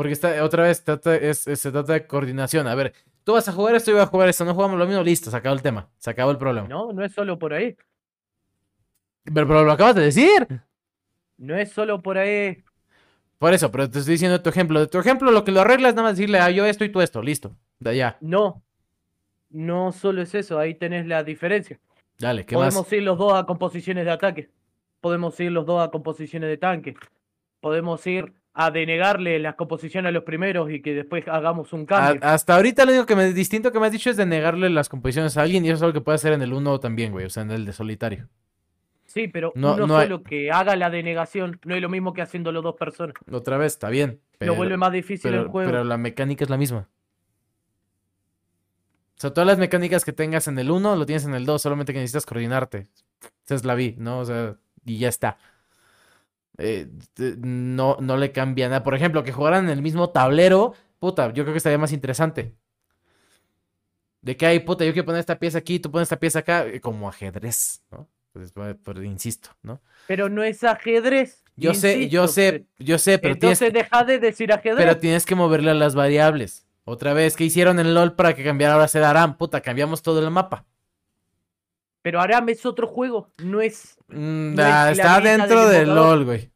Porque 0.00 0.12
está, 0.14 0.42
otra 0.42 0.62
vez, 0.62 0.82
trata- 0.82 1.14
es- 1.16 1.46
es- 1.46 1.60
se 1.60 1.70
trata 1.70 1.92
de 1.92 2.06
coordinación. 2.06 2.66
A 2.66 2.74
ver, 2.74 2.94
tú 3.22 3.34
vas 3.34 3.46
a 3.48 3.52
jugar 3.52 3.74
esto, 3.74 3.90
yo 3.90 3.98
voy 3.98 4.02
a 4.04 4.06
jugar 4.06 4.28
esto. 4.30 4.44
No 4.46 4.54
jugamos 4.54 4.78
lo 4.78 4.86
mismo, 4.86 5.02
listo, 5.02 5.30
se 5.30 5.36
acabó 5.36 5.54
el 5.54 5.60
tema. 5.62 5.88
Se 5.98 6.08
acabó 6.10 6.30
el 6.30 6.38
problema. 6.38 6.66
No, 6.68 6.92
no 6.92 7.04
es 7.04 7.12
solo 7.12 7.38
por 7.38 7.52
ahí. 7.52 7.76
Pero, 9.24 9.46
pero 9.46 9.64
lo 9.64 9.72
acabas 9.72 9.94
de 9.96 10.02
decir. 10.02 10.46
No 11.36 11.56
es 11.56 11.70
solo 11.72 12.00
por 12.02 12.18
ahí. 12.18 12.62
Por 13.38 13.52
eso, 13.54 13.70
pero 13.70 13.90
te 13.90 13.98
estoy 13.98 14.12
diciendo 14.12 14.40
tu 14.42 14.48
ejemplo. 14.50 14.80
De 14.80 14.86
tu 14.86 14.98
ejemplo, 14.98 15.30
lo 15.30 15.44
que 15.44 15.52
lo 15.52 15.60
arreglas, 15.60 15.94
nada 15.94 16.08
más 16.08 16.16
decirle, 16.16 16.38
ah, 16.38 16.50
yo 16.50 16.64
esto 16.66 16.84
y 16.84 16.90
tú 16.90 17.00
esto, 17.00 17.22
listo. 17.22 17.54
De 17.78 17.90
allá. 17.90 18.16
No. 18.20 18.62
No 19.50 19.92
solo 19.92 20.22
es 20.22 20.34
eso, 20.34 20.58
ahí 20.58 20.74
tenés 20.74 21.06
la 21.06 21.24
diferencia. 21.24 21.78
Dale, 22.18 22.44
¿qué 22.46 22.54
Podemos 22.54 22.84
más? 22.84 22.92
ir 22.92 23.02
los 23.02 23.18
dos 23.18 23.32
a 23.34 23.44
composiciones 23.46 24.04
de 24.04 24.10
ataque. 24.10 24.50
Podemos 25.00 25.38
ir 25.40 25.50
los 25.52 25.66
dos 25.66 25.86
a 25.86 25.90
composiciones 25.90 26.48
de 26.48 26.56
tanque. 26.58 26.94
Podemos 27.60 28.06
ir 28.06 28.32
a 28.52 28.70
denegarle 28.70 29.38
las 29.38 29.54
composiciones 29.54 30.08
a 30.08 30.12
los 30.12 30.24
primeros 30.24 30.70
y 30.70 30.82
que 30.82 30.92
después 30.94 31.26
hagamos 31.28 31.72
un 31.72 31.82
A- 31.82 31.86
cambio. 31.86 32.20
hasta 32.22 32.56
ahorita 32.56 32.84
lo 32.84 32.90
único 32.92 33.06
que 33.06 33.16
me, 33.16 33.32
distinto 33.32 33.70
que 33.72 33.78
me 33.78 33.86
has 33.86 33.92
dicho 33.92 34.10
es 34.10 34.16
de 34.16 34.26
negarle 34.26 34.68
las 34.70 34.88
composiciones 34.88 35.36
a 35.36 35.42
alguien 35.42 35.64
y 35.64 35.68
eso 35.68 35.76
es 35.76 35.82
algo 35.82 35.92
que 35.94 36.00
puede 36.00 36.16
hacer 36.16 36.32
en 36.32 36.42
el 36.42 36.52
1 36.52 36.80
también, 36.80 37.12
güey, 37.12 37.26
o 37.26 37.30
sea, 37.30 37.44
en 37.44 37.52
el 37.52 37.64
de 37.64 37.72
solitario. 37.72 38.28
Sí, 39.06 39.28
pero 39.28 39.52
no- 39.54 39.74
uno 39.74 39.86
no 39.86 39.98
hay- 39.98 40.06
solo 40.06 40.22
que 40.22 40.50
haga 40.50 40.76
la 40.76 40.90
denegación 40.90 41.58
no 41.64 41.74
es 41.74 41.82
lo 41.82 41.88
mismo 41.88 42.12
que 42.12 42.22
haciéndolo 42.22 42.60
dos 42.62 42.76
personas. 42.76 43.14
Otra 43.30 43.56
vez, 43.56 43.72
está 43.74 43.88
bien. 43.88 44.20
Pero, 44.38 44.52
lo 44.52 44.56
vuelve 44.56 44.76
más 44.76 44.92
difícil 44.92 45.32
el 45.34 45.46
juego. 45.48 45.70
pero 45.70 45.84
la 45.84 45.96
mecánica 45.96 46.44
es 46.44 46.50
la 46.50 46.56
misma. 46.56 46.88
O 49.16 49.20
sea, 49.20 49.30
todas 49.34 49.46
las 49.46 49.58
mecánicas 49.58 50.04
que 50.04 50.12
tengas 50.12 50.48
en 50.48 50.58
el 50.58 50.70
1 50.70 50.96
lo 50.96 51.04
tienes 51.06 51.24
en 51.26 51.34
el 51.34 51.44
2, 51.44 51.60
solamente 51.60 51.92
que 51.92 51.98
necesitas 51.98 52.24
coordinarte. 52.24 52.88
Esa 53.44 53.54
es 53.54 53.64
la 53.64 53.74
vi, 53.74 53.94
¿no? 53.98 54.20
O 54.20 54.24
sea, 54.24 54.56
y 54.84 54.98
ya 54.98 55.08
está. 55.08 55.36
Eh, 56.60 56.88
no, 57.38 57.96
no 58.00 58.16
le 58.16 58.32
cambia 58.32 58.68
nada. 58.68 58.82
Por 58.82 58.94
ejemplo, 58.94 59.24
que 59.24 59.32
jugaran 59.32 59.64
en 59.64 59.70
el 59.70 59.82
mismo 59.82 60.10
tablero, 60.10 60.74
puta, 60.98 61.32
yo 61.32 61.44
creo 61.44 61.54
que 61.54 61.58
estaría 61.58 61.78
más 61.78 61.92
interesante. 61.92 62.54
De 64.20 64.36
que 64.36 64.46
hay, 64.46 64.60
puta, 64.60 64.84
yo 64.84 64.92
quiero 64.92 65.06
poner 65.06 65.20
esta 65.20 65.38
pieza 65.38 65.58
aquí, 65.58 65.80
tú 65.80 65.90
pones 65.90 66.06
esta 66.06 66.20
pieza 66.20 66.40
acá, 66.40 66.66
eh, 66.66 66.80
como 66.80 67.08
ajedrez, 67.08 67.82
¿no? 67.90 68.08
Pues, 68.32 68.52
insisto, 69.02 69.50
¿no? 69.62 69.80
Pero 70.06 70.28
no 70.28 70.42
es 70.42 70.62
ajedrez. 70.62 71.42
Yo 71.56 71.74
sé, 71.74 72.08
yo 72.08 72.28
sé, 72.28 72.66
yo 72.78 72.98
sé, 72.98 73.18
pero 73.18 73.36
tienes, 73.36 73.60
Entonces 73.60 73.72
deja 73.72 74.04
de 74.04 74.18
decir 74.18 74.52
ajedrez. 74.52 74.78
pero 74.78 74.98
tienes 74.98 75.26
que 75.26 75.34
moverle 75.34 75.70
a 75.70 75.74
las 75.74 75.94
variables. 75.94 76.66
Otra 76.84 77.12
vez, 77.12 77.36
¿qué 77.36 77.44
hicieron 77.44 77.78
en 77.78 77.92
LOL 77.94 78.14
para 78.14 78.34
que 78.34 78.44
cambiara 78.44 78.74
ahora 78.74 78.86
a 78.86 78.88
ser 78.88 79.04
Aram? 79.04 79.36
Puta, 79.36 79.60
cambiamos 79.60 80.02
todo 80.02 80.20
el 80.24 80.30
mapa. 80.30 80.64
Pero 82.02 82.20
Aram 82.20 82.48
es 82.48 82.64
otro 82.64 82.86
juego, 82.86 83.28
no 83.42 83.60
es, 83.60 83.96
Mm, 84.08 84.54
No 84.54 84.62
es 84.62 84.68
ah, 84.72 84.90
está 84.90 85.20
dentro 85.20 85.68
del. 85.68 85.94
LOL, 85.94 86.24
güey. 86.24 86.50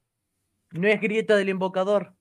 no 0.72 0.88
es 0.88 1.00
grieta 1.00 1.36
del 1.36 1.48
invocador. 1.50 2.14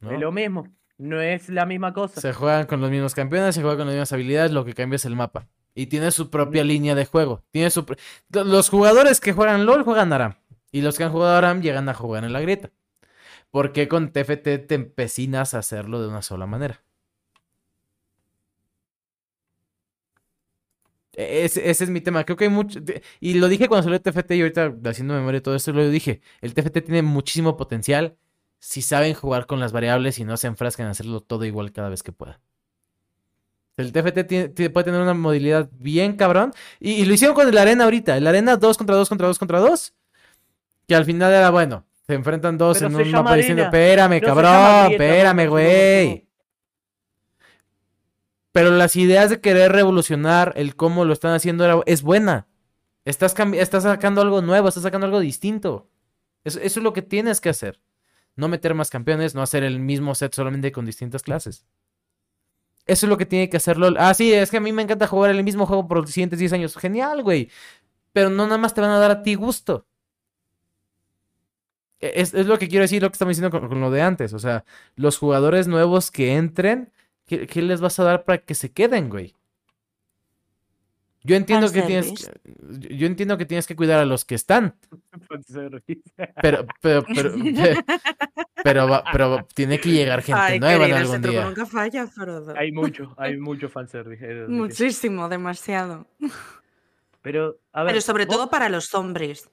¿no? 0.00 0.10
Es 0.10 0.20
lo 0.20 0.32
mismo. 0.32 0.68
No 0.98 1.20
es 1.20 1.48
la 1.50 1.66
misma 1.66 1.92
cosa. 1.92 2.20
Se 2.20 2.32
juegan 2.32 2.66
con 2.66 2.80
los 2.80 2.90
mismos 2.90 3.14
campeones, 3.14 3.54
se 3.54 3.60
juega 3.60 3.76
con 3.76 3.86
las 3.86 3.94
mismas 3.94 4.12
habilidades, 4.12 4.50
lo 4.52 4.64
que 4.64 4.72
cambia 4.72 4.96
es 4.96 5.04
el 5.04 5.14
mapa. 5.14 5.46
Y 5.74 5.86
tiene 5.86 6.10
su 6.10 6.30
propia 6.30 6.64
línea 6.64 6.94
de 6.94 7.04
juego. 7.04 7.42
Tiene 7.50 7.68
su... 7.70 7.84
Los 8.30 8.70
jugadores 8.70 9.20
que 9.20 9.32
juegan 9.34 9.66
LOL 9.66 9.82
juegan 9.82 10.12
Aram. 10.14 10.34
Y 10.72 10.80
los 10.80 10.96
que 10.96 11.04
han 11.04 11.12
jugado 11.12 11.36
Aram 11.36 11.60
llegan 11.60 11.88
a 11.90 11.94
jugar 11.94 12.24
en 12.24 12.32
la 12.32 12.40
grieta. 12.40 12.70
¿Por 13.50 13.72
qué 13.72 13.86
con 13.86 14.10
TFT 14.10 14.66
te 14.66 14.74
empecinas 14.74 15.52
a 15.52 15.58
hacerlo 15.58 16.00
de 16.00 16.08
una 16.08 16.22
sola 16.22 16.46
manera? 16.46 16.80
Ese, 21.16 21.70
ese 21.70 21.84
es 21.84 21.90
mi 21.90 22.00
tema. 22.02 22.24
Creo 22.24 22.36
que 22.36 22.44
hay 22.44 22.50
mucho. 22.50 22.78
Y 23.20 23.34
lo 23.34 23.48
dije 23.48 23.68
cuando 23.68 23.84
salió 23.84 24.00
TFT 24.00 24.32
y 24.32 24.40
ahorita 24.42 24.74
haciendo 24.84 25.14
memoria 25.14 25.38
de 25.38 25.42
todo 25.42 25.54
esto, 25.56 25.72
lo 25.72 25.88
dije. 25.88 26.20
El 26.42 26.52
TFT 26.54 26.82
tiene 26.84 27.00
muchísimo 27.02 27.56
potencial 27.56 28.16
si 28.58 28.82
saben 28.82 29.14
jugar 29.14 29.46
con 29.46 29.58
las 29.60 29.72
variables 29.72 30.18
y 30.18 30.24
no 30.24 30.36
se 30.36 30.46
enfrascan 30.46 30.86
en 30.86 30.90
hacerlo 30.90 31.20
todo 31.20 31.44
igual 31.44 31.72
cada 31.72 31.88
vez 31.88 32.02
que 32.02 32.12
pueda. 32.12 32.40
El 33.76 33.92
TFT 33.92 34.24
tiene- 34.24 34.48
tiene- 34.48 34.70
puede 34.70 34.84
tener 34.84 35.00
una 35.00 35.14
modalidad 35.14 35.68
bien 35.78 36.16
cabrón. 36.16 36.52
Y, 36.80 36.92
y 36.92 37.04
lo 37.04 37.14
hicieron 37.14 37.34
con 37.34 37.46
el 37.48 37.56
Arena 37.58 37.84
ahorita. 37.84 38.16
El 38.16 38.26
Arena 38.26 38.56
2 38.56 38.76
contra 38.78 38.96
2 38.96 39.08
contra 39.08 39.26
2 39.28 39.38
contra 39.38 39.58
2. 39.60 39.94
Que 40.88 40.94
al 40.94 41.04
final 41.04 41.32
era 41.32 41.50
bueno. 41.50 41.84
Se 42.06 42.14
enfrentan 42.14 42.56
dos 42.56 42.76
Pero 42.78 42.86
en 42.88 42.94
un 42.94 43.00
mapa 43.24 43.30
diciendo, 43.36 43.62
espérame, 43.64 44.20
cabrón, 44.20 44.92
espérame, 44.92 45.48
güey. 45.48 46.25
Pero 48.56 48.70
las 48.70 48.96
ideas 48.96 49.28
de 49.28 49.42
querer 49.42 49.70
revolucionar 49.70 50.54
el 50.56 50.76
cómo 50.76 51.04
lo 51.04 51.12
están 51.12 51.34
haciendo 51.34 51.82
es 51.84 52.00
buena. 52.00 52.48
Estás, 53.04 53.34
estás 53.52 53.82
sacando 53.82 54.22
algo 54.22 54.40
nuevo, 54.40 54.66
estás 54.66 54.82
sacando 54.82 55.04
algo 55.04 55.20
distinto. 55.20 55.90
Eso, 56.42 56.58
es 56.60 56.74
lo 56.78 56.94
que 56.94 57.02
tienes 57.02 57.42
que 57.42 57.50
hacer. 57.50 57.82
No 58.34 58.48
meter 58.48 58.72
más 58.72 58.88
campeones, 58.88 59.34
no 59.34 59.42
hacer 59.42 59.62
el 59.62 59.78
mismo 59.78 60.14
set 60.14 60.34
solamente 60.34 60.72
con 60.72 60.86
distintas 60.86 61.22
clases. 61.22 61.66
Eso 62.86 63.04
es 63.04 63.10
lo 63.10 63.18
que 63.18 63.26
tiene 63.26 63.50
que 63.50 63.58
hacer 63.58 63.76
LOL. 63.76 63.98
Ah, 63.98 64.14
sí, 64.14 64.32
es 64.32 64.50
que 64.50 64.56
a 64.56 64.60
mí 64.60 64.72
me 64.72 64.80
encanta 64.80 65.06
jugar 65.06 65.32
el 65.32 65.44
mismo 65.44 65.66
juego 65.66 65.86
por 65.86 65.98
los 65.98 66.10
siguientes 66.10 66.38
10 66.38 66.54
años. 66.54 66.78
Genial, 66.78 67.22
güey. 67.22 67.50
Pero 68.14 68.30
no 68.30 68.44
nada 68.46 68.56
más 68.56 68.72
te 68.72 68.80
van 68.80 68.88
a 68.88 68.98
dar 68.98 69.10
a 69.10 69.22
ti 69.22 69.34
gusto. 69.34 69.86
E- 72.00 72.12
Es, 72.22 72.32
lo 72.32 72.58
que 72.58 72.68
quiero 72.68 72.84
decir, 72.84 73.02
lo 73.02 73.10
que 73.10 73.14
estamos 73.16 73.36
diciendo 73.36 73.60
con 73.60 73.80
lo 73.80 73.90
de 73.90 74.00
antes. 74.00 74.32
O 74.32 74.38
sea, 74.38 74.64
los 74.94 75.18
jugadores 75.18 75.68
nuevos 75.68 76.10
que 76.10 76.36
entren, 76.36 76.90
¿qué, 77.26 77.46
qué 77.46 77.62
les 77.62 77.80
vas 77.80 77.98
a 77.98 78.04
dar 78.04 78.24
para 78.24 78.38
que 78.38 78.54
se 78.54 78.72
queden, 78.72 79.08
güey? 79.08 79.34
Yo 81.22 81.34
entiendo 81.34 81.72
que 81.72 81.82
tienes, 81.82 82.06
Fanservice. 82.06 82.96
yo 82.96 83.06
entiendo 83.08 83.36
que 83.36 83.46
tienes 83.46 83.66
que 83.66 83.74
cuidar 83.74 83.98
a 83.98 84.04
los 84.04 84.24
que 84.24 84.36
están, 84.36 84.76
pero, 86.40 86.64
pero, 86.80 87.02
pero, 87.04 87.04
pero, 89.12 89.46
tiene 89.52 89.80
que 89.80 89.90
llegar 89.90 90.22
gente 90.22 90.40
Ay, 90.40 90.60
nueva 90.60 90.84
en 90.86 90.92
querida, 90.92 91.00
algún 91.14 91.30
día. 91.30 91.44
nunca 91.46 91.66
falla, 91.66 92.06
Frodo. 92.06 92.54
hay 92.56 92.70
mucho, 92.70 93.12
hay 93.18 93.36
mucho 93.38 93.68
fanservice. 93.68 94.46
Muchísimo, 94.46 95.28
demasiado. 95.28 96.06
Pero, 97.22 97.58
a 97.72 97.82
ver. 97.82 97.90
Pero 97.92 98.00
sobre 98.02 98.26
vos- 98.26 98.36
todo 98.36 98.48
para 98.48 98.68
los 98.68 98.94
hombres. 98.94 99.50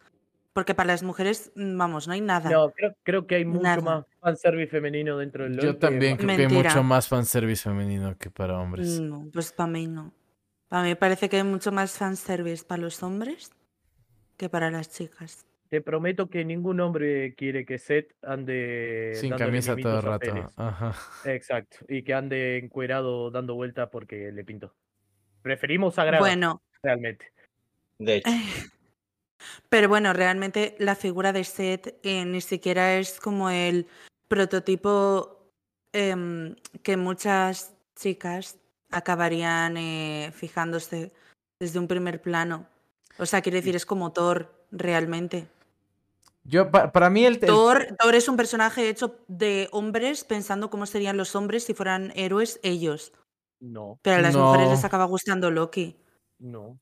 Porque 0.54 0.76
para 0.76 0.88
las 0.88 1.02
mujeres, 1.04 1.52
mm, 1.56 1.78
vamos, 1.78 2.08
no 2.08 2.14
hay 2.14 2.22
nada. 2.22 2.50
No, 2.50 2.72
creo, 2.72 2.96
creo 3.04 3.26
que 3.28 3.36
hay 3.36 3.46
mucho 3.46 3.64
Nada. 3.64 3.82
más 3.82 4.06
fanservice 4.22 4.70
femenino 4.70 5.18
dentro 5.18 5.44
del 5.46 5.56
LoL. 5.56 5.66
Yo 5.66 5.78
también 5.78 6.16
creo 6.16 6.28
que 6.28 6.34
hay 6.44 6.48
Mentira. 6.48 6.70
mucho 6.70 6.84
más 6.84 7.08
fanservice 7.08 7.64
femenino 7.64 8.16
que 8.18 8.30
para 8.30 8.60
hombres. 8.60 9.00
No, 9.00 9.28
pues 9.34 9.52
para 9.52 9.68
mí 9.72 9.88
no. 9.88 10.14
Para 10.70 10.84
mí 10.84 10.94
parece 10.96 11.28
que 11.28 11.38
hay 11.38 11.44
mucho 11.44 11.72
más 11.72 11.98
fanservice 11.98 12.64
para 12.64 12.82
los 12.84 13.02
hombres 13.04 13.52
que 14.38 14.48
para 14.50 14.70
las 14.72 14.90
chicas. 14.92 15.46
te 15.70 15.82
prometo 15.82 16.30
que 16.30 16.46
ningún 16.46 16.80
hombre 16.82 17.34
quiere 17.34 17.66
que 17.66 17.80
Seth 17.80 18.14
ande 18.22 19.14
Sin 19.16 19.36
camisa 19.36 19.76
todo 19.76 19.98
el 19.98 20.04
rato. 20.04 20.52
Ajá. 20.56 20.94
Exacto. 21.26 21.78
Y 21.90 22.04
que 22.04 22.14
ande 22.14 22.60
encuerado 22.60 23.32
dando 23.32 23.56
vueltas 23.56 23.90
porque 23.92 24.32
le 24.32 24.44
pintó. 24.44 24.76
Preferimos 25.42 25.98
a 25.98 26.06
Grava, 26.06 26.20
Bueno, 26.20 26.62
realmente. 26.84 27.26
De 27.98 28.18
hecho, 28.18 28.30
pero 29.70 29.88
bueno, 29.90 30.14
realmente 30.14 30.76
la 30.80 30.96
figura 30.96 31.32
de 31.34 31.44
Seth 31.44 31.96
eh, 32.04 32.26
ni 32.26 32.42
siquiera 32.42 32.96
es 32.98 33.20
como 33.20 33.50
el 33.50 33.88
prototipo 34.28 35.50
em, 35.92 36.56
que 36.82 36.98
muchas 36.98 37.74
chicas 37.96 38.58
acabarían 38.92 39.78
eh, 39.78 40.32
fijándose 40.36 41.12
desde 41.60 41.80
un 41.80 41.88
primer 41.88 42.22
plano. 42.22 42.68
O 43.20 43.26
sea, 43.26 43.42
quiero 43.42 43.58
decir, 43.58 43.76
es 43.76 43.86
como 43.86 44.12
Thor, 44.12 44.52
realmente. 44.72 45.48
Yo, 46.44 46.70
pa- 46.72 46.92
para 46.92 47.10
mí, 47.10 47.26
el, 47.26 47.40
Thor, 47.40 47.96
Thor 47.98 48.16
es 48.16 48.28
un 48.28 48.36
personaje 48.38 48.90
hecho 48.90 49.20
de 49.28 49.70
hombres 49.72 50.24
pensando 50.26 50.70
cómo 50.70 50.86
serían 50.86 51.16
los 51.16 51.36
hombres 51.36 51.64
si 51.64 51.74
fueran 51.74 52.12
héroes 52.16 52.60
ellos. 52.64 53.14
No, 53.62 53.98
Pero 54.02 54.18
a 54.18 54.22
las 54.22 54.36
mujeres 54.36 54.70
les 54.72 54.84
acaba 54.84 55.06
gustando 55.06 55.50
Loki. 55.52 55.96
no. 56.40 56.78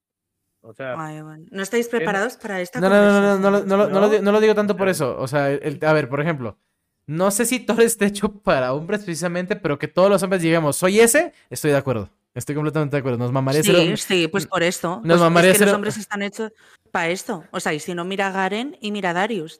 O 0.61 0.73
sea, 0.73 0.95
Ay, 0.97 1.21
bueno. 1.21 1.45
¿No 1.49 1.63
estáis 1.63 1.87
preparados 1.87 2.37
para 2.37 2.61
esta 2.61 2.79
No, 2.79 2.89
no, 2.89 2.95
no, 2.95 3.11
no, 3.11 3.21
no, 3.21 3.37
no, 3.39 3.49
lo- 3.51 3.59
conversación? 3.61 3.67
no 3.69 3.77
no 3.77 4.07
lo 4.17 4.21
¿No? 4.21 4.31
lo 4.33 4.39
digo 4.41 4.55
tanto 4.55 4.77
por 4.77 4.89
eso. 4.89 5.17
O 5.17 5.27
sea, 5.27 5.49
el- 5.51 5.79
a 5.83 5.93
ver, 5.93 6.07
por 6.07 6.21
ejemplo, 6.21 6.57
no 7.07 7.31
sé 7.31 7.45
si 7.45 7.59
Thor 7.59 7.81
esté 7.81 8.05
hecho 8.05 8.31
para 8.31 8.73
hombres 8.73 9.03
precisamente, 9.03 9.55
pero 9.55 9.79
que 9.79 9.87
todos 9.87 10.09
los 10.09 10.21
hombres 10.23 10.41
digamos, 10.41 10.75
soy 10.77 10.99
ese, 10.99 11.33
estoy 11.49 11.71
de 11.71 11.77
acuerdo. 11.77 12.09
Estoy 12.33 12.55
completamente 12.55 12.95
de 12.95 12.99
acuerdo. 12.99 13.17
Nos 13.17 13.31
mamaría 13.31 13.61
ser 13.63 13.75
Sí, 13.75 13.97
sí, 13.97 14.27
pues 14.29 14.47
por 14.47 14.63
esto. 14.63 15.01
Nos 15.03 15.17
Pues 15.17 15.19
mamaría 15.19 15.51
es 15.51 15.57
que 15.59 15.65
los 15.65 15.73
hombres 15.73 15.97
están 15.97 16.21
hechos 16.21 16.51
para 16.91 17.09
esto. 17.09 17.43
O 17.51 17.59
sea, 17.59 17.73
y 17.73 17.79
si 17.79 17.93
no, 17.93 18.05
mira 18.05 18.27
a 18.27 18.31
Garen 18.31 18.77
y 18.79 18.91
mira 18.91 19.09
a 19.09 19.13
Darius. 19.13 19.59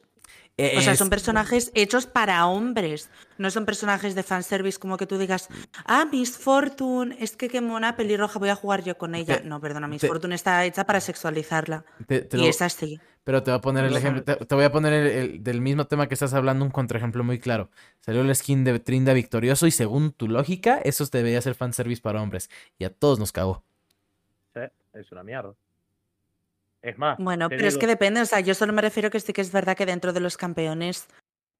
Eh, 0.58 0.74
O 0.76 0.80
sea, 0.82 0.94
son 0.96 1.06
es- 1.06 1.10
personajes 1.10 1.70
hechos 1.74 2.06
para 2.06 2.46
hombres. 2.46 3.08
No 3.38 3.50
son 3.50 3.64
personajes 3.64 4.14
de 4.14 4.22
fanservice 4.22 4.78
como 4.78 4.96
que 4.98 5.06
tú 5.06 5.16
digas, 5.18 5.48
ah, 5.86 6.06
Miss 6.12 6.36
Fortune, 6.36 7.16
es 7.18 7.36
que 7.36 7.48
qué 7.48 7.60
mona 7.62 7.96
pelirroja, 7.96 8.38
voy 8.38 8.50
a 8.50 8.54
jugar 8.54 8.84
yo 8.84 8.98
con 8.98 9.14
ella. 9.14 9.38
Te- 9.40 9.44
no, 9.48 9.60
perdona, 9.60 9.88
Miss 9.88 10.02
te- 10.02 10.08
Fortune 10.08 10.34
está 10.34 10.64
hecha 10.64 10.84
para 10.84 11.00
sexualizarla. 11.00 11.84
te- 12.06 12.20
te 12.20 12.36
y 12.36 12.40
lo- 12.40 12.46
es 12.46 12.60
así. 12.60 13.00
Pero 13.24 13.42
te 13.42 13.50
voy 13.52 13.58
a 13.58 13.60
poner 13.60 13.84
el 13.86 13.96
ejemplo, 13.96 14.24
te, 14.24 14.34
te 14.34 14.54
voy 14.54 14.64
a 14.64 14.72
poner 14.72 14.92
el, 14.92 15.06
el- 15.06 15.42
del 15.44 15.60
mismo 15.60 15.86
tema 15.86 16.06
que 16.08 16.14
estás 16.14 16.34
hablando, 16.34 16.64
un 16.64 16.70
contraejemplo 16.72 17.22
muy 17.24 17.38
claro. 17.38 17.70
Salió 18.00 18.20
el 18.20 18.34
skin 18.34 18.62
de 18.64 18.78
Trinda 18.80 19.12
victorioso 19.14 19.66
y 19.66 19.70
según 19.70 20.12
tu 20.12 20.28
lógica, 20.28 20.78
eso 20.84 21.06
debería 21.06 21.40
ser 21.40 21.54
fanservice 21.54 22.02
para 22.02 22.20
hombres. 22.20 22.50
Y 22.78 22.84
a 22.84 22.90
todos 22.92 23.18
nos 23.18 23.32
cagó. 23.32 23.62
sí, 24.54 24.60
es 24.94 25.10
una 25.12 25.22
mierda. 25.22 25.54
Es 26.82 26.98
más, 26.98 27.16
Bueno, 27.18 27.48
pero 27.48 27.68
es 27.68 27.78
que 27.78 27.86
depende. 27.86 28.20
O 28.20 28.26
sea, 28.26 28.40
yo 28.40 28.54
solo 28.54 28.72
me 28.72 28.82
refiero 28.82 29.08
que 29.10 29.20
sí 29.20 29.32
que 29.32 29.40
es 29.40 29.52
verdad 29.52 29.76
que 29.76 29.86
dentro 29.86 30.12
de 30.12 30.20
los 30.20 30.36
campeones 30.36 31.06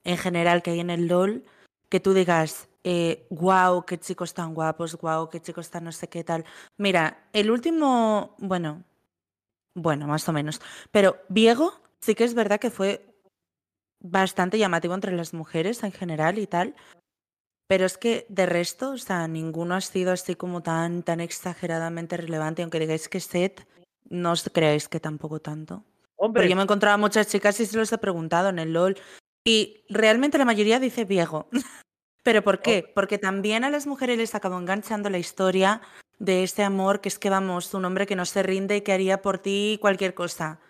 en 0.05 0.19
general 0.19 0.63
que 0.63 0.73
hay 0.73 0.81
en 0.81 0.91
el 0.91 1.07
LOL, 1.07 1.45
que 1.89 2.01
tú 2.01 2.13
digas, 2.13 2.69
eh, 2.85 3.27
wow, 3.31 3.85
qué 3.85 3.99
chicos 3.99 4.35
tan 4.35 4.55
guapos, 4.55 5.01
wow, 5.01 5.29
qué 5.29 5.41
chicos 5.41 5.71
tan 5.71 5.85
no 5.85 5.93
sé 5.93 6.09
qué 6.09 6.25
tal. 6.25 6.45
Mira, 6.77 7.29
el 7.33 7.51
último, 7.51 8.35
bueno, 8.39 8.83
bueno, 9.75 10.07
más 10.07 10.29
o 10.29 10.33
menos. 10.33 10.61
Pero 10.91 11.19
Viego 11.29 11.73
sí 12.01 12.15
que 12.15 12.25
es 12.25 12.35
verdad 12.35 12.59
que 12.59 12.71
fue 12.71 13.07
bastante 14.01 14.59
llamativo 14.59 14.95
entre 14.95 15.13
las 15.13 15.33
mujeres 15.33 15.85
en 15.85 15.93
general 15.93 16.39
y 16.39 16.47
tal. 16.47 16.75
Pero 17.69 17.87
es 17.87 17.97
que 17.97 18.27
de 18.29 18.47
resto, 18.47 18.91
o 18.91 18.99
sea, 18.99 19.29
ninguno 19.29 19.77
ha 19.77 19.81
sido 19.81 20.13
así 20.13 20.35
como 20.35 20.63
tan, 20.63 21.05
tan 21.05 21.21
exageradamente 21.21 22.17
relevante, 22.17 22.63
aunque 22.63 22.81
digáis 22.81 23.09
que 23.09 23.21
Seth, 23.21 23.67
no 24.09 24.33
os 24.33 24.49
creáis 24.53 24.89
que 24.89 25.01
tampoco 25.01 25.41
tanto. 25.41 25.85
Hombre, 26.17 26.41
Pero 26.43 26.51
yo 26.51 26.57
me 26.57 26.63
he 26.63 26.65
encontrado 26.65 26.95
a 26.95 26.99
muchas 26.99 27.27
chicas 27.29 27.59
y 27.61 27.67
se 27.67 27.77
los 27.77 27.93
he 27.93 27.99
preguntado 27.99 28.49
en 28.49 28.59
el 28.59 28.73
LOL. 28.73 28.97
Y 29.45 29.85
realmente 29.89 30.39
la 30.39 30.45
mayoría 30.45 30.79
dice 30.79 31.05
viejo. 31.05 31.49
¿Pero 32.23 32.43
por 32.43 32.61
qué? 32.61 32.91
Porque 32.95 33.19
también 33.19 33.65
a 33.65 33.71
las 33.71 33.87
mujeres 33.89 34.17
les 34.19 34.35
acabó 34.37 34.57
enganchando 34.59 35.11
la 35.11 35.19
historia 35.19 35.81
de 36.21 36.45
este 36.45 36.63
amor 36.63 37.01
que 37.01 37.09
es 37.09 37.19
que 37.19 37.31
vamos, 37.31 37.75
un 37.75 37.85
hombre 37.85 38.07
que 38.07 38.15
no 38.15 38.25
se 38.25 38.45
rinde 38.45 38.77
y 38.77 38.81
que 38.83 38.93
haría 38.93 39.21
por 39.23 39.39
ti 39.39 39.79
cualquier 39.81 40.15
cosa. 40.15 40.61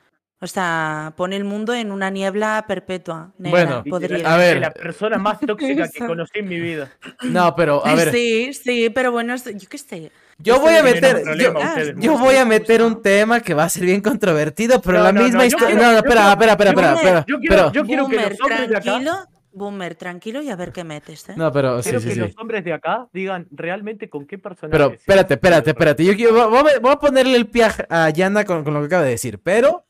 O 0.41 0.47
sea, 0.47 1.12
pone 1.16 1.37
el 1.37 1.45
mundo 1.45 1.74
en 1.74 1.93
una 1.93 2.09
niebla 2.11 2.64
perpetua. 2.66 3.33
Negra, 3.39 3.64
Bueno, 3.83 3.85
podrida. 3.89 4.33
a 4.35 4.37
ver. 4.39 4.59
la 4.61 4.72
persona 4.72 5.18
más 5.18 5.39
tóxica 5.47 5.87
que 5.89 6.07
conocí 6.07 6.39
en 6.39 6.49
mi 6.49 6.59
vida. 6.59 6.91
No, 7.22 7.55
pero 7.55 7.85
a 7.87 7.95
ver, 7.95 8.11
Sí, 8.11 8.55
sí, 8.55 8.89
pero 8.91 9.12
bueno, 9.12 9.37
yo 9.37 9.68
qué 9.68 9.78
sé. 9.78 10.11
Yo 10.43 10.61
voy 10.61 10.74
a 10.74 10.82
meter, 10.82 11.22
yo, 11.24 11.53
ustedes, 11.53 11.88
yo 11.88 11.95
muchachos. 11.95 12.20
voy 12.20 12.36
a 12.36 12.45
meter 12.45 12.82
un 12.82 13.01
tema 13.03 13.40
que 13.40 13.55
va 13.55 13.64
a 13.64 13.68
ser 13.68 13.84
bien 13.84 14.01
controvertido, 14.01 14.80
pero 14.82 14.99
No, 14.99 15.05
la 15.05 15.12
no, 15.12 15.22
misma 15.22 15.38
no, 15.38 15.45
historia. 15.45 15.74
No, 15.74 15.93
no, 15.93 15.99
espera, 15.99 16.32
espera, 16.32 16.53
espera, 16.53 16.70
espera, 16.70 16.90
yo 16.90 16.97
espera. 16.97 17.24
Yo 17.26 17.38
quiero, 17.40 17.55
pero- 17.57 17.72
yo 17.72 17.84
quiero 17.84 18.09
que 18.09 18.16
los 18.16 18.40
hombres 18.40 18.68
de 18.68 18.76
acá, 18.76 18.82
tranquilo, 18.82 19.12
Boomer, 19.55 19.95
tranquilo 19.97 20.40
y 20.43 20.49
a 20.49 20.57
ver 20.57 20.72
qué 20.72 20.82
metes, 20.82 21.28
¿eh? 21.28 21.34
No, 21.36 21.53
pero 21.53 21.82
sí, 21.82 21.90
quiero 21.90 22.01
sí, 22.01 22.09
que 22.09 22.14
sí. 22.14 22.20
los 22.20 22.38
hombres 22.38 22.64
de 22.64 22.72
acá 22.72 23.09
digan 23.12 23.47
realmente 23.51 24.09
con 24.09 24.26
qué 24.26 24.38
personaje. 24.38 24.70
Pero 24.72 24.95
espérate, 24.95 25.34
espérate, 25.34 25.70
espérate. 25.70 26.05
Yo 26.05 26.14
quiero, 26.16 26.49
voy 26.51 26.59
a, 26.74 26.78
voy 26.80 26.93
a 26.93 26.97
ponerle 26.97 27.36
el 27.36 27.47
pie 27.47 27.66
a 27.90 28.09
Yana 28.11 28.45
con, 28.45 28.64
con 28.64 28.72
lo 28.72 28.80
que 28.80 28.86
acaba 28.86 29.03
de 29.05 29.11
decir, 29.11 29.38
pero 29.43 29.84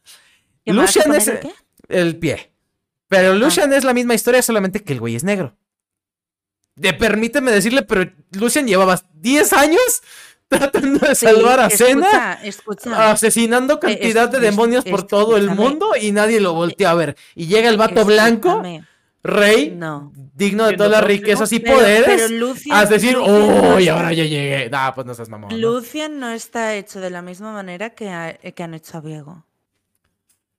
¿Qué 0.65 0.73
me 0.73 0.79
vas 0.81 0.97
a 0.97 0.99
Lucian 1.01 1.15
es 1.15 1.29
el 1.29 1.39
qué? 1.41 1.51
el 1.89 2.19
pie. 2.19 2.53
Pero 3.07 3.35
Lucian 3.35 3.73
es 3.73 3.85
la 3.85 3.93
misma 3.95 4.15
historia, 4.15 4.43
solamente 4.43 4.83
que 4.83 4.95
el 4.95 4.99
güey 5.01 5.15
es 5.15 5.23
negro. 5.23 5.55
De, 6.75 6.93
permíteme 6.95 7.51
decirle, 7.53 7.83
pero 7.83 8.11
Lucian 8.33 8.67
llevaba 8.67 8.99
10 9.15 9.53
años 9.53 10.03
tratando 10.59 10.99
de 11.07 11.15
Sí, 11.15 11.27
salvar 11.27 11.61
a 11.61 11.71
Cena, 11.71 12.39
asesinando 12.97 13.81
cantidad 13.81 14.29
de 14.29 14.37
es- 14.39 14.43
demonios 14.43 14.85
por 14.85 15.03
todo 15.05 15.37
el 15.37 15.51
mundo 15.51 15.91
y 16.01 16.13
nadie 16.13 16.41
lo 16.41 16.55
volteó 16.55 16.89
a 16.89 16.95
ver. 16.95 17.17
Y 17.35 17.47
llega 17.47 17.69
el 17.69 17.77
vato 17.77 18.05
blanco, 18.05 18.63
rey, 19.25 19.71
No. 19.71 20.13
digno 20.35 20.67
de 20.67 20.77
todas 20.77 20.91
las 20.93 21.05
riquezas 21.05 21.53
y 21.53 21.61
Pero- 21.61 21.77
poderes, 21.77 22.07
pero 22.07 22.29
Lucian- 22.29 22.77
a 22.77 22.85
decir, 22.87 23.17
uy, 23.17 23.89
ahora 23.89 24.13
ya 24.13 24.25
llegué. 24.25 24.69
Nah, 24.71 24.91
pues 24.93 25.07
no 25.07 25.15
seas 25.15 25.29
mamón. 25.29 25.51
¿no? 25.51 25.57
Lucian 25.57 26.19
no 26.19 26.31
está 26.31 26.75
hecho 26.75 27.01
de 27.01 27.11
la 27.11 27.23
misma 27.23 27.53
manera 27.53 27.91
que, 27.91 28.09
ha- 28.11 28.35
que 28.35 28.63
han 28.63 28.75
hecho 28.75 28.99
a 28.99 29.01
Viego. 29.01 29.45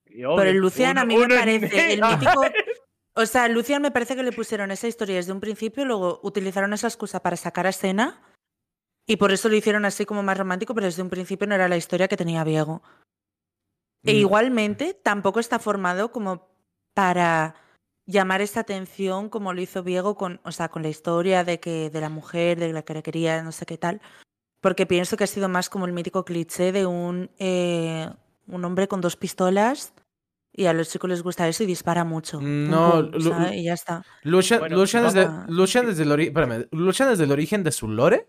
Pero 0.06 0.52
Lucian 0.52 0.96
a 0.98 1.04
mí 1.04 1.16
me 1.16 1.28
parece 1.28 1.92
el 1.94 2.00
mítico. 2.02 2.44
O 3.16 3.26
sea, 3.26 3.46
Lucian 3.48 3.82
me 3.82 3.90
parece 3.90 4.16
que 4.16 4.22
le 4.22 4.32
pusieron 4.32 4.70
esa 4.70 4.88
historia 4.88 5.16
desde 5.16 5.32
un 5.32 5.40
principio, 5.40 5.84
luego 5.84 6.20
utilizaron 6.22 6.72
esa 6.72 6.86
excusa 6.88 7.20
para 7.20 7.36
sacar 7.36 7.66
a 7.66 7.70
escena 7.70 8.20
y 9.06 9.16
por 9.16 9.32
eso 9.32 9.48
lo 9.48 9.56
hicieron 9.56 9.84
así 9.84 10.04
como 10.06 10.22
más 10.22 10.38
romántico, 10.38 10.74
pero 10.74 10.86
desde 10.86 11.02
un 11.02 11.10
principio 11.10 11.46
no 11.46 11.54
era 11.54 11.68
la 11.68 11.76
historia 11.76 12.08
que 12.08 12.16
tenía 12.16 12.44
Viego. 12.44 12.82
E 14.04 14.12
Mm. 14.14 14.16
igualmente 14.16 14.94
tampoco 14.94 15.40
está 15.40 15.58
formado 15.58 16.10
como 16.12 16.48
para 16.94 17.54
llamar 18.06 18.40
esta 18.42 18.60
atención 18.60 19.30
como 19.30 19.52
lo 19.54 19.60
hizo 19.62 19.82
Viego 19.82 20.14
con, 20.14 20.40
o 20.44 20.52
sea, 20.52 20.68
con 20.68 20.82
la 20.82 20.88
historia 20.90 21.42
de 21.42 21.58
que 21.58 21.88
de 21.90 22.00
la 22.00 22.10
mujer, 22.10 22.58
de 22.58 22.72
la 22.72 22.82
que 22.82 22.94
le 22.94 23.02
quería, 23.02 23.42
no 23.42 23.50
sé 23.52 23.64
qué 23.66 23.78
tal. 23.78 24.00
Porque 24.60 24.86
pienso 24.86 25.16
que 25.16 25.24
ha 25.24 25.26
sido 25.26 25.48
más 25.48 25.68
como 25.70 25.86
el 25.86 25.92
mítico 25.92 26.24
cliché 26.24 26.72
de 26.72 26.86
un, 26.86 27.30
eh, 27.38 28.08
un 28.46 28.64
hombre 28.64 28.88
con 28.88 29.00
dos 29.00 29.16
pistolas 29.16 29.92
y 30.52 30.66
a 30.66 30.72
los 30.72 30.88
chicos 30.90 31.10
les 31.10 31.22
gusta 31.22 31.48
eso 31.48 31.64
y 31.64 31.66
dispara 31.66 32.04
mucho. 32.04 32.38
Pum, 32.38 32.70
No, 32.70 33.10
y 33.52 33.64
ya 33.64 33.72
está. 33.74 34.04
Lucian, 34.22 34.60
Bueno, 34.60 34.76
Lucian 34.76 35.04
desde, 35.04 35.28
desde 35.86 36.02
el 36.04 36.10
ori- 36.12 36.26
espérame, 36.28 36.66
Lucian 36.72 37.08
desde 37.10 37.24
el 37.24 37.32
origen 37.32 37.62
de 37.64 37.72
su 37.72 37.88
lore 37.88 38.28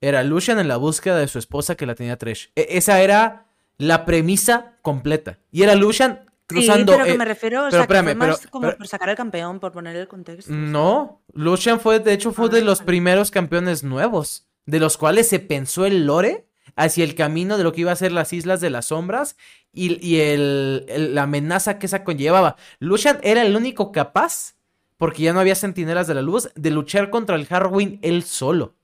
era 0.00 0.22
Lucian 0.22 0.58
en 0.58 0.68
la 0.68 0.76
búsqueda 0.76 1.18
de 1.18 1.28
su 1.28 1.38
esposa 1.38 1.74
que 1.74 1.86
la 1.86 1.94
tenía 1.94 2.16
Tresh. 2.16 2.50
E- 2.54 2.66
esa 2.70 3.00
era 3.00 3.46
la 3.78 4.04
premisa 4.04 4.74
completa. 4.82 5.38
Y 5.50 5.62
era 5.62 5.74
Lucian 5.74 6.20
cruzando. 6.46 6.92
sí, 6.92 6.98
pero 6.98 7.12
que 7.12 7.18
me 7.18 7.24
refiero, 7.24 7.66
o 7.66 7.70
pero 7.70 7.84
fue 8.04 8.48
como 8.50 8.66
pero- 8.68 8.78
por 8.78 8.86
sacar 8.88 9.08
al 9.10 9.16
campeón, 9.16 9.58
por 9.60 9.72
poner 9.72 9.96
el 9.96 10.06
contexto. 10.08 10.52
No, 10.52 11.22
Lucian 11.32 11.80
fue, 11.80 11.98
de 11.98 12.12
hecho, 12.12 12.32
fue 12.32 12.46
Ah, 12.46 12.50
de 12.50 12.62
los 12.62 12.78
vale. 12.78 12.86
primeros 12.86 13.30
campeones 13.30 13.82
nuevos, 13.82 14.46
de 14.64 14.78
los 14.80 14.96
cuales 14.96 15.28
se 15.28 15.40
pensó 15.40 15.86
el 15.86 16.06
lore 16.06 16.46
hacia 16.76 17.04
el 17.04 17.14
camino 17.14 17.58
de 17.58 17.64
lo 17.64 17.72
que 17.72 17.80
iba 17.82 17.92
a 17.92 17.96
ser 17.96 18.12
las 18.12 18.32
Islas 18.32 18.60
de 18.60 18.70
las 18.70 18.86
Sombras 18.86 19.36
y, 19.72 19.98
y 20.06 20.20
el- 20.20 20.84
el- 20.88 21.14
la 21.14 21.22
amenaza 21.24 21.78
que 21.78 21.86
esa 21.86 22.04
conllevaba. 22.04 22.56
Lucian 22.78 23.18
era 23.22 23.42
el 23.42 23.56
único 23.56 23.90
capaz, 23.92 24.54
porque 24.98 25.22
ya 25.22 25.32
no 25.32 25.40
había 25.40 25.54
centinelas 25.56 26.06
de 26.06 26.14
la 26.14 26.22
luz, 26.22 26.48
de 26.54 26.70
luchar 26.70 27.10
contra 27.10 27.34
el 27.36 27.46
Harwin 27.50 27.98
él 28.02 28.22
solo. 28.22 28.75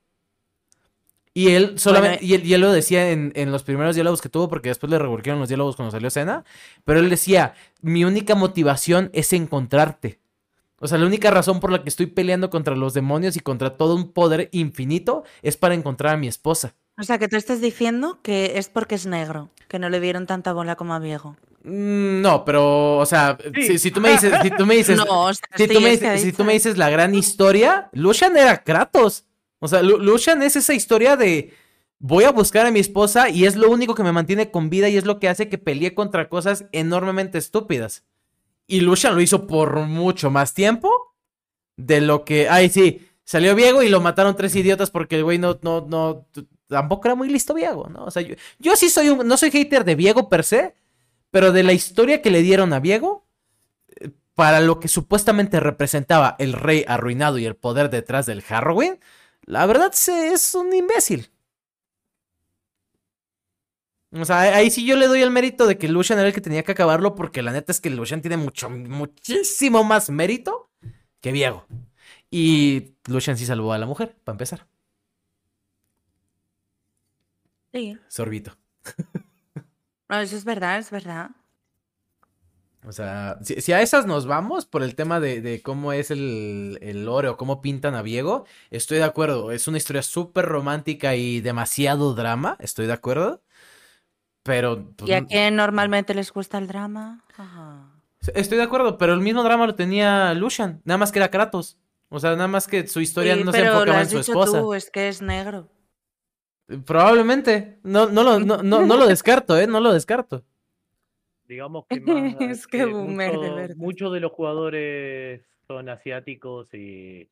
Y 1.35 1.49
él 1.51 1.79
solamente, 1.79 2.19
Bueno, 2.19 2.29
y, 2.31 2.35
él, 2.35 2.47
y 2.47 2.55
él 2.55 2.61
lo 2.61 2.73
decía 2.73 3.11
en, 3.11 3.33
en 3.35 3.51
los 3.53 3.63
primeros 3.63 3.95
diálogos 3.95 4.21
que 4.21 4.29
tuvo, 4.29 4.49
porque 4.49 4.69
después 4.69 4.91
le 4.91 4.99
revolvieron 4.99 5.41
los 5.41 5.49
diálogos 5.49 5.77
cuando 5.77 5.91
salió 5.91 6.11
Cena, 6.11 6.45
pero 6.85 7.01
él 7.01 7.09
decía, 7.09 7.55
mi 7.81 8.05
única 8.05 8.35
motivación 8.35 9.09
es 9.15 9.33
encontrarte. 9.33 10.19
O 10.79 10.89
sea, 10.89 10.99
la 10.99 11.07
única 11.07 11.31
razón 11.31 11.61
por 11.61 11.71
la 11.71 11.83
que 11.83 11.89
estoy 11.89 12.07
peleando 12.07 12.51
contra 12.51 12.75
los 12.77 12.93
demonios 12.93 13.37
y 13.37 13.41
contra 13.41 13.77
todo 13.77 13.95
un 13.95 14.13
poder 14.13 14.49
infinito 14.53 15.23
es 15.41 15.57
para 15.57 15.75
encontrar 15.75 16.15
a 16.15 16.17
mi 16.19 16.27
esposa. 16.27 16.75
O 16.99 17.05
sea, 17.05 17.19
que 17.19 17.29
tú 17.29 17.37
estás 17.37 17.61
diciendo 17.61 18.19
que 18.23 18.59
es 18.59 18.69
porque 18.69 18.97
es 18.97 19.07
negro, 19.07 19.49
que 19.69 19.79
no 19.79 19.89
le 19.89 20.01
dieron 20.01 20.27
tanta 20.27 20.53
bola 20.53 20.77
como 20.77 20.93
a 20.93 20.99
Viego. 20.99 21.37
Mm, 21.65 22.21
No, 22.21 22.45
pero, 22.45 22.99
o 22.99 23.07
sea, 23.07 23.39
Sí. 23.55 23.63
si, 23.63 23.79
si 23.79 23.91
tú 23.93 24.01
me 24.01 24.11
dices, 24.11 24.35
si 24.43 24.51
tú 24.51 24.67
me 24.67 24.75
dices, 24.77 24.97
no, 24.99 25.05
o 25.09 25.33
sea, 25.33 25.47
si, 25.57 25.67
sí, 25.67 25.73
tú 25.73 25.81
me 25.81 26.19
si 26.19 26.33
tú 26.33 26.45
me 26.45 26.53
dices 26.53 26.77
la 26.77 26.91
gran 26.91 27.15
historia, 27.15 27.89
Lucian 27.93 28.37
era 28.37 28.63
Kratos. 28.63 29.25
O 29.63 29.69
sea, 29.69 29.81
Lu- 29.83 29.99
Lucian 29.99 30.43
es 30.43 30.57
esa 30.57 30.75
historia 30.75 31.17
de 31.17 31.55
voy 32.01 32.25
a 32.25 32.33
buscar 32.33 32.67
a 32.67 32.73
mi 32.73 32.81
esposa 32.81 33.29
y 33.29 33.47
es 33.47 33.55
lo 33.55 33.71
único 33.71 33.95
que 33.95 34.03
me 34.03 34.11
mantiene 34.11 34.51
con 34.51 34.71
vida 34.71 34.89
y 34.89 34.97
es 34.97 35.05
lo 35.05 35.21
que 35.21 35.29
hace 35.29 35.49
que 35.49 35.57
pelee 35.57 35.95
contra 35.95 36.29
cosas 36.29 36.65
enormemente 36.73 37.39
estúpidas. 37.39 38.03
Y 38.67 38.81
Lucian 38.81 39.15
lo 39.15 39.21
hizo 39.21 39.47
por 39.47 39.77
mucho 39.87 40.29
más 40.31 40.53
tiempo 40.53 40.91
de 41.77 42.01
lo 42.01 42.25
que. 42.25 42.49
Ay, 42.49 42.71
sí, 42.71 43.07
salió 43.25 43.55
Viego 43.55 43.85
y 43.85 43.89
lo 43.89 44.01
mataron 44.01 44.35
tres 44.35 44.57
idiotas 44.57 44.91
porque 44.91 45.17
el 45.17 45.25
güey 45.25 45.39
no, 45.39 45.59
no, 45.63 45.87
no. 45.89 46.27
Tampoco 46.67 47.07
era 47.07 47.15
muy 47.15 47.29
listo 47.29 47.55
Viego, 47.55 47.89
¿no? 47.89 48.05
O 48.05 48.11
sea, 48.11 48.23
yo, 48.23 48.35
yo 48.59 48.75
sí 48.75 48.89
soy 48.89 49.11
un. 49.11 49.27
No 49.29 49.37
soy 49.37 49.53
hater 49.53 49.85
de 49.85 49.95
Viego 49.95 50.29
per 50.29 50.43
se, 50.43 50.75
pero 51.31 51.53
de 51.53 51.63
la 51.63 51.73
historia 51.73 52.21
que 52.21 52.31
le 52.33 52.43
dieron 52.43 52.73
a 52.73 52.81
Viego, 52.81 53.27
eh, 54.01 54.11
para 54.35 54.61
lo 54.61 54.81
que 54.81 54.89
supuestamente 54.89 55.61
representaba 55.61 56.35
el 56.39 56.53
rey 56.53 56.85
arruinado 56.89 57.39
y 57.39 57.45
el 57.47 57.57
poder 57.57 57.91
detrás 57.91 58.27
del 58.27 58.43
Harrowing, 58.49 58.99
la 59.43 59.67
verdad 59.67 59.93
es 59.93 60.55
un 60.55 60.73
imbécil. 60.73 61.31
O 64.15 64.25
sea, 64.27 64.41
ahí 64.41 64.71
sí 64.71 64.85
yo 64.85 64.97
le 64.97 65.07
doy 65.07 65.23
el 65.23 65.31
mérito 65.31 65.67
de 65.67 65.79
que 65.79 65.89
Lucian 65.89 66.19
era 66.19 66.29
el 66.29 66.35
que 66.35 66.43
tenía 66.43 66.63
que 66.63 66.73
acabarlo, 66.73 67.15
porque 67.15 67.43
la 67.43 67.53
neta 67.53 67.73
es 67.73 67.81
que 67.81 67.89
Lucian 67.89 68.21
tiene 68.21 68.37
mucho, 68.37 68.69
muchísimo 68.69 69.85
más 69.85 70.11
mérito 70.11 70.71
que 71.21 71.33
Viego. 71.33 71.67
Y 72.31 72.95
Lucian 73.07 73.39
sí 73.39 73.47
salvó 73.47 73.73
a 73.73 73.79
la 73.79 73.87
mujer, 73.87 74.15
para 74.23 74.35
empezar. 74.35 74.67
Sí. 77.73 77.99
Sorbito. 78.09 78.57
No, 80.09 80.21
eso 80.21 80.37
es 80.37 80.45
verdad, 80.45 80.79
es 80.79 80.91
verdad. 80.91 81.31
O 82.85 82.93
sea, 82.93 83.39
si, 83.43 83.61
si 83.61 83.73
a 83.73 83.81
esas 83.81 84.07
nos 84.07 84.27
vamos 84.27 84.67
por 84.67 84.83
el 84.83 84.97
tema 84.97 85.21
de, 85.21 85.41
de 85.41 85.63
cómo 85.63 85.93
es 85.93 86.11
el, 86.11 86.79
el 86.83 87.05
lore 87.05 87.29
o 87.29 87.37
cómo 87.37 87.63
pintan 87.63 87.95
a 87.95 88.03
Viego, 88.03 88.45
estoy 88.71 88.99
de 88.99 89.05
acuerdo. 89.05 89.53
Es 89.53 89.69
una 89.69 89.79
historia 89.79 90.03
súper 90.03 90.47
romántica 90.47 91.15
y 91.15 91.41
demasiado 91.41 92.15
drama, 92.15 92.57
estoy 92.59 92.87
de 92.87 92.93
acuerdo. 92.93 93.41
Pero... 94.43 94.93
pues, 94.97 95.09
¿Y 95.11 95.15
a 95.15 95.25
quién 95.25 95.55
normalmente 95.55 96.15
les 96.15 96.33
gusta 96.33 96.59
el 96.59 96.67
drama? 96.67 97.25
Ajá. 97.37 97.89
Estoy 98.35 98.59
de 98.59 98.65
acuerdo, 98.65 98.99
pero 98.99 99.15
el 99.15 99.21
mismo 99.21 99.43
drama 99.43 99.67
lo 99.67 99.75
tenía 99.75 100.35
Lucian, 100.35 100.81
nada 100.85 100.99
más 100.99 101.13
que 101.13 101.19
era 101.19 101.31
Kratos. 101.31 101.79
O 102.09 102.21
sea, 102.21 102.33
nada 102.33 102.49
más 102.49 102.67
que 102.67 102.87
su 102.87 103.01
historia 103.01 103.37
Sí, 103.37 103.45
no 103.45 103.53
se 103.53 103.61
enfocaba 103.65 104.01
en 104.01 104.11
su 104.11 104.19
esposa. 104.19 104.61
tú, 104.61 104.75
es 104.75 104.91
que 104.91 105.09
es 105.09 105.23
negro. 105.23 105.69
Probablemente. 106.85 107.81
No, 107.83 108.07
no, 108.07 108.23
lo, 108.23 108.39
no, 108.39 108.63
no, 108.63 108.87
no 108.87 108.97
lo 108.97 109.07
descarto, 109.07 109.57
¿eh? 109.57 109.67
No 109.67 109.81
lo 109.81 109.93
descarto. 109.93 110.45
Digamos 111.53 111.85
que 111.87 112.01
más, 112.41 112.41
Es 112.41 112.67
que 112.67 112.81
eh, 112.81 112.87
boomer, 112.87 113.39
de 113.39 113.51
verdad. 113.51 113.77
muchos 113.77 114.11
de 114.13 114.21
los 114.21 114.33
jugadores 114.33 115.43
son 115.67 115.89
asiáticos 115.91 116.73
y 116.73 117.29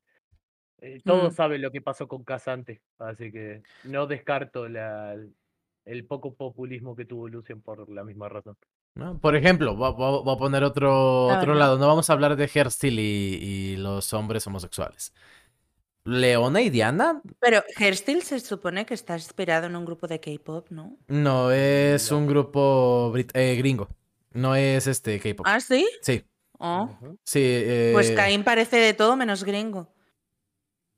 eh, 0.82 1.00
todos 1.04 1.32
Mm. 1.32 1.36
saben 1.36 1.62
lo 1.62 1.70
que 1.70 1.80
pasó 1.80 2.06
con 2.06 2.22
Casante, 2.22 2.82
así 2.98 3.32
que 3.32 3.62
no 3.84 4.06
descarto 4.06 4.68
la, 4.68 5.16
el 5.86 6.04
poco 6.06 6.34
populismo 6.34 6.94
que 6.94 7.06
tuvo 7.06 7.28
Lucian 7.28 7.62
por 7.62 7.88
la 7.90 8.04
misma 8.04 8.28
razón. 8.28 8.56
¿no? 8.94 9.18
Por 9.18 9.36
ejemplo, 9.36 9.74
voy, 9.74 10.34
a 10.34 10.36
poner 10.38 10.64
otro, 10.64 11.30
A 11.30 11.38
otro 11.38 11.54
lado. 11.54 11.78
No 11.78 11.86
vamos 11.86 12.10
a 12.10 12.12
hablar 12.12 12.36
de 12.36 12.50
Herstil 12.52 12.98
y, 12.98 13.02
y 13.02 13.76
los 13.76 14.12
hombres 14.12 14.46
homosexuales. 14.46 15.14
Leona 16.04 16.60
y 16.62 16.70
Diana, 16.70 17.20
Pero 17.40 17.62
Hairstyle 17.76 18.22
se 18.22 18.40
supone 18.40 18.86
que 18.86 18.94
está 18.94 19.14
inspirado 19.14 19.66
en 19.66 19.76
un 19.76 19.84
grupo 19.84 20.06
de 20.06 20.18
K-pop, 20.18 20.66
¿no? 20.70 20.96
no, 21.08 21.50
es 21.52 22.10
No. 22.10 22.18
un 22.18 22.26
grupo 22.26 23.12
eh, 23.34 23.54
gringo. 23.56 23.88
No 24.32 24.54
es 24.56 24.86
este 24.86 25.18
K-pop. 25.20 25.46
¿Ah, 25.48 25.60
sí? 25.60 25.86
Sí, 26.02 26.24
Oh. 26.62 26.90
Sí. 27.24 27.40
eh, 27.42 27.90
Pues 27.94 28.10
Caín 28.10 28.44
parece 28.44 28.76
de 28.76 28.92
todo 28.92 29.16
menos 29.16 29.44
gringo. 29.44 29.88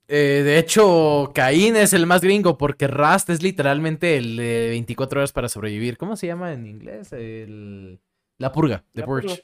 eh, 0.09 0.41
de 0.43 0.57
hecho, 0.59 1.31
Caín 1.33 1.77
es 1.77 1.93
el 1.93 2.05
más 2.05 2.21
gringo 2.21 2.57
porque 2.57 2.87
Rust 2.87 3.29
es 3.29 3.41
literalmente 3.41 4.17
el 4.17 4.35
de 4.35 4.67
24 4.71 5.21
horas 5.21 5.31
para 5.31 5.47
sobrevivir. 5.47 5.97
¿Cómo 5.97 6.15
se 6.17 6.27
llama 6.27 6.51
en 6.51 6.67
inglés? 6.67 7.13
El... 7.13 8.01
La 8.39 8.51
purga, 8.51 8.83
The 8.93 9.01
La 9.01 9.05
Purge. 9.07 9.27
purga. 9.29 9.43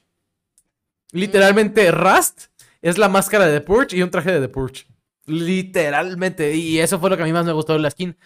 Literalmente, 1.12 1.90
Rust 1.92 2.48
es 2.82 2.98
la 2.98 3.10
máscara 3.10 3.48
de 3.48 3.60
The 3.60 3.66
Purge 3.66 3.96
y 3.98 4.02
un 4.04 4.12
traje 4.12 4.32
de 4.32 4.42
The 4.42 4.50
Purge. 4.50 4.86
Literalmente. 5.26 6.56
Y 6.56 6.80
eso 6.80 7.00
fue 7.00 7.10
lo 7.10 7.18
que 7.18 7.24
a 7.24 7.26
mí 7.26 7.34
más 7.34 7.46
me 7.46 7.54
gustó 7.54 7.74
de 7.74 7.80
la 7.80 7.90
skin. 7.92 8.18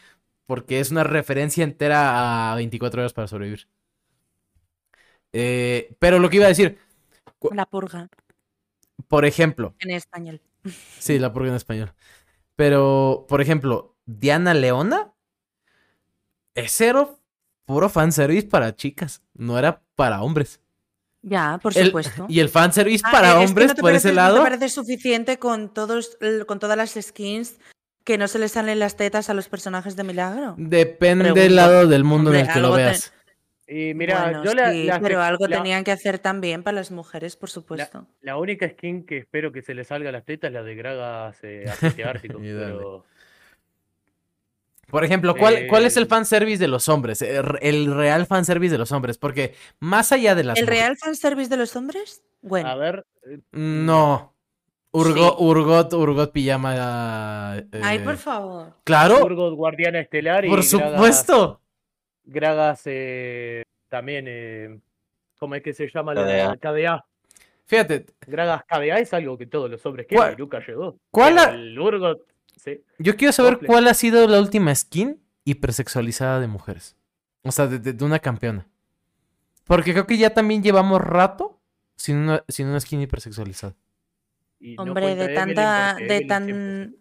Porque 0.46 0.80
es 0.80 0.92
una 0.92 1.04
referencia 1.04 1.64
entera 1.64 2.52
a 2.52 2.56
24 2.56 3.02
horas 3.02 3.14
para 3.14 3.28
sobrevivir. 3.28 3.68
Eh, 5.34 5.96
pero 6.00 6.20
lo 6.20 6.30
que 6.30 6.38
iba 6.38 6.46
a 6.46 6.50
decir, 6.50 6.78
La 7.52 7.66
purga, 7.66 8.08
por 9.08 9.26
ejemplo, 9.26 9.74
en 9.80 9.92
español. 9.92 10.42
sí, 11.00 11.20
la 11.20 11.34
purga 11.34 11.50
en 11.50 11.56
español. 11.56 11.94
Pero, 12.56 13.26
por 13.28 13.42
ejemplo, 13.42 13.96
Diana 14.06 14.54
Leona, 14.54 15.12
ese 16.56 16.88
era 16.88 17.10
puro 17.66 17.90
fanservice 17.90 18.48
para 18.48 18.76
chicas, 18.76 19.22
no 19.34 19.58
era 19.58 19.82
para 19.96 20.22
hombres. 20.22 20.60
Ya, 21.22 21.58
por 21.64 21.76
El- 21.78 21.88
supuesto. 21.88 22.26
y 22.30 22.40
el 22.42 22.50
fanservice 22.50 23.04
Ah, 23.08 23.12
para 23.12 23.42
es 23.42 23.50
hombres 23.50 23.70
no 23.70 23.76
por 23.76 23.84
parece- 23.84 24.10
ese 24.10 24.16
¿No 24.16 24.22
lado. 24.22 24.36
te 24.38 24.42
parece 24.44 24.70
suficiente 24.70 25.40
con, 25.40 25.74
todos, 25.74 26.18
con 26.46 26.60
todas 26.60 26.76
las 26.78 26.92
skins 27.02 27.56
que 28.04 28.18
no 28.18 28.28
se 28.28 28.38
le 28.40 28.50
salen 28.50 28.80
las 28.80 28.98
tetas 28.98 29.30
a 29.30 29.34
los 29.34 29.48
personajes 29.48 29.96
de 29.96 30.04
Milagro? 30.04 30.56
Depende 30.58 31.32
del 31.32 31.56
lado 31.56 31.88
del 31.88 32.04
mundo 32.04 32.34
en 32.34 32.42
el 32.42 32.52
que 32.54 32.60
lo 32.60 32.72
te- 32.72 32.76
veas. 32.84 33.14
Y 33.76 33.94
mira, 33.96 34.22
Bueno, 34.24 34.44
yo 34.44 34.54
la, 34.54 34.72
sí, 34.72 34.84
la- 34.84 35.00
pero 35.00 35.22
algo 35.22 35.48
la- 35.48 35.58
tenían 35.58 35.84
que 35.84 35.92
hacer 35.92 36.20
también 36.20 36.62
para 36.62 36.76
las 36.76 36.92
mujeres, 36.92 37.36
por 37.36 37.50
supuesto. 37.50 38.06
la 38.22 38.38
única 38.38 38.70
skin 38.70 39.06
que 39.06 39.18
espero 39.18 39.52
que 39.52 39.62
se 39.64 39.74
le 39.74 39.84
salga 39.84 40.10
a 40.10 40.12
las 40.12 40.26
tetas 40.26 40.50
es 40.50 40.54
la 40.54 40.62
de 40.64 40.76
Gragas 40.76 41.38
eh, 41.44 41.66
aceite 41.68 42.04
ártico, 42.04 42.38
pero 42.42 43.06
Por 44.90 45.04
ejemplo, 45.04 45.36
¿cuál, 45.36 45.66
¿cuál 45.70 45.86
es 45.86 45.98
el 45.98 46.04
Eh, 46.04 46.08
fanservice 46.08 46.60
de 46.60 46.68
los 46.68 46.88
hombres? 46.88 47.22
El, 47.24 47.58
el 47.62 47.96
real 47.96 48.28
fanservice 48.28 48.72
de 48.74 48.78
los 48.78 48.92
hombres. 48.92 49.18
Porque 49.18 49.56
más 49.80 50.12
allá 50.12 50.36
de 50.36 50.44
las 50.44 50.58
¿El 50.60 50.66
mujeres- 50.66 50.80
real 50.84 50.98
fanservice 50.98 51.50
de 51.50 51.58
los 51.58 51.76
hombres? 51.76 52.22
Bueno, 52.42 52.70
a 52.70 52.76
ver, 52.76 53.06
eh, 53.28 53.40
No. 53.54 54.36
Urgo- 54.92 55.30
Sí. 55.40 55.44
Urgot, 55.46 55.94
Urgot 55.94 56.32
Pijama. 56.32 57.58
eh, 57.58 57.82
ay, 57.82 58.00
por 58.00 58.18
favor. 58.18 58.76
Claro, 58.84 59.26
Urgot 59.26 59.56
Guardiana 59.56 60.00
Estelar 60.00 60.46
y 60.46 60.50
por 60.50 60.62
supuesto. 60.62 61.34
Gragas 61.40 61.63
eh, 62.86 63.64
también, 63.90 64.26
eh, 64.28 64.80
¿cómo 65.40 65.56
es 65.56 65.64
que 65.64 65.74
se 65.74 65.90
llama? 65.94 66.14
La 66.14 66.58
KDA. 66.58 67.06
Fíjate, 67.66 68.06
Gragas 68.28 68.64
KDA 68.68 69.00
es 69.00 69.14
algo 69.14 69.38
que 69.38 69.46
todos 69.46 69.70
los 69.70 69.86
hombres 69.86 70.06
quieren 70.08 70.22
¿Cuál- 70.28 70.34
y 70.34 70.42
nunca 70.42 70.60
llegó. 70.66 70.98
cuál 71.12 71.38
ha- 71.40 71.52
El 71.54 71.80
Urgot, 71.80 72.22
sí. 72.58 72.82
yo 73.00 73.16
quiero 73.16 73.32
saber 73.32 73.60
cuál 73.66 73.88
ha 73.88 73.94
sido 73.94 74.28
la 74.28 74.40
última 74.40 74.74
skin 74.76 75.22
hipersexualizada 75.46 76.40
de 76.40 76.48
mujeres. 76.48 76.96
O 77.44 77.52
sea, 77.52 77.68
de, 77.68 77.80
de- 77.80 77.94
de 77.94 78.06
una 78.06 78.20
campeona. 78.20 78.68
Porque 79.66 79.94
creo 79.94 80.06
que 80.08 80.18
ya 80.18 80.30
también 80.34 80.62
llevamos 80.62 81.02
rato 81.02 81.60
sin 81.96 82.18
una, 82.18 82.44
sin 82.50 82.68
una 82.68 82.80
skin 82.80 83.02
hipersexualizada. 83.02 83.76
Y 84.60 84.80
Hombre, 84.80 85.16
de 85.16 85.24
Evelyn 85.24 85.36
tanta, 85.36 85.94
de 85.96 86.08
siempre 86.08 86.28
tan... 86.28 86.96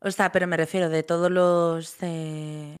O 0.00 0.10
sea, 0.10 0.30
pero 0.32 0.46
me 0.46 0.56
refiero 0.56 0.88
de 0.88 1.02
todos 1.02 1.30
los... 1.30 1.96
eh, 2.02 2.76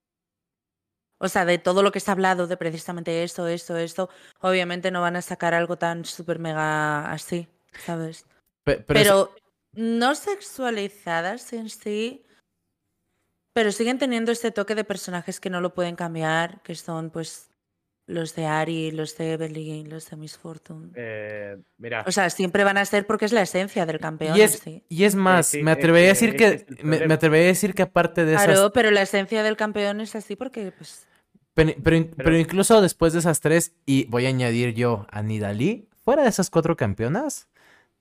O 1.18 1.28
sea, 1.28 1.44
de 1.44 1.58
todo 1.58 1.82
lo 1.82 1.90
que 1.92 2.00
se 2.00 2.10
ha 2.10 2.14
hablado 2.14 2.46
de 2.46 2.56
precisamente 2.56 3.22
esto, 3.24 3.48
esto, 3.48 3.76
esto, 3.76 4.08
obviamente 4.40 4.90
no 4.90 5.00
van 5.00 5.16
a 5.16 5.22
sacar 5.22 5.52
algo 5.54 5.76
tan 5.76 6.04
súper 6.04 6.38
mega 6.38 7.10
así, 7.10 7.48
¿sabes? 7.84 8.24
Pe- 8.64 8.78
pero 8.86 9.32
es- 9.34 9.42
no 9.72 10.14
sexualizadas 10.14 11.52
en 11.52 11.68
sí, 11.70 12.24
pero 13.52 13.72
siguen 13.72 13.98
teniendo 13.98 14.30
este 14.30 14.50
toque 14.52 14.74
de 14.74 14.84
personajes 14.84 15.40
que 15.40 15.50
no 15.50 15.60
lo 15.60 15.74
pueden 15.74 15.96
cambiar, 15.96 16.62
que 16.62 16.74
son 16.74 17.10
pues 17.10 17.50
los 18.06 18.34
de 18.34 18.46
Ari, 18.46 18.90
los 18.92 19.16
de 19.18 19.32
Evelyn, 19.32 19.90
los 19.90 20.08
de 20.08 20.16
Miss 20.16 20.38
Fortune. 20.38 20.92
Eh, 20.94 21.58
mirá, 21.76 22.04
O 22.06 22.12
sea, 22.12 22.30
siempre 22.30 22.64
van 22.64 22.78
a 22.78 22.84
ser 22.84 23.06
porque 23.06 23.24
es 23.26 23.32
la 23.32 23.42
esencia 23.42 23.84
del 23.84 23.98
campeón. 23.98 24.36
y 24.36 24.40
es, 24.42 24.52
sí. 24.60 24.82
y 24.88 25.04
es 25.04 25.14
más, 25.16 25.48
sí, 25.48 25.62
me 25.62 25.72
es 25.72 25.76
atrevería 25.78 26.10
a 26.10 26.14
decir 26.14 26.36
ese 26.40 26.64
que, 26.64 26.82
me, 26.84 27.06
me 27.06 27.14
atrevería 27.14 27.46
a 27.46 27.48
decir 27.48 27.74
que 27.74 27.82
aparte 27.82 28.24
de 28.24 28.34
esas 28.34 28.46
Claro, 28.46 28.72
pero 28.72 28.90
la 28.92 29.02
esencia 29.02 29.42
del 29.42 29.56
campeón 29.56 30.00
es 30.00 30.14
así 30.14 30.36
porque, 30.36 30.72
pues, 30.72 31.06
Pero, 31.58 31.72
pero 31.82 31.96
in- 31.96 32.04
Pero- 32.04 32.24
pero 32.24 32.38
incluso 32.38 32.80
después 32.80 33.12
de 33.12 33.18
esas 33.18 33.40
tres, 33.40 33.72
y 33.84 34.04
voy 34.06 34.26
a 34.26 34.28
añadir 34.28 34.74
yo 34.74 35.06
a 35.10 35.22
Nidalí, 35.22 35.88
fuera 36.04 36.22
de 36.22 36.28
esas 36.28 36.50
cuatro 36.50 36.76
campeonas, 36.76 37.48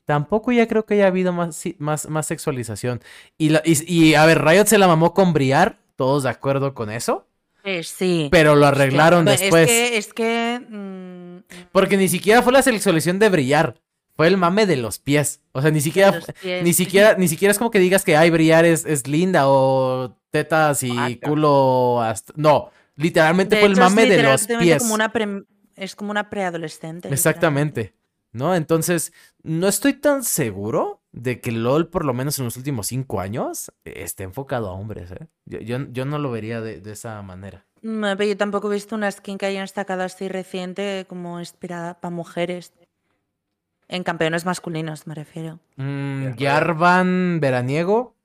tampoco 0.05 0.51
ya 0.51 0.67
creo 0.67 0.85
que 0.85 0.93
haya 0.93 1.07
habido 1.07 1.33
más, 1.33 1.63
más, 1.79 2.07
más 2.09 2.25
sexualización. 2.27 3.01
Y, 3.37 3.49
la- 3.49 3.63
y, 3.65 3.77
y, 3.91 4.13
a 4.15 4.25
ver, 4.25 4.43
Riot 4.45 4.65
se 4.67 4.77
la 4.77 4.87
mamó 4.87 5.13
con 5.13 5.33
Briar, 5.33 5.79
todos 5.95 6.23
de 6.23 6.29
acuerdo 6.29 6.73
con 6.73 6.91
eso, 6.91 7.25
eh, 7.63 7.83
sí. 7.83 8.29
pero 8.31 8.55
lo 8.55 8.67
arreglaron 8.67 9.25
después. 9.25 9.69
Es 9.69 9.69
que, 9.69 9.97
es 9.97 10.13
que 10.13 10.61
mm, 10.69 11.67
Porque 11.71 11.97
ni 11.97 12.07
siquiera 12.07 12.41
fue 12.43 12.53
la 12.53 12.61
sexualización 12.61 13.17
de 13.19 13.29
Brillar, 13.29 13.81
fue 14.15 14.27
el 14.27 14.37
mame 14.37 14.65
de 14.67 14.77
los 14.77 14.99
pies. 14.99 15.41
O 15.51 15.61
sea, 15.61 15.71
ni 15.71 15.81
siquiera, 15.81 16.19
ni 16.63 16.73
siquiera, 16.73 17.15
ni 17.17 17.27
siquiera 17.27 17.51
es 17.51 17.57
como 17.57 17.71
que 17.71 17.79
digas 17.79 18.03
que 18.05 18.15
ay, 18.15 18.29
Brillar 18.29 18.65
es, 18.65 18.85
es 18.85 19.07
linda 19.07 19.47
o 19.49 20.15
tetas 20.31 20.83
y 20.83 21.17
culo 21.17 22.01
hasta... 22.01 22.33
No, 22.35 22.69
literalmente 22.97 23.55
de 23.55 23.61
fue 23.61 23.67
el 23.67 23.73
hecho, 23.73 23.81
mame 23.81 24.05
de 24.07 24.23
los 24.23 24.41
literalmente 24.41 24.65
pies. 24.65 24.83
Como 24.83 24.93
una 24.93 25.13
pre- 25.13 25.43
es 25.75 25.95
como 25.95 26.11
una 26.11 26.29
preadolescente. 26.29 27.07
Exactamente. 27.07 27.93
¿No? 28.33 28.53
Entonces, 28.53 29.13
no 29.41 29.67
estoy 29.67 29.93
tan 29.93 30.23
seguro 30.23 31.01
de 31.11 31.39
que 31.39 31.51
LOL, 31.51 31.87
por 31.87 32.05
lo 32.05 32.13
menos 32.13 32.37
en 32.37 32.45
los 32.45 32.57
últimos 32.57 32.87
cinco 32.87 33.19
años, 33.21 33.71
esté 33.85 34.23
enfocado 34.23 34.67
a 34.67 34.73
hombres, 34.73 35.09
¿eh? 35.11 35.27
Yo, 35.45 35.59
yo, 35.59 35.77
yo 35.91 36.05
no 36.05 36.19
lo 36.19 36.29
vería 36.29 36.59
de, 36.61 36.81
de 36.81 36.91
esa 36.91 37.19
manera. 37.23 37.65
Mm, 37.81 38.01
pero 38.17 38.25
yo 38.25 38.37
tampoco 38.37 38.69
he 38.69 38.75
visto 38.75 38.95
una 38.95 39.09
skin 39.09 39.37
que 39.37 39.45
hayan 39.45 39.67
sacado 39.67 40.03
así 40.03 40.27
reciente 40.27 41.05
como 41.07 41.39
inspirada 41.39 41.99
para 41.99 42.13
mujeres. 42.13 42.73
En 43.87 44.03
campeones 44.03 44.45
masculinos, 44.45 45.07
me 45.07 45.15
refiero. 45.15 45.59
Mm. 45.77 46.33
Jarvan 46.37 47.39
veraniego. 47.39 48.16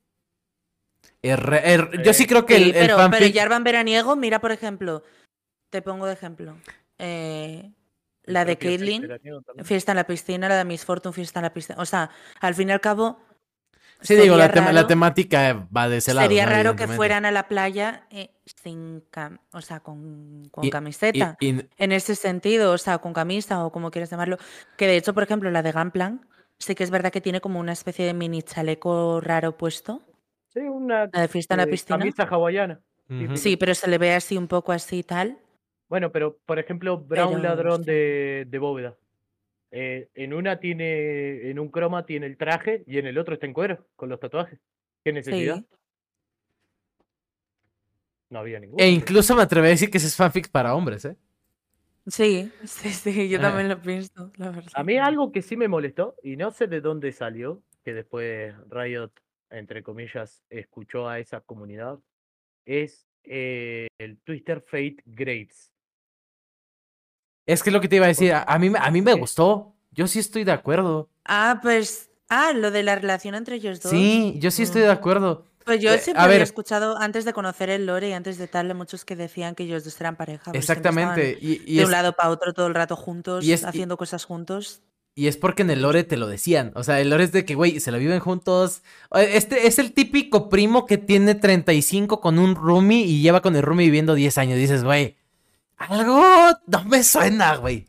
R- 1.22 1.72
R- 1.74 2.02
yo 2.02 2.12
sí 2.12 2.26
creo 2.26 2.44
que 2.46 2.56
Sí, 2.56 2.62
el, 2.62 2.68
el 2.70 2.86
pero, 2.86 2.96
pero 2.96 3.08
fanfic- 3.10 3.34
Jarvan 3.34 3.62
veraniego, 3.64 4.16
mira, 4.16 4.40
por 4.40 4.50
ejemplo, 4.52 5.02
te 5.70 5.80
pongo 5.82 6.06
de 6.06 6.14
ejemplo. 6.14 6.56
eh, 6.98 7.72
la 8.24 8.44
de 8.44 8.56
Caitlyn, 8.56 9.08
fiesta 9.64 9.92
en 9.92 9.96
la 9.96 10.06
piscina, 10.06 10.48
la 10.48 10.56
de 10.56 10.64
Miss 10.64 10.84
Fortune, 10.84 11.12
fiesta 11.12 11.40
en 11.40 11.44
la 11.44 11.52
piscina. 11.52 11.80
O 11.80 11.84
sea, 11.86 12.10
al 12.40 12.54
fin 12.54 12.68
y 12.68 12.72
al 12.72 12.80
cabo. 12.80 13.18
Sí, 14.00 14.14
digo, 14.16 14.36
la, 14.36 14.48
la 14.72 14.86
temática 14.86 15.66
va 15.76 15.88
de 15.88 15.98
ese 15.98 16.12
lado. 16.12 16.26
Sería 16.26 16.44
¿no? 16.46 16.50
raro 16.52 16.76
que 16.76 16.88
fueran 16.88 17.24
a 17.24 17.30
la 17.30 17.46
playa 17.48 18.06
eh, 18.10 18.30
sin 18.62 19.02
cam- 19.10 19.38
o 19.52 19.60
sea, 19.60 19.78
con, 19.80 20.48
con 20.50 20.64
Y- 20.64 20.70
camiseta. 20.70 21.36
Y- 21.40 21.50
y- 21.50 21.68
En 21.78 21.92
ese 21.92 22.16
sentido, 22.16 22.72
o 22.72 22.78
sea, 22.78 22.98
con 22.98 23.12
camisa 23.12 23.64
o 23.64 23.70
como 23.70 23.90
quieras 23.92 24.10
llamarlo. 24.10 24.38
Que 24.76 24.86
de 24.88 24.96
hecho, 24.96 25.14
por 25.14 25.22
ejemplo, 25.22 25.50
la 25.52 25.62
de 25.62 25.70
Gunplan, 25.72 26.26
sí 26.58 26.74
que 26.74 26.82
es 26.84 26.90
verdad 26.90 27.12
que 27.12 27.20
tiene 27.20 27.40
como 27.40 27.60
una 27.60 27.72
especie 27.72 28.04
de 28.06 28.14
mini 28.14 28.42
chaleco 28.42 29.20
raro 29.20 29.56
puesto. 29.56 30.02
Sí, 30.52 30.60
una 30.60 31.08
La 31.12 31.22
de 31.22 31.28
fiesta 31.28 31.54
en 31.54 31.58
la 31.58 31.64
eh, 31.64 31.68
piscina. 31.68 31.98
camisa 31.98 32.24
hawaiana. 32.24 32.80
Sí, 33.34 33.56
pero 33.56 33.74
se 33.74 33.88
le 33.90 33.98
ve 33.98 34.14
así 34.14 34.36
un 34.38 34.48
poco 34.48 34.72
así 34.72 34.98
y 34.98 35.02
tal. 35.02 35.38
Bueno, 35.88 36.10
pero 36.12 36.38
por 36.46 36.58
ejemplo, 36.58 36.98
Brown 36.98 37.30
Pero, 37.34 37.42
Ladrón 37.42 37.82
de, 37.82 38.46
de 38.48 38.58
Bóveda. 38.58 38.96
Eh, 39.70 40.08
en 40.14 40.32
una 40.34 40.58
tiene, 40.60 41.50
en 41.50 41.58
un 41.58 41.68
croma 41.70 42.04
tiene 42.06 42.26
el 42.26 42.36
traje 42.36 42.84
y 42.86 42.98
en 42.98 43.06
el 43.06 43.18
otro 43.18 43.34
está 43.34 43.46
en 43.46 43.52
cuero, 43.52 43.86
con 43.96 44.08
los 44.08 44.18
tatuajes. 44.20 44.58
¿Qué 45.04 45.12
necesidad? 45.12 45.56
Sí. 45.58 45.66
No 48.30 48.38
había 48.38 48.60
ninguno. 48.60 48.82
E 48.82 48.88
incluso 48.88 49.34
me 49.36 49.42
atrevo 49.42 49.66
a 49.66 49.70
decir 49.70 49.90
que 49.90 49.98
ese 49.98 50.06
es 50.06 50.16
fanfic 50.16 50.50
para 50.50 50.74
hombres, 50.74 51.04
¿eh? 51.04 51.16
Sí, 52.06 52.50
sí, 52.64 52.90
sí, 52.90 53.28
yo 53.28 53.38
Ah. 53.38 53.42
también 53.42 53.68
lo 53.68 53.80
pienso, 53.80 54.32
la 54.36 54.50
verdad. 54.50 54.70
A 54.74 54.82
mí 54.82 54.96
algo 54.98 55.30
que 55.30 55.42
sí 55.42 55.56
me 55.56 55.68
molestó, 55.68 56.16
y 56.22 56.36
no 56.36 56.50
sé 56.50 56.66
de 56.66 56.80
dónde 56.80 57.12
salió, 57.12 57.62
que 57.84 57.92
después 57.92 58.54
Riot, 58.70 59.10
entre 59.52 59.82
comillas, 59.82 60.42
escuchó 60.50 61.08
a 61.08 61.18
esa 61.18 61.40
comunidad, 61.40 61.98
es 62.66 63.06
eh, 63.24 63.86
el 63.98 64.18
Twister 64.18 64.60
Fate 64.62 64.96
Graves. 65.06 65.70
Es 67.46 67.62
que 67.62 67.70
es 67.70 67.74
lo 67.74 67.80
que 67.80 67.88
te 67.88 67.96
iba 67.96 68.06
a 68.06 68.08
decir. 68.08 68.32
A, 68.32 68.42
a 68.42 68.58
mí, 68.58 68.70
me- 68.70 68.78
a 68.78 68.90
mí 68.90 69.02
me 69.02 69.14
¿Qué? 69.14 69.20
gustó. 69.20 69.74
Yo 69.90 70.06
sí 70.06 70.18
estoy 70.18 70.44
de 70.44 70.52
acuerdo. 70.52 71.08
Ah, 71.24 71.58
pues. 71.62 72.08
Ah, 72.28 72.52
lo 72.54 72.70
de 72.70 72.82
la 72.82 72.94
relación 72.96 73.34
entre 73.34 73.56
ellos 73.56 73.80
dos. 73.82 73.90
Sí, 73.90 74.34
yo 74.38 74.50
sí 74.50 74.62
estoy 74.62 74.82
de 74.82 74.88
Mm. 74.88 74.92
acuerdo. 74.92 75.44
Pues 75.64 75.80
yo 75.80 75.92
Eh, 75.92 75.98
siempre 75.98 76.22
había 76.24 76.42
escuchado 76.42 76.96
antes 76.98 77.24
de 77.24 77.32
conocer 77.32 77.68
el 77.70 77.86
lore 77.86 78.08
y 78.08 78.12
antes 78.14 78.38
de 78.38 78.48
tal, 78.48 78.68
de 78.68 78.74
muchos 78.74 79.04
que 79.04 79.14
decían 79.16 79.54
que 79.54 79.64
ellos 79.64 79.84
dos 79.84 80.00
eran 80.00 80.16
pareja. 80.16 80.50
Exactamente. 80.54 81.36
Y, 81.40 81.62
y 81.66 81.76
de 81.76 81.82
es, 81.82 81.86
un 81.86 81.92
lado 81.92 82.14
para 82.14 82.30
otro 82.30 82.52
todo 82.52 82.66
el 82.66 82.74
rato 82.74 82.96
juntos, 82.96 83.44
y 83.44 83.52
es- 83.52 83.62
y- 83.62 83.66
haciendo 83.66 83.96
cosas 83.96 84.24
juntos. 84.24 84.82
Y 85.14 85.26
es 85.26 85.36
porque 85.36 85.62
en 85.62 85.70
el 85.70 85.82
lore 85.82 86.04
te 86.04 86.16
lo 86.16 86.26
decían. 86.26 86.72
O 86.74 86.82
sea, 86.84 87.00
el 87.00 87.10
lore 87.10 87.24
es 87.24 87.32
de 87.32 87.44
que, 87.44 87.54
güey, 87.54 87.80
se 87.80 87.92
lo 87.92 87.98
viven 87.98 88.20
juntos. 88.20 88.82
Este 89.14 89.66
es 89.66 89.78
el 89.78 89.92
típico 89.92 90.48
primo 90.48 90.86
que 90.86 90.98
tiene 90.98 91.34
35 91.34 92.20
con 92.20 92.38
un 92.38 92.54
roomie 92.54 93.04
y 93.04 93.20
lleva 93.22 93.42
con 93.42 93.54
el 93.56 93.62
roomie 93.62 93.86
viviendo 93.86 94.14
10 94.14 94.38
años. 94.38 94.56
Dices, 94.58 94.84
güey, 94.84 95.16
algo 95.76 96.22
no 96.66 96.84
me 96.84 97.02
suena, 97.02 97.56
güey. 97.56 97.86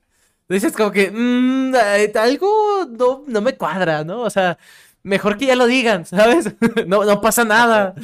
Dices 0.50 0.74
como 0.74 0.92
que, 0.92 1.10
"Mm, 1.12 1.74
algo 2.16 2.86
no, 2.90 3.24
no 3.28 3.42
me 3.42 3.56
cuadra, 3.56 4.04
¿no? 4.04 4.22
O 4.22 4.30
sea, 4.30 4.58
mejor 5.02 5.38
que 5.38 5.46
ya 5.48 5.56
lo 5.56 5.66
digan, 5.68 6.06
¿sabes? 6.46 6.54
no, 6.86 7.06
no 7.06 7.22
pasa 7.22 7.44
nada. 7.46 7.96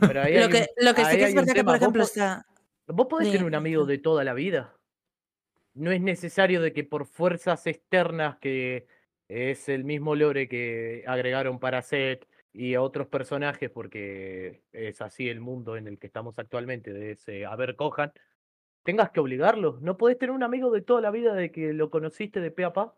Pero 0.00 0.22
ahí 0.22 0.38
Lo 0.40 0.48
que, 0.48 0.66
un- 0.78 0.84
lo 0.86 0.94
que 0.94 1.04
sí 1.04 1.16
que 1.16 1.24
es 1.24 1.34
verdad 1.34 1.54
que, 1.54 1.64
por 1.64 1.76
ejemplo, 1.76 2.02
está. 2.04 2.46
Vos 2.88 3.06
podés 3.10 3.30
tener 3.32 3.44
un 3.46 3.54
amigo 3.54 3.84
de 3.84 3.98
toda 3.98 4.24
la 4.24 4.32
vida. 4.32 4.72
No 5.76 5.90
es 5.92 6.00
necesario 6.00 6.62
de 6.62 6.72
que 6.72 6.84
por 6.84 7.04
fuerzas 7.06 7.66
externas, 7.66 8.38
que 8.38 8.86
es 9.28 9.68
el 9.68 9.84
mismo 9.84 10.14
lore 10.14 10.48
que 10.48 11.04
agregaron 11.06 11.58
para 11.58 11.82
Seth 11.82 12.26
y 12.52 12.74
a 12.74 12.80
otros 12.80 13.08
personajes, 13.08 13.68
porque 13.70 14.62
es 14.72 15.02
así 15.02 15.28
el 15.28 15.40
mundo 15.40 15.76
en 15.76 15.86
el 15.86 15.98
que 15.98 16.06
estamos 16.06 16.38
actualmente, 16.38 16.94
de 16.94 17.12
ese 17.12 17.44
a 17.44 17.54
ver 17.56 17.76
cojan, 17.76 18.12
tengas 18.84 19.10
que 19.10 19.20
obligarlo. 19.20 19.78
No 19.82 19.98
podés 19.98 20.18
tener 20.18 20.34
un 20.34 20.42
amigo 20.42 20.70
de 20.70 20.80
toda 20.80 21.02
la 21.02 21.10
vida 21.10 21.34
de 21.34 21.52
que 21.52 21.74
lo 21.74 21.90
conociste 21.90 22.40
de 22.40 22.50
pe 22.50 22.64
a 22.64 22.72
pa. 22.72 22.96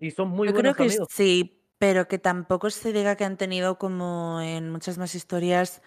Y 0.00 0.10
son 0.10 0.28
muy 0.28 0.48
Yo 0.48 0.54
creo 0.54 0.74
buenos 0.74 0.76
que 0.76 0.82
amigos. 0.82 1.08
sí, 1.10 1.62
pero 1.78 2.08
que 2.08 2.18
tampoco 2.18 2.68
se 2.70 2.92
diga 2.92 3.14
que 3.14 3.24
han 3.24 3.36
tenido 3.36 3.78
como 3.78 4.40
en 4.40 4.70
muchas 4.70 4.98
más 4.98 5.14
historias 5.14 5.82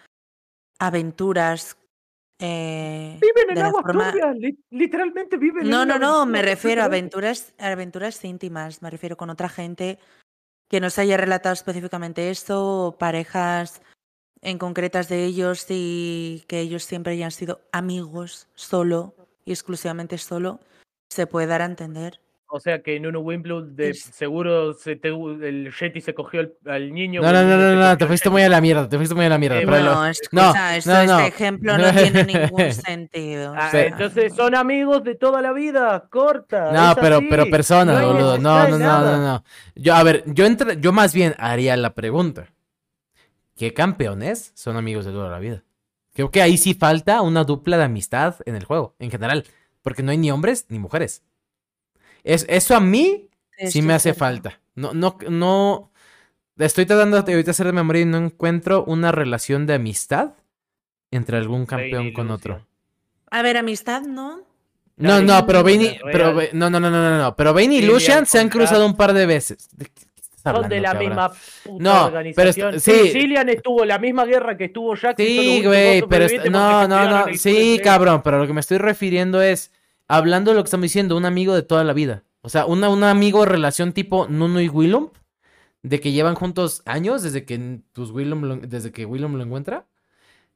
aventuras. 0.79 1.77
Eh, 2.39 3.17
Viven 3.19 3.51
en 3.57 3.65
aguas 3.65 3.83
forma- 3.83 4.11
li- 4.33 4.57
literalmente 4.71 5.37
viven 5.37 5.63
en 5.65 5.69
No, 5.69 5.83
una 5.83 5.97
no, 5.97 6.19
no, 6.19 6.25
me 6.25 6.41
refiero 6.41 6.81
a 6.81 6.85
aventuras, 6.85 7.53
a 7.57 7.67
aventuras 7.71 8.23
íntimas, 8.23 8.81
me 8.81 8.89
refiero 8.89 9.17
con 9.17 9.29
otra 9.29 9.49
gente 9.49 9.99
que 10.69 10.79
no 10.79 10.89
se 10.89 11.01
haya 11.01 11.17
relatado 11.17 11.53
específicamente 11.53 12.29
esto, 12.29 12.87
o 12.87 12.97
parejas 12.97 13.81
en 14.41 14.57
concretas 14.57 15.09
de 15.09 15.25
ellos 15.25 15.65
y 15.69 16.45
que 16.47 16.59
ellos 16.61 16.83
siempre 16.83 17.13
hayan 17.13 17.31
sido 17.31 17.59
amigos 17.71 18.47
solo 18.55 19.15
y 19.45 19.51
exclusivamente 19.51 20.17
solo, 20.17 20.59
se 21.09 21.27
puede 21.27 21.47
dar 21.47 21.61
a 21.61 21.65
entender. 21.65 22.21
O 22.51 22.59
sea 22.59 22.81
que 22.81 22.95
en 22.95 23.05
uno 23.05 23.19
Wimbledon 23.19 23.75
de 23.75 23.93
seguro 23.93 24.73
se 24.73 24.95
te, 24.95 25.09
el 25.09 25.71
Yeti 25.79 26.01
se 26.01 26.15
cogió 26.15 26.51
al 26.65 26.91
niño. 26.91 27.21
No, 27.21 27.31
no, 27.31 27.43
no, 27.43 27.57
no, 27.57 27.75
no, 27.75 27.97
te 27.97 28.07
fuiste 28.07 28.29
muy 28.31 28.41
a 28.41 28.49
la 28.49 28.59
mierda, 28.59 28.89
te 28.89 28.97
fuiste 28.97 29.13
muy 29.13 29.25
a 29.25 29.29
la 29.29 29.37
mierda. 29.37 29.61
Eh, 29.61 29.65
bueno, 29.67 29.85
lo- 29.85 29.91
No, 29.93 30.01
no, 30.01 30.07
escucha, 30.07 30.75
esto- 30.77 30.89
no, 30.91 30.99
este 31.01 31.13
no. 31.13 31.19
ejemplo 31.19 31.77
no 31.77 31.91
tiene 31.91 32.23
ningún 32.23 32.73
sentido. 32.73 33.53
Ah. 33.55 33.69
Entonces 33.73 34.33
son 34.33 34.55
amigos 34.55 35.03
de 35.03 35.13
toda 35.13 35.43
la 35.43 35.53
vida, 35.53 36.07
corta. 36.09 36.71
No, 36.71 36.95
pero, 36.99 37.19
pero 37.29 37.47
personas, 37.51 38.03
boludo. 38.03 38.39
No, 38.39 38.67
no, 38.67 38.77
no, 38.79 38.99
no, 39.01 39.17
no. 39.17 39.43
Yo, 39.75 39.93
a 39.93 40.01
ver, 40.01 40.23
yo 40.25 40.45
entre, 40.47 40.81
yo 40.81 40.91
más 40.91 41.13
bien 41.13 41.35
haría 41.37 41.77
la 41.77 41.93
pregunta. 41.93 42.47
¿Qué 43.55 43.73
campeones 43.73 44.51
son 44.55 44.75
amigos 44.75 45.05
de 45.05 45.11
toda 45.11 45.29
la 45.29 45.37
vida? 45.39 45.63
Creo 46.13 46.31
que 46.31 46.41
ahí 46.41 46.57
sí 46.57 46.73
falta 46.73 47.21
una 47.21 47.43
dupla 47.43 47.77
de 47.77 47.83
amistad 47.83 48.35
en 48.45 48.55
el 48.55 48.63
juego, 48.65 48.95
en 48.99 49.11
general. 49.11 49.45
Porque 49.81 50.01
no 50.03 50.11
hay 50.11 50.17
ni 50.17 50.31
hombres 50.31 50.65
ni 50.69 50.79
mujeres. 50.79 51.23
Es, 52.23 52.45
eso 52.49 52.75
a 52.75 52.79
mí 52.79 53.29
sí 53.57 53.65
Esto 53.65 53.81
me 53.83 53.93
hace 53.93 54.13
falta. 54.13 54.59
No, 54.75 54.93
no, 54.93 55.17
no. 55.29 55.91
Estoy 56.57 56.85
tratando 56.85 57.21
de 57.21 57.31
ahorita 57.33 57.51
hacer 57.51 57.67
de 57.67 57.71
memoria 57.73 58.01
y 58.01 58.05
no 58.05 58.17
encuentro 58.17 58.83
una 58.85 59.11
relación 59.11 59.65
de 59.65 59.75
amistad 59.75 60.31
entre 61.11 61.37
algún 61.37 61.65
campeón 61.65 62.11
con 62.13 62.27
Lucian. 62.27 62.31
otro. 62.55 62.67
A 63.31 63.41
ver, 63.41 63.57
amistad, 63.57 64.01
¿no? 64.01 64.41
No, 64.97 65.21
no, 65.21 65.45
pero 65.45 65.63
Real. 65.63 65.97
pero, 66.11 66.33
no, 66.53 66.69
no, 66.69 66.79
no, 66.79 66.89
no, 66.89 67.09
no, 67.09 67.17
no, 67.17 67.35
pero 67.37 67.53
Vayne 67.53 67.75
y 67.75 67.81
Lucian 67.83 68.25
se 68.25 68.39
han 68.39 68.49
cruzado 68.49 68.85
un 68.85 68.97
par 68.97 69.13
de 69.13 69.25
veces. 69.25 69.69
¿De 69.71 69.85
qué 69.85 69.91
estás 70.35 70.53
Son 70.53 70.69
de 70.69 70.75
hablando, 70.75 70.75
la 70.75 70.91
cabrón? 70.91 71.07
misma 71.09 71.29
puta 71.63 71.83
No, 71.83 71.93
pero 71.93 72.05
organización. 72.07 72.75
est- 72.75 72.85
sí, 72.85 72.91
sí. 73.03 73.09
Cillian 73.11 73.47
estuvo 73.47 73.85
la 73.85 73.97
misma 73.97 74.25
guerra 74.25 74.57
que 74.57 74.65
estuvo 74.65 74.93
Jack. 74.95 75.15
Sí, 75.17 75.61
güey, 75.63 76.01
pero 76.09 76.27
no, 76.51 76.85
no, 76.89 77.09
no, 77.27 77.33
sí, 77.37 77.79
cabrón, 77.81 78.21
pero 78.21 78.39
lo 78.39 78.47
que 78.47 78.51
me 78.53 78.59
estoy 78.59 78.77
refiriendo 78.77 79.41
es 79.41 79.71
hablando 80.09 80.51
de 80.51 80.57
lo 80.57 80.63
que 80.63 80.67
estamos 80.67 80.83
diciendo, 80.83 81.15
un 81.15 81.23
amigo 81.25 81.55
de 81.55 81.61
toda 81.63 81.85
la 81.85 81.93
vida. 81.93 82.23
O 82.41 82.49
sea, 82.49 82.65
una, 82.65 82.89
un 82.89 83.03
amigo 83.05 83.45
relación 83.45 83.93
tipo 83.93 84.27
Nuno 84.27 84.59
y 84.59 84.67
Willum, 84.67 85.09
de 85.83 86.01
que 86.01 86.11
llevan 86.11 86.35
juntos 86.35 86.81
años 86.85 87.23
desde 87.23 87.45
que 87.45 87.79
pues, 87.93 88.09
Willum 88.11 88.41
lo- 88.43 88.55
desde 88.57 88.91
que 88.91 89.05
Willum 89.05 89.35
lo 89.35 89.43
encuentra. 89.43 89.85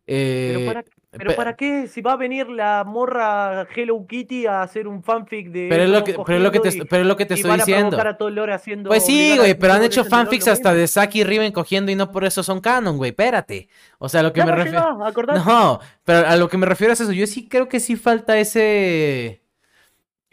Pero, 0.06 0.60
Eh, 0.60 0.66
para, 0.66 0.84
pero 1.12 1.30
pe- 1.30 1.36
¿para 1.38 1.56
qué 1.56 1.88
si 1.88 2.01
va 2.01 2.12
a 2.14 2.16
venir 2.18 2.49
la 2.49 2.84
morra 2.86 3.66
Hello 3.74 4.06
Kitty 4.06 4.47
a 4.47 4.62
hacer 4.62 4.86
un 4.86 5.01
fanfic 5.01 5.47
de 5.49 5.68
pero 5.70 5.84
es 5.84 5.89
lo 5.89 6.04
que, 6.04 6.14
pero 6.26 6.38
es 6.39 6.43
lo 6.43 6.51
que 6.51 6.60
te, 6.60 6.70
y- 6.78 6.82
pero 6.84 7.04
es 7.04 7.08
lo 7.08 7.16
que 7.16 7.26
te 7.26 7.36
estoy 7.36 7.51
a 7.51 7.56
diciendo. 7.56 7.97
a 7.97 8.54
haciendo 8.56 8.89
Pues 8.89 9.06
sí, 9.06 9.38
güey, 9.38 9.56
pero 9.58 9.74
han 9.74 9.84
hecho 9.84 10.04
fanfics 10.04 10.49
hasta 10.49 10.74
de 10.74 10.88
Saki 10.88 11.22
y 11.22 11.24
Riven 11.24 11.54
cogiendo 11.54 11.89
y 11.89 11.95
no 11.95 12.12
por 12.12 12.26
eso 12.26 12.43
son 12.43 12.60
canon, 12.60 12.97
güey. 12.97 13.12
Espérate. 13.12 13.70
O 13.97 14.10
sea, 14.10 14.20
a 14.20 14.24
lo 14.24 14.34
que 14.34 14.39
Ya 14.41 14.45
me 14.45 14.51
refiero. 14.51 15.06
acordate. 15.06 15.39
No, 15.45 15.80
pero 16.04 16.28
a 16.28 16.36
lo 16.36 16.49
que 16.49 16.58
me 16.58 16.66
refiero 16.66 16.91
es 16.91 16.99
eso. 16.99 17.14
Yo 17.14 17.26
sí 17.28 17.47
creo 17.47 17.70
que 17.70 17.80
sí 17.80 17.95
falta 17.95 18.38
ese. 18.38 19.41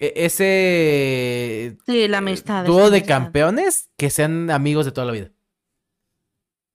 E- 0.01 0.13
Ese. 0.17 1.77
Sí, 1.87 2.09
la 2.09 2.17
eh, 2.17 2.19
amistad. 2.19 2.65
Dúo 2.65 2.91
de 2.91 2.99
amistad. 2.99 3.07
campeones 3.09 3.91
que 3.97 4.11
sean 4.11 4.51
amigos 4.51 4.87
de 4.87 4.93
toda 4.93 5.07
la 5.07 5.13
vida. 5.13 5.31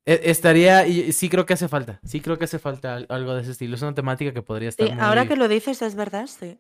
E- 0.06 0.22
Estaría. 0.26 0.86
Sí, 1.12 1.30
creo 1.30 1.46
que 1.46 1.54
hace 1.56 1.68
falta. 1.68 2.00
Sí, 2.06 2.22
creo 2.22 2.38
que 2.38 2.46
hace 2.46 2.60
falta 2.60 2.96
al- 2.96 3.08
algo 3.10 3.34
de 3.36 3.42
ese 3.42 3.52
estilo. 3.52 3.76
Es 3.76 3.82
una 3.82 3.94
temática 3.96 4.34
que 4.34 4.42
podría 4.42 4.70
estar. 4.70 4.88
Sí, 4.88 4.94
ahora 5.00 5.28
que 5.28 5.36
lo 5.36 5.48
dices, 5.48 5.82
es 5.82 5.96
verdad, 5.96 6.28
sí. 6.28 6.58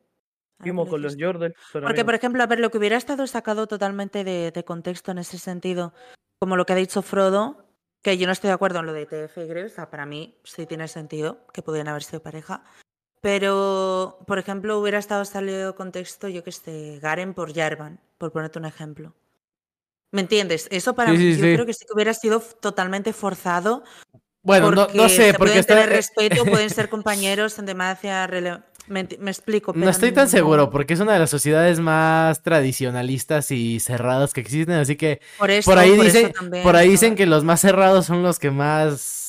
Con 0.59 1.01
los. 1.01 1.18
Jordan. 1.20 1.53
Porque, 1.74 1.86
amigos. 1.88 2.03
por 2.05 2.16
ejemplo, 2.16 2.41
a 2.43 2.47
ver, 2.47 2.59
lo 2.59 2.72
que 2.72 2.78
hubiera 2.78 2.97
estado 2.97 3.28
sacado 3.28 3.68
totalmente 3.68 4.24
de, 4.24 4.51
de 4.51 4.63
contexto 4.63 5.11
en 5.11 5.18
ese 5.20 5.38
sentido, 5.38 5.93
como 6.39 6.55
lo 6.55 6.66
que 6.66 6.74
ha 6.74 6.78
dicho 6.78 7.01
Frodo, 7.01 7.68
que 8.01 8.18
yo 8.18 8.26
no 8.26 8.32
estoy 8.32 8.47
de 8.47 8.53
acuerdo 8.53 8.80
en 8.80 8.86
lo 8.86 8.93
de 8.93 9.05
TF 9.05 9.38
y 9.43 9.47
Graves, 9.47 9.74
o 9.74 9.76
sea, 9.76 9.89
para 9.89 10.05
mí 10.05 10.38
sí 10.45 10.66
tiene 10.66 10.88
sentido 10.88 11.45
que 11.53 11.61
pudieran 11.61 11.89
haber 11.89 12.03
sido 12.03 12.22
pareja. 12.22 12.63
Pero, 13.26 14.20
por 14.28 14.38
ejemplo, 14.38 14.78
hubiera 14.80 15.00
estado 15.00 15.26
salido 15.26 15.66
de 15.72 15.74
contexto, 15.74 16.28
yo 16.28 16.44
que 16.44 16.52
sé, 16.52 17.00
Garen 17.02 17.34
por 17.34 17.56
Jarvan, 17.56 18.00
por 18.20 18.32
ponerte 18.32 18.60
un 18.60 18.66
ejemplo. 18.66 19.16
¿Me 20.12 20.22
entiendes? 20.22 20.68
Eso 20.70 20.94
para 20.94 21.12
Sí, 21.12 21.18
mí, 21.18 21.34
sí, 21.34 21.40
yo 21.40 21.46
sí. 21.48 21.54
creo 21.56 21.66
que 21.66 21.74
sí 21.74 21.86
que 21.88 21.94
hubiera 21.96 22.14
sido 22.14 22.40
totalmente 22.40 23.14
forzado. 23.14 23.84
Bueno, 24.44 24.70
no, 24.70 24.86
porque 24.86 24.98
no 25.00 25.10
sé, 25.10 25.16
se 25.32 25.34
porque 25.34 25.38
pueden 25.40 25.60
está. 25.62 25.74
tener 25.74 25.90
respeto, 25.90 26.46
pueden 26.46 26.70
ser 26.70 26.88
compañeros 26.96 27.58
en 27.58 27.66
demasia, 27.66 28.28
rele- 28.28 28.64
Me, 28.88 29.08
me 29.20 29.32
explico, 29.32 29.74
No 29.74 29.80
pero 29.80 29.90
estoy 29.90 30.12
tan 30.12 30.26
no- 30.26 30.30
seguro 30.30 30.70
porque 30.70 30.94
es 30.94 31.00
una 31.00 31.14
de 31.14 31.20
las 31.20 31.32
sociedades 31.32 31.80
más 31.80 32.44
tradicionalistas 32.44 33.50
y 33.50 33.80
cerradas 33.80 34.34
que 34.34 34.42
existen, 34.42 34.76
así 34.76 34.96
que 34.96 35.20
Por 35.40 35.50
eso, 35.50 35.72
por 35.72 35.80
ahí 35.80 35.96
por 35.96 36.06
dicen, 36.06 36.32
también, 36.32 36.64
por 36.64 36.76
ahí 36.76 36.86
¿no? 36.86 36.92
dicen 36.92 37.16
que 37.16 37.26
los 37.26 37.44
más 37.44 37.60
cerrados 37.62 38.06
son 38.06 38.22
los 38.22 38.38
que 38.38 38.52
más, 38.52 39.25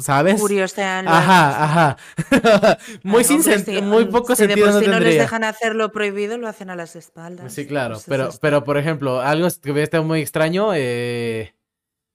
¿sabes? 0.00 0.40
Curiosean 0.40 1.08
Ajá, 1.08 1.64
ajá. 1.64 1.96
muy 3.02 3.18
Ay, 3.18 3.24
sin 3.24 3.84
muy 3.84 4.04
poco 4.06 4.34
si 4.36 4.42
de 4.42 4.48
sentido 4.48 4.66
por 4.66 4.74
no 4.74 4.80
sí 4.80 4.86
no 4.86 5.00
les 5.00 5.18
dejan 5.18 5.44
hacer 5.44 5.74
lo 5.74 5.90
prohibido, 5.92 6.38
lo 6.38 6.48
hacen 6.48 6.70
a 6.70 6.76
las 6.76 6.94
espaldas. 6.96 7.52
Sí, 7.52 7.66
claro, 7.66 7.94
Pues 7.94 8.02
es 8.04 8.08
pero, 8.08 8.30
pero 8.40 8.64
por 8.64 8.78
ejemplo, 8.78 9.20
algo 9.20 9.48
que 9.62 9.70
hubiera 9.72 9.84
estado 9.84 10.04
muy 10.04 10.20
extraño, 10.20 10.70
eh, 10.74 11.54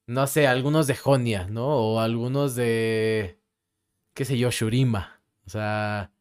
no 0.08 0.28
sé, 0.28 0.48
algunos 0.48 0.88
de 0.88 0.96
Jonia, 0.96 1.48
¿no? 1.50 1.68
O 1.68 2.00
algunos 2.00 2.56
de, 2.56 3.38
qué 4.14 4.26
sé 4.26 4.38
yo, 4.38 4.50
Shurima. 4.52 5.22
O 5.46 5.50
sea, 5.50 6.12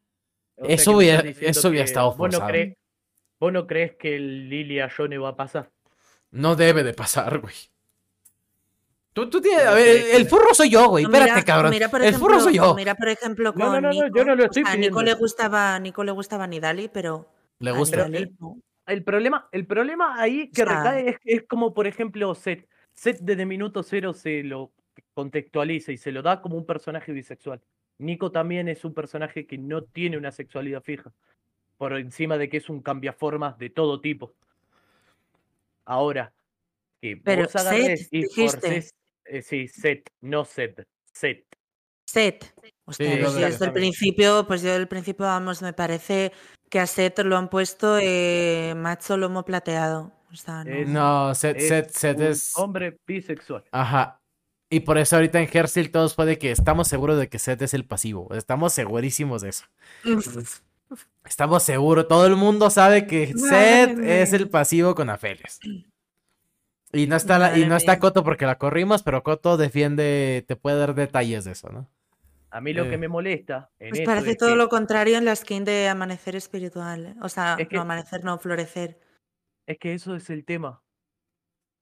O 0.57 0.65
sea, 0.65 0.75
Eso 0.75 0.91
hubiera- 0.97 1.21
eso 1.21 1.69
hubiera 1.69 1.85
que 1.85 1.89
estado 1.89 2.07
vos 2.09 2.17
no 2.17 2.21
forzado. 2.23 2.47
crees- 2.47 2.77
¿Vos 3.39 3.51
no 3.51 3.65
crees 3.65 3.95
que 3.95 4.15
el 4.17 4.49
Lilia 4.49 4.87
Yone 4.95 5.17
va 5.17 5.29
a 5.29 5.35
pasar? 5.35 5.71
no 6.29 6.55
debe 6.55 6.83
de 6.83 6.93
pasar, 6.93 7.39
güey. 7.39 7.53
Tú, 9.13 9.29
tú 9.29 9.41
tienes, 9.41 9.65
a 9.65 9.71
No 9.71 9.75
ver, 9.75 9.85
sé, 9.85 10.15
el, 10.15 10.21
el 10.21 10.27
furro 10.29 10.53
soy 10.53 10.69
yo, 10.69 10.87
güey. 10.87 11.03
No, 11.03 11.09
Espérate, 11.09 11.31
mira- 11.33 11.45
cabrón. 11.45 11.71
mira, 11.71 11.89
por 11.89 12.01
el 12.01 12.15
furro 12.15 12.39
soy 12.39 12.53
ejemplo- 12.53 12.69
yo. 12.71 12.75
Mira, 12.75 12.95
por 12.95 13.09
ejemplo, 13.09 13.53
con 13.53 13.59
No, 13.61 13.71
no, 13.73 13.81
no, 13.81 13.87
no, 13.93 14.03
Nico. 14.05 14.17
yo 14.17 14.25
no 14.25 14.35
lo 14.35 14.43
O 14.43 14.45
estoy 14.45 14.63
sea, 14.63 14.71
pidiendo. 14.73 14.99
Nico 14.99 15.03
le 15.03 15.13
gustaba, 15.15 15.79
Nico 15.79 16.03
le 16.05 16.11
gustaba 16.11 16.47
Nidali, 16.47 16.87
pero 16.87 17.27
Le 17.59 17.71
gusta. 17.71 18.07
No. 18.39 18.57
El 18.87 19.03
problema, 19.03 19.47
el 19.51 19.65
problema 19.67 20.19
ahí 20.21 20.49
que 20.49 20.63
O 20.63 20.65
sea- 20.65 20.77
recae 20.83 21.09
es, 21.09 21.17
es 21.25 21.43
como, 21.47 21.73
por 21.73 21.87
ejemplo, 21.87 22.33
Seth. 22.35 22.67
Seth 22.93 23.19
desde 23.21 23.45
minuto 23.45 23.83
cero 23.83 24.13
se 24.13 24.43
lo 24.43 24.71
contextualiza 25.13 25.91
y 25.91 25.97
se 25.97 26.11
lo 26.11 26.21
da 26.21 26.41
como 26.41 26.55
un 26.57 26.65
personaje 26.65 27.11
bisexual. 27.11 27.61
Nico 27.99 28.31
también 28.31 28.67
es 28.69 28.83
un 28.85 28.93
personaje 28.93 29.45
que 29.45 29.57
no 29.57 29.83
tiene 29.83 30.17
una 30.17 30.31
sexualidad 30.31 30.81
fija. 30.83 31.11
Por 31.77 31.97
encima 31.97 32.37
de 32.37 32.47
que 32.49 32.57
es 32.57 32.69
un 32.69 32.81
cambiaformas 32.81 33.57
de 33.57 33.69
todo 33.69 33.99
tipo. 34.01 34.33
Ahora, 35.85 36.33
que 37.01 37.17
Pero 37.17 37.43
vos 37.43 37.51
Seth, 37.51 38.07
y 38.11 38.21
dijiste. 38.21 38.85
Eh, 39.31 39.41
sí, 39.41 39.67
Seth, 39.67 40.07
no 40.21 40.45
Seth. 40.45 40.83
Seth. 41.13 41.45
Seth. 42.05 42.45
Hostia, 42.85 43.05
Sí, 43.11 43.17
pues 43.21 43.33
yo 43.33 43.39
de- 43.39 43.45
desde 43.45 43.65
el 43.65 43.73
principio, 43.73 44.45
pues 44.47 44.61
yo 44.61 44.67
desde 44.69 44.81
el 44.81 44.87
principio, 44.87 45.25
vamos, 45.25 45.61
me 45.61 45.73
parece 45.73 46.31
que 46.69 46.79
a 46.79 46.87
Seth 46.87 47.19
lo 47.19 47.37
han 47.37 47.49
puesto 47.49 47.97
eh, 48.01 48.73
macho 48.75 49.15
lomo 49.17 49.43
plateado. 49.45 50.11
O 50.31 50.35
sea, 50.35 50.63
no. 50.63 50.71
Es- 50.75 50.87
No, 50.89 51.35
Seth, 51.35 51.57
Es 51.57 51.91
Seth 51.93 52.17
un 52.19 52.23
es. 52.25 52.51
hombre 52.55 52.97
bisexual. 53.07 53.63
Ajá. 53.71 54.17
Y 54.69 54.81
por 54.81 54.97
eso 54.97 55.17
ahorita 55.17 55.41
en 55.41 55.49
Hersil 55.51 55.91
todos 55.91 56.15
puede 56.15 56.37
que 56.37 56.51
estamos 56.51 56.87
seguros 56.87 57.17
de 57.19 57.27
que 57.27 57.39
Seth 57.39 57.61
es 57.61 57.73
el 57.73 57.85
pasivo. 57.85 58.29
Estamos 58.33 58.71
segurísimos 58.73 59.41
de 59.41 59.49
eso. 59.49 59.65
Estamos 61.25 61.63
seguros. 61.63 62.07
Todo 62.07 62.25
el 62.25 62.35
mundo 62.35 62.69
sabe 62.69 63.05
que 63.07 63.33
Seth 63.37 63.99
es 63.99 64.33
el 64.33 64.49
pasivo 64.49 64.95
con 64.95 65.09
Aphelios. 65.09 65.59
Y 66.93 67.07
no 67.07 67.15
está 67.15 67.39
la- 67.39 67.57
y 67.57 67.65
no 67.65 67.75
está. 67.75 67.99
Coto 67.99 68.23
porque 68.23 68.45
la 68.45 68.57
corrimos, 68.57 69.03
pero 69.03 69.23
Coto 69.23 69.57
defiende, 69.57 70.43
te 70.47 70.55
puede 70.55 70.77
dar 70.77 70.93
detalles 70.95 71.43
de 71.45 71.51
eso, 71.51 71.69
¿no? 71.69 71.89
A 72.49 72.59
mí 72.59 72.73
lo 72.73 72.83
Eh. 72.85 72.89
que 72.89 72.97
me 72.97 73.07
molesta 73.07 73.69
en 73.79 73.91
Pues 73.91 74.01
parece 74.01 74.31
es 74.31 74.37
todo 74.37 74.49
que- 74.49 74.55
lo 74.57 74.67
contrario 74.67 75.17
en 75.17 75.23
la 75.25 75.35
skin 75.35 75.63
de 75.63 75.87
Amanecer 75.87 76.35
Espiritual. 76.35 77.05
¿eh? 77.05 77.15
O 77.21 77.29
sea, 77.29 77.55
Es 77.57 77.67
que- 77.69 77.75
no 77.77 77.83
amanecer, 77.83 78.23
no 78.25 78.37
florecer. 78.39 78.99
Es 79.65 79.77
que 79.79 79.93
eso 79.93 80.15
es 80.15 80.29
el 80.29 80.43
tema. 80.43 80.81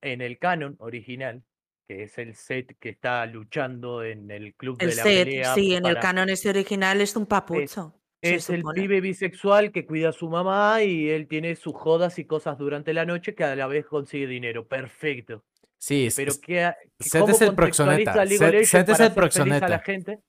En 0.02 0.22
el 0.22 0.38
canon 0.38 0.76
original, 0.80 1.44
que 1.88 2.04
es 2.04 2.18
el 2.20 2.36
set 2.36 2.78
que 2.80 2.90
está 2.90 3.26
luchando 3.26 4.04
en 4.04 4.30
el 4.30 4.54
club 4.54 4.78
El 4.80 4.92
de 4.92 4.96
la 4.96 5.04
set, 5.04 5.24
pelea. 5.26 5.54
sí, 5.56 5.74
en 5.74 5.88
el 5.88 5.98
canon 5.98 6.30
ese 6.30 6.50
original 6.50 7.02
es 7.02 7.16
un 7.16 7.26
papucho. 7.26 7.96
Es 8.22 8.50
el 8.50 8.64
pibe 8.76 9.02
bisexual 9.02 9.72
que 9.72 9.86
cuida 9.86 10.10
a 10.10 10.12
su 10.14 10.30
mamá 10.30 10.84
y 10.84 11.10
él 11.10 11.28
tiene 11.28 11.56
sus 11.56 11.74
jodas 11.74 12.20
y 12.20 12.26
cosas 12.26 12.58
durante 12.58 12.94
la 12.94 13.06
noche 13.06 13.34
que 13.36 13.44
a 13.44 13.56
la 13.56 13.68
vez 13.68 13.86
consigue 13.86 14.28
dinero. 14.28 14.68
Perfecto. 14.68 15.44
Sí, 15.78 16.08
es- 16.08 16.16
Pero 16.18 16.32
es- 16.32 16.40
¿qué, 16.40 16.74
qué- 16.98 17.04
Seth 17.06 17.30
es 17.30 17.42
el 17.42 17.56
proxoneta. 17.56 18.14
Seth- 18.38 18.50
es 18.92 19.00
el 19.00 19.00
feliz 19.00 19.00
a 19.00 19.10
la 19.10 19.16
proxoneta. 19.16 19.80
gente? 19.80 20.20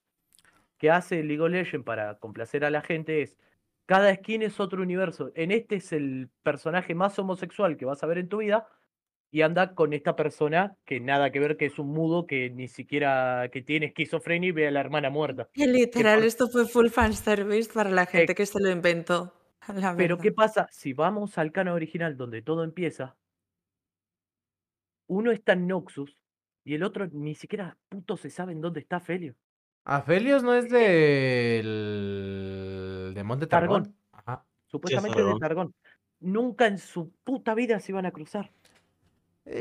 ¿Qué 0.77 0.89
hace 0.89 1.21
League 1.23 1.41
of 1.41 1.49
Legends 1.51 1.85
para 1.85 2.17
complacer 2.17 2.63
a 2.65 2.69
la 2.69 2.81
gente? 2.81 3.21
Es 3.21 3.37
cada 3.85 4.15
skin 4.15 4.41
es 4.41 4.59
otro 4.61 4.81
universo. 4.81 5.31
En 5.35 5.51
este 5.51 5.75
es 5.75 5.91
el 5.91 6.29
personaje 6.43 6.95
más 6.95 7.19
homosexual 7.19 7.75
que 7.75 7.83
vas 7.85 8.01
a 8.03 8.07
ver 8.07 8.19
en 8.19 8.29
tu 8.29 8.37
vida 8.37 8.65
y 9.31 9.41
anda 9.43 9.73
con 9.73 9.93
esta 9.93 10.17
persona 10.17 10.75
que 10.85 10.99
nada 10.99 11.31
que 11.31 11.39
ver, 11.39 11.55
que 11.55 11.65
es 11.65 11.79
un 11.79 11.87
mudo 11.87 12.27
que 12.27 12.49
ni 12.49 12.67
siquiera 12.67 13.49
que 13.51 13.61
tiene 13.61 13.85
esquizofrenia 13.87 14.49
y 14.49 14.51
ve 14.51 14.67
a 14.67 14.71
la 14.71 14.81
hermana 14.81 15.09
muerta. 15.09 15.47
Que 15.53 15.67
literal, 15.67 16.23
esto 16.23 16.49
fue 16.49 16.67
full 16.67 16.89
fanservice 16.89 17.71
para 17.73 17.89
la 17.89 18.05
gente 18.05 18.33
Eh, 18.33 18.35
que 18.35 18.45
se 18.45 18.59
lo 18.59 18.69
inventó. 18.69 19.33
la 19.73 19.95
Pero 19.95 20.17
¿qué 20.17 20.33
pasa? 20.33 20.67
Si 20.71 20.91
vamos 20.91 21.37
al 21.37 21.53
canon 21.53 21.75
original 21.75 22.17
donde 22.17 22.41
todo 22.41 22.65
empieza, 22.65 23.15
uno 25.07 25.31
está 25.31 25.53
en 25.53 25.67
Noxus 25.67 26.17
y 26.65 26.75
el 26.75 26.83
otro 26.83 27.07
ni 27.07 27.33
siquiera 27.33 27.77
puto 27.87 28.17
se 28.17 28.29
sabe 28.29 28.51
en 28.51 28.59
dónde 28.59 28.81
está 28.81 28.99
Felio. 28.99 29.35
Aphelios 29.85 30.43
no 30.43 30.53
es 30.53 30.69
del. 30.69 31.63
de 33.15 33.23
Monte 33.23 33.47
Targón. 33.47 33.83
Targón. 33.83 33.97
Ajá. 34.11 34.45
Supuestamente 34.67 35.17
de 35.17 35.23
Targón. 35.23 35.39
Targón. 35.39 35.73
Nunca 36.19 36.67
en 36.67 36.77
su 36.77 37.11
puta 37.23 37.55
vida 37.55 37.79
se 37.79 37.93
iban 37.93 38.05
a 38.05 38.11
cruzar. 38.11 38.51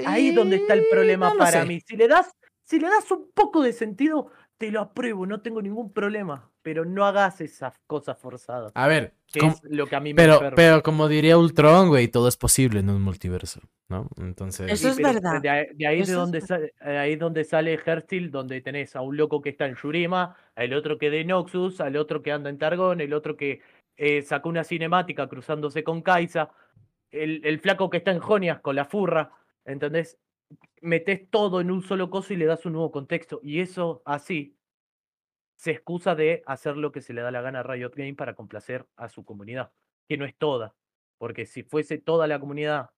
Ahí 0.06 0.28
es 0.28 0.34
donde 0.34 0.56
está 0.56 0.74
el 0.74 0.84
problema 0.90 1.30
no 1.30 1.38
para 1.38 1.62
sé. 1.62 1.66
mí. 1.66 1.80
Si 1.86 1.96
le 1.96 2.08
das, 2.08 2.30
si 2.62 2.78
le 2.78 2.88
das 2.88 3.10
un 3.10 3.30
poco 3.32 3.62
de 3.62 3.72
sentido, 3.72 4.30
te 4.58 4.70
lo 4.70 4.80
apruebo, 4.80 5.26
no 5.26 5.40
tengo 5.40 5.62
ningún 5.62 5.92
problema. 5.92 6.50
Pero 6.62 6.84
no 6.84 7.06
hagas 7.06 7.40
esas 7.40 7.78
cosas 7.86 8.18
forzadas. 8.18 8.72
A 8.74 8.86
ver, 8.86 9.14
Que 9.32 9.46
es 9.46 9.62
lo 9.64 9.86
que 9.86 9.96
a 9.96 10.00
mí 10.00 10.12
me 10.12 10.16
pero, 10.16 10.34
enferma. 10.34 10.56
pero 10.56 10.82
como 10.82 11.08
diría 11.08 11.38
Ultron, 11.38 11.88
güey, 11.88 12.08
todo 12.08 12.28
es 12.28 12.36
posible 12.36 12.80
en 12.80 12.90
un 12.90 13.00
multiverso, 13.00 13.62
¿no? 13.88 14.08
Entonces. 14.18 14.70
Eso 14.70 14.90
es 14.90 14.98
verdad. 14.98 15.40
De 15.40 15.48
ahí, 15.48 15.66
de 15.72 15.86
ahí 15.86 16.00
Eso 16.00 16.10
de 16.10 16.12
es 16.12 16.18
donde 16.18 16.40
sale, 16.42 16.74
ahí 16.80 17.16
donde 17.16 17.44
sale 17.44 17.80
Herstil, 17.82 18.30
donde 18.30 18.60
tenés 18.60 18.94
a 18.94 19.00
un 19.00 19.16
loco 19.16 19.40
que 19.40 19.48
está 19.48 19.64
en 19.64 19.76
Yurima, 19.76 20.36
al 20.54 20.74
otro 20.74 20.98
que 20.98 21.08
de 21.08 21.24
Noxus, 21.24 21.80
al 21.80 21.96
otro 21.96 22.20
que 22.20 22.30
anda 22.30 22.50
en 22.50 22.58
Targón, 22.58 23.00
el 23.00 23.14
otro 23.14 23.38
que 23.38 23.62
eh, 23.96 24.20
sacó 24.20 24.50
una 24.50 24.64
cinemática 24.64 25.26
cruzándose 25.28 25.82
con 25.82 26.02
Kaisa, 26.02 26.50
el, 27.10 27.40
el 27.44 27.58
flaco 27.60 27.88
que 27.88 27.96
está 27.96 28.10
en 28.10 28.18
Jonias 28.20 28.60
con 28.60 28.76
la 28.76 28.84
furra, 28.84 29.32
¿entendés? 29.70 30.18
Metés 30.80 31.28
todo 31.30 31.60
en 31.60 31.70
un 31.70 31.82
solo 31.82 32.10
coso 32.10 32.32
y 32.32 32.36
le 32.36 32.46
das 32.46 32.64
un 32.66 32.72
nuevo 32.72 32.90
contexto. 32.90 33.40
Y 33.42 33.60
eso 33.60 34.02
así 34.04 34.56
se 35.56 35.70
excusa 35.72 36.14
de 36.14 36.42
hacer 36.46 36.76
lo 36.76 36.90
que 36.90 37.02
se 37.02 37.12
le 37.12 37.20
da 37.20 37.30
la 37.30 37.42
gana 37.42 37.60
a 37.60 37.62
Riot 37.62 37.92
Game 37.94 38.14
para 38.14 38.34
complacer 38.34 38.86
a 38.96 39.08
su 39.08 39.24
comunidad, 39.24 39.72
que 40.08 40.16
no 40.16 40.24
es 40.24 40.34
toda. 40.36 40.74
Porque 41.18 41.44
si 41.46 41.62
fuese 41.62 41.98
toda 41.98 42.26
la 42.26 42.40
comunidad 42.40 42.90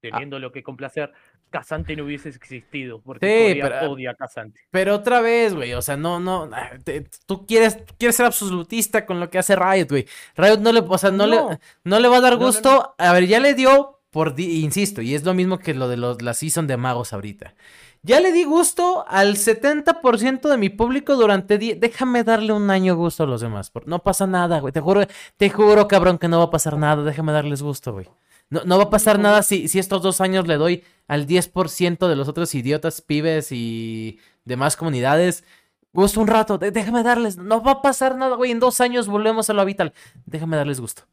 teniendo 0.00 0.38
lo 0.38 0.50
que 0.52 0.62
complacer, 0.62 1.12
Casante 1.50 1.94
no 1.96 2.04
hubiese 2.04 2.28
existido, 2.30 3.02
porque 3.02 3.26
Sí, 3.54 3.60
pero- 3.60 3.90
odia 3.92 4.12
a 4.12 4.14
Casante. 4.14 4.60
Pero 4.70 4.94
otra 4.94 5.20
vez, 5.20 5.54
güey, 5.54 5.74
o 5.74 5.82
sea, 5.82 5.96
no, 5.96 6.18
no, 6.18 6.48
ah, 6.52 6.70
te- 6.82 7.06
tú 7.26 7.46
quieres, 7.46 7.76
quieres 7.98 8.16
ser 8.16 8.26
absolutista 8.26 9.04
con 9.06 9.20
lo 9.20 9.28
que 9.28 9.38
hace 9.38 9.54
Riot, 9.54 9.88
güey. 9.90 10.06
Riot 10.36 10.58
no 10.58 10.72
le, 10.72 10.80
o 10.80 10.98
sea, 10.98 11.10
no, 11.10 11.26
No. 11.26 11.50
le, 11.50 11.58
no 11.84 12.00
le 12.00 12.08
va 12.08 12.16
a 12.16 12.20
dar 12.20 12.32
No, 12.34 12.38
no, 12.40 12.46
gusto. 12.46 12.94
A 12.96 13.12
ver, 13.12 13.26
ya 13.26 13.38
le 13.38 13.54
dio, 13.54 14.01
por, 14.12 14.38
insisto, 14.38 15.02
y 15.02 15.14
es 15.16 15.24
lo 15.24 15.34
mismo 15.34 15.58
que 15.58 15.74
lo 15.74 15.88
de 15.88 15.96
los, 15.96 16.22
la 16.22 16.34
season 16.34 16.68
de 16.68 16.76
magos 16.76 17.12
ahorita. 17.12 17.54
Ya 18.02 18.20
le 18.20 18.30
di 18.32 18.44
gusto 18.44 19.04
al 19.08 19.36
70% 19.36 20.48
de 20.48 20.56
mi 20.58 20.68
público 20.68 21.14
durante 21.16 21.56
10. 21.56 21.80
Déjame 21.80 22.22
darle 22.24 22.52
un 22.52 22.68
año 22.70 22.94
gusto 22.96 23.22
a 23.22 23.26
los 23.26 23.40
demás. 23.40 23.70
por- 23.70 23.86
No 23.88 24.02
pasa 24.02 24.26
nada, 24.26 24.60
güey. 24.60 24.72
Te 24.72 24.80
juro, 24.80 25.02
te 25.36 25.50
juro, 25.50 25.88
cabrón, 25.88 26.18
que 26.18 26.28
no 26.28 26.38
va 26.38 26.44
a 26.44 26.50
pasar 26.50 26.76
nada. 26.76 27.02
Déjame 27.04 27.32
darles 27.32 27.62
gusto, 27.62 27.92
güey. 27.92 28.08
No, 28.50 28.62
no 28.64 28.76
va 28.76 28.84
a 28.84 28.90
pasar 28.90 29.18
nada 29.18 29.42
si, 29.42 29.66
si 29.68 29.78
estos 29.78 30.02
dos 30.02 30.20
años 30.20 30.46
le 30.46 30.56
doy 30.56 30.84
al 31.08 31.26
10% 31.26 32.06
de 32.08 32.16
los 32.16 32.28
otros 32.28 32.54
idiotas, 32.54 33.00
pibes 33.00 33.50
y 33.52 34.18
demás 34.44 34.76
comunidades. 34.76 35.44
Gusto 35.92 36.20
un 36.20 36.26
rato, 36.26 36.58
déjame 36.58 37.02
darles. 37.04 37.36
No 37.38 37.62
va 37.62 37.72
a 37.72 37.82
pasar 37.82 38.16
nada, 38.16 38.34
güey. 38.36 38.50
En 38.50 38.58
dos 38.60 38.80
años 38.80 39.06
volvemos 39.08 39.48
a 39.48 39.52
lo 39.52 39.62
habitual. 39.62 39.92
Déjame 40.26 40.56
darles 40.56 40.80
gusto. 40.80 41.04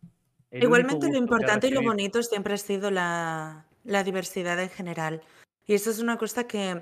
El 0.52 0.64
Igualmente 0.64 1.10
lo 1.10 1.18
importante 1.18 1.68
y 1.68 1.72
lo 1.72 1.82
bonito 1.82 2.24
siempre 2.24 2.56
ha 2.56 2.58
sido 2.58 2.90
la, 2.90 3.66
la 3.84 4.04
diversidad 4.04 4.60
en 4.60 4.70
general. 4.70 5.22
Y 5.66 5.76
eso 5.76 5.92
es 5.92 6.00
una 6.00 6.18
cosa 6.18 6.46
que, 6.46 6.82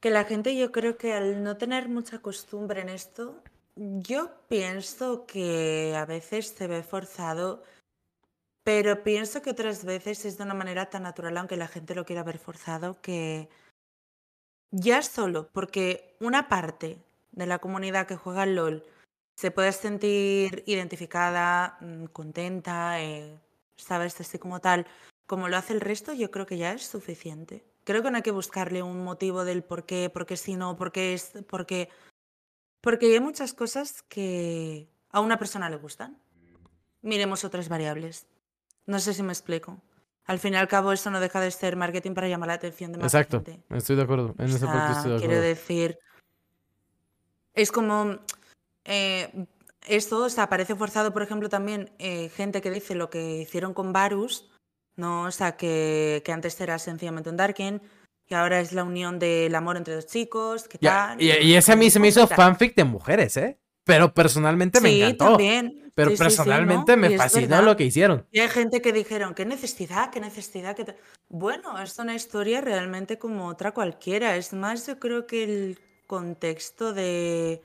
que 0.00 0.10
la 0.10 0.24
gente 0.24 0.56
yo 0.56 0.72
creo 0.72 0.96
que 0.96 1.12
al 1.12 1.44
no 1.44 1.56
tener 1.56 1.88
mucha 1.88 2.20
costumbre 2.20 2.80
en 2.80 2.88
esto, 2.88 3.42
yo 3.76 4.32
pienso 4.48 5.26
que 5.26 5.94
a 5.96 6.04
veces 6.04 6.48
se 6.48 6.66
ve 6.66 6.82
forzado, 6.82 7.62
pero 8.64 9.02
pienso 9.02 9.42
que 9.42 9.50
otras 9.50 9.84
veces 9.84 10.24
es 10.24 10.38
de 10.38 10.44
una 10.44 10.54
manera 10.54 10.90
tan 10.90 11.04
natural, 11.04 11.36
aunque 11.36 11.56
la 11.56 11.68
gente 11.68 11.94
lo 11.94 12.04
quiera 12.04 12.24
ver 12.24 12.38
forzado, 12.38 13.00
que 13.00 13.48
ya 14.70 15.02
solo 15.02 15.48
porque 15.52 16.16
una 16.20 16.48
parte 16.48 16.98
de 17.30 17.46
la 17.46 17.58
comunidad 17.58 18.06
que 18.06 18.16
juega 18.16 18.42
al 18.42 18.56
LOL 18.56 18.84
se 19.34 19.50
puede 19.50 19.72
sentir 19.72 20.62
identificada, 20.66 21.76
mm, 21.80 22.04
contenta, 22.06 23.00
eh, 23.02 23.38
sabes, 23.76 24.20
así 24.20 24.38
como 24.38 24.60
tal, 24.60 24.86
como 25.26 25.48
lo 25.48 25.56
hace 25.56 25.72
el 25.72 25.80
resto, 25.80 26.12
yo 26.12 26.30
creo 26.30 26.46
que 26.46 26.58
ya 26.58 26.72
es 26.72 26.86
suficiente. 26.86 27.64
Creo 27.84 28.02
que 28.02 28.10
no 28.10 28.16
hay 28.16 28.22
que 28.22 28.30
buscarle 28.30 28.82
un 28.82 29.02
motivo 29.02 29.44
del 29.44 29.64
por 29.64 29.84
qué, 29.86 30.08
por 30.10 30.26
qué 30.26 30.36
si 30.36 30.54
no, 30.56 30.76
por 30.76 30.92
qué 30.92 31.14
es, 31.14 31.32
por 31.48 31.66
qué. 31.66 31.88
Porque 32.80 33.06
hay 33.12 33.20
muchas 33.20 33.54
cosas 33.54 34.02
que 34.02 34.88
a 35.10 35.20
una 35.20 35.38
persona 35.38 35.68
le 35.70 35.76
gustan. 35.76 36.18
Miremos 37.00 37.44
otras 37.44 37.68
variables. 37.68 38.26
No 38.86 38.98
sé 39.00 39.14
si 39.14 39.22
me 39.22 39.32
explico. 39.32 39.80
Al 40.24 40.38
fin 40.38 40.54
y 40.54 40.56
al 40.56 40.68
cabo, 40.68 40.92
esto 40.92 41.10
no 41.10 41.18
deja 41.18 41.40
de 41.40 41.50
ser 41.50 41.74
marketing 41.76 42.14
para 42.14 42.28
llamar 42.28 42.48
la 42.48 42.54
atención 42.54 42.92
de 42.92 42.98
más 42.98 43.12
Exacto, 43.12 43.42
gente. 43.44 43.64
estoy 43.70 43.96
de 43.96 44.02
acuerdo. 44.02 44.34
En 44.38 44.44
O 44.52 44.54
ese 44.56 44.66
punto 44.66 44.78
sea, 44.78 44.92
estoy 44.92 45.12
de 45.12 45.18
quiero 45.18 45.32
acuerdo. 45.34 45.42
decir, 45.48 45.98
es 47.54 47.72
como 47.72 48.18
eh, 48.84 49.46
esto, 49.86 50.24
o 50.24 50.30
sea, 50.30 50.48
parece 50.48 50.74
forzado, 50.76 51.12
por 51.12 51.22
ejemplo, 51.22 51.48
también 51.48 51.90
eh, 51.98 52.28
gente 52.30 52.60
que 52.60 52.70
dice 52.70 52.94
lo 52.94 53.10
que 53.10 53.38
hicieron 53.42 53.74
con 53.74 53.92
Varus, 53.92 54.50
¿no? 54.96 55.24
O 55.24 55.30
sea, 55.30 55.56
que, 55.56 56.22
que 56.24 56.32
antes 56.32 56.60
era 56.60 56.78
sencillamente 56.78 57.30
un 57.30 57.36
Darken, 57.36 57.82
que 58.26 58.34
ahora 58.36 58.60
es 58.60 58.72
la 58.72 58.84
unión 58.84 59.18
del 59.18 59.54
amor 59.54 59.76
entre 59.76 59.94
dos 59.94 60.06
chicos, 60.06 60.68
que 60.68 60.78
Ya, 60.80 61.08
tal. 61.08 61.22
y, 61.22 61.30
y 61.32 61.54
ese 61.54 61.72
a 61.72 61.76
mí 61.76 61.90
se 61.90 61.98
me 61.98 62.08
hizo 62.08 62.26
fanfic 62.28 62.74
de 62.76 62.84
mujeres, 62.84 63.36
¿eh? 63.36 63.58
Pero 63.84 64.14
personalmente 64.14 64.80
me 64.80 64.90
Sí, 64.90 65.02
encantó. 65.02 65.24
también. 65.30 65.90
Pero 65.94 66.10
Sí, 66.10 66.16
sí, 66.16 66.18
sí, 66.18 66.24
personalmente 66.24 66.92
¿no? 66.96 67.02
me 67.02 67.18
fascinó 67.18 67.60
lo 67.62 67.76
que 67.76 67.84
hicieron. 67.84 68.26
Y 68.30 68.38
hay 68.40 68.48
gente 68.48 68.80
que 68.80 68.92
dijeron, 68.92 69.34
qué 69.34 69.44
necesidad, 69.44 70.10
qué 70.10 70.20
necesidad. 70.20 70.76
qué 70.76 70.84
ta-". 70.84 70.96
Bueno, 71.28 71.78
es 71.82 71.98
una 71.98 72.14
historia 72.14 72.60
realmente 72.60 73.18
como 73.18 73.48
otra 73.48 73.72
cualquiera. 73.72 74.36
Es 74.36 74.52
más, 74.52 74.86
yo 74.86 74.98
creo 74.98 75.26
que 75.26 75.42
el 75.44 75.78
contexto 76.06 76.92
de 76.94 77.60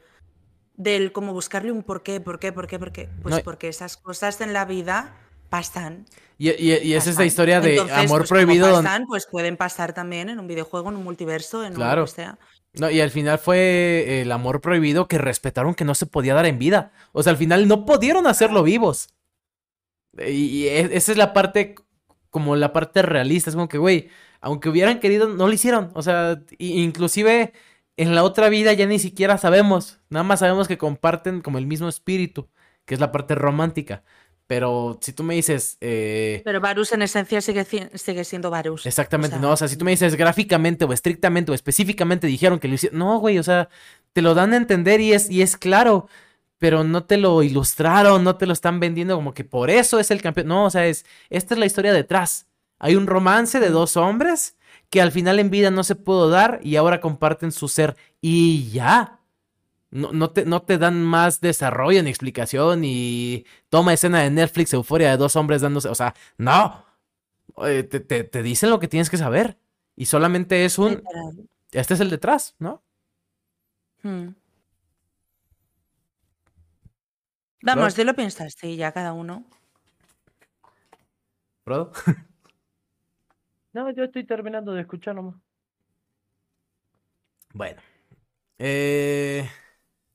del 0.78 1.12
como 1.12 1.34
buscarle 1.34 1.72
un 1.72 1.84
porqué, 1.84 2.22
por 2.22 2.40
qué, 2.40 2.54
por 2.54 2.68
qué, 2.68 2.80
por 2.80 2.92
qué. 2.92 3.10
Pues 3.22 3.36
No, 3.36 3.42
porque 3.44 3.68
esas 3.68 3.98
cosas 3.98 4.40
en 4.42 4.54
la 4.54 4.64
vida 4.66 5.16
pasan. 5.50 6.06
Y, 6.38 6.50
y- 6.52 6.78
y 6.84 6.94
esa 6.94 7.10
es 7.10 7.18
la 7.18 7.26
historia 7.26 7.60
de 7.60 7.72
Entonces, 7.72 7.98
amor 7.98 8.20
pues, 8.22 8.30
como 8.30 8.40
prohibido. 8.42 8.68
donde- 8.70 8.84
pasan, 8.88 9.06
pues 9.08 9.28
pueden 9.30 9.58
pasar 9.58 9.94
también 9.94 10.30
en 10.30 10.40
un 10.40 10.48
videojuego, 10.48 10.90
en 10.90 10.96
un 10.98 11.04
multiverso, 11.04 11.64
en 11.66 11.72
un 11.72 11.76
Claro. 11.78 12.06
que 12.06 12.12
sea. 12.12 12.38
No, 12.74 12.90
y 12.92 13.02
al 13.02 13.10
final 13.10 13.40
fue 13.40 14.22
el 14.22 14.32
amor 14.32 14.62
prohibido 14.62 15.08
que 15.08 15.18
respetaron 15.18 15.74
que 15.74 15.84
no 15.86 15.96
se 15.96 16.06
podía 16.06 16.36
dar 16.36 16.46
en 16.46 16.60
vida. 16.60 16.92
O 17.12 17.24
sea, 17.24 17.32
al 17.32 17.38
final 17.38 17.68
no 17.68 17.86
pudieron 17.86 18.28
hacerlo 18.28 18.62
vivos. 18.62 19.10
Y, 20.20 20.68
e- 20.68 20.96
esa 20.96 21.12
es 21.12 21.18
la 21.18 21.34
parte, 21.34 21.76
como 22.30 22.56
la 22.56 22.74
parte 22.74 23.02
realista. 23.02 23.50
Es 23.50 23.56
como 23.56 23.68
que, 23.68 23.78
güey, 23.80 24.10
aunque 24.42 24.70
hubieran 24.70 25.00
querido, 25.00 25.28
no 25.28 25.48
lo 25.48 25.54
hicieron. 25.54 25.90
O 25.96 26.04
sea, 26.04 26.40
inclusive 26.60 27.54
en 27.98 28.16
la 28.16 28.24
otra 28.24 28.50
vida 28.50 28.74
ya 28.74 28.86
ni 28.86 29.00
siquiera 29.00 29.38
sabemos. 29.38 30.00
Nada 30.10 30.24
más 30.24 30.40
sabemos 30.40 30.68
que 30.68 30.78
comparten 30.78 31.42
como 31.42 31.58
el 31.58 31.66
mismo 31.66 31.90
espíritu, 31.90 32.48
que 32.86 32.94
es 32.94 33.00
la 33.00 33.12
parte 33.12 33.36
romántica. 33.36 34.04
Pero 34.46 34.98
si 35.02 35.12
tú 35.12 35.24
me 35.24 35.36
dices, 35.36 35.78
eh, 35.82 36.42
Pero 36.46 36.62
Varus 36.62 36.94
en 36.94 37.02
esencia 37.02 37.42
sigue, 37.42 38.24
siendo 38.24 38.50
Varus. 38.50 38.86
Exactamente, 38.86 39.36
O 39.36 39.40
sea, 39.40 39.48
no, 39.48 39.54
o 39.54 39.58
sea, 39.58 39.68
si 39.68 39.76
tú 39.76 39.84
me 39.84 39.92
dices 39.92 40.16
gráficamente 40.16 40.86
o 40.86 40.94
estrictamente 40.94 41.52
o 41.52 41.56
específicamente 41.56 42.28
dijeron 42.28 42.60
que 42.60 42.70
lo 42.70 42.76
hicieron, 42.76 42.98
no, 42.98 43.20
güey, 43.20 43.40
o 43.40 43.44
sea, 43.44 43.68
te 44.14 44.22
lo 44.22 44.34
dan 44.36 44.54
a 44.54 44.58
entender 44.58 45.02
y 45.02 45.12
es, 45.12 45.30
y 45.30 45.42
es 45.42 45.58
claro, 45.58 46.08
pero 46.60 46.86
no 46.86 47.04
te 47.04 47.18
lo 47.18 47.44
ilustraron, 47.44 48.24
no 48.24 48.38
te 48.38 48.46
lo 48.46 48.54
están 48.54 48.80
vendiendo 48.80 49.16
como 49.16 49.34
que 49.34 49.44
por 49.44 49.70
eso 49.70 50.00
es 50.00 50.12
el 50.12 50.22
campeón, 50.22 50.48
no, 50.48 50.66
o 50.66 50.70
sea, 50.70 50.88
es, 50.88 51.06
esta 51.30 51.54
es 51.56 51.60
la 51.60 51.66
historia 51.66 51.92
detrás. 51.92 52.48
Hay 52.80 52.96
un 52.96 53.08
romance 53.08 53.60
de 53.60 53.70
dos 53.70 53.98
hombres 53.98 54.56
que 54.90 55.02
al 55.02 55.12
final 55.12 55.40
en 55.40 55.50
vida 55.50 55.72
no 55.72 55.84
se 55.84 55.96
pudo 55.96 56.30
dar 56.30 56.60
y 56.64 56.76
ahora 56.78 57.02
comparten 57.02 57.52
su 57.52 57.68
ser 57.68 57.96
y 58.22 58.70
ya. 58.72 59.20
No, 59.92 60.12
no, 60.12 60.32
te, 60.32 60.46
no 60.46 60.62
te 60.64 60.78
dan 60.78 61.04
más 61.04 61.42
desarrollo 61.42 62.04
ni 62.04 62.10
explicación 62.10 62.84
y 62.84 63.46
toma 63.70 63.94
escena 63.94 64.22
de 64.22 64.32
Netflix, 64.32 64.74
euforia 64.74 65.12
de 65.12 65.18
dos 65.18 65.36
hombres 65.38 65.62
dándose, 65.62 65.90
o 65.90 65.96
sea, 65.96 66.14
no. 66.38 66.86
Te, 67.56 67.84
te- 67.84 68.24
te 68.26 68.44
dicen 68.44 68.70
lo 68.70 68.80
que 68.80 68.88
tienes 68.88 69.10
que 69.10 69.18
saber. 69.18 69.58
Y 69.96 70.06
solamente 70.06 70.66
es 70.66 70.78
un. 70.78 71.02
Este 71.72 71.94
es 71.96 72.00
el 72.02 72.10
detrás, 72.10 72.56
¿no? 72.60 72.84
Hmm. 74.04 74.30
Vamos, 77.62 77.96
¿de 77.96 78.04
lo 78.06 78.14
pensaste? 78.16 78.76
Ya 78.76 78.92
cada 78.92 79.14
uno. 79.14 79.46
Frodo. 81.64 81.92
No, 83.74 83.92
yo 83.92 84.06
estoy 84.06 84.26
terminando 84.26 84.74
de 84.74 84.82
escuchar 84.82 85.16
nomás. 85.16 85.36
Bueno. 87.54 87.82
Eh, 88.60 89.48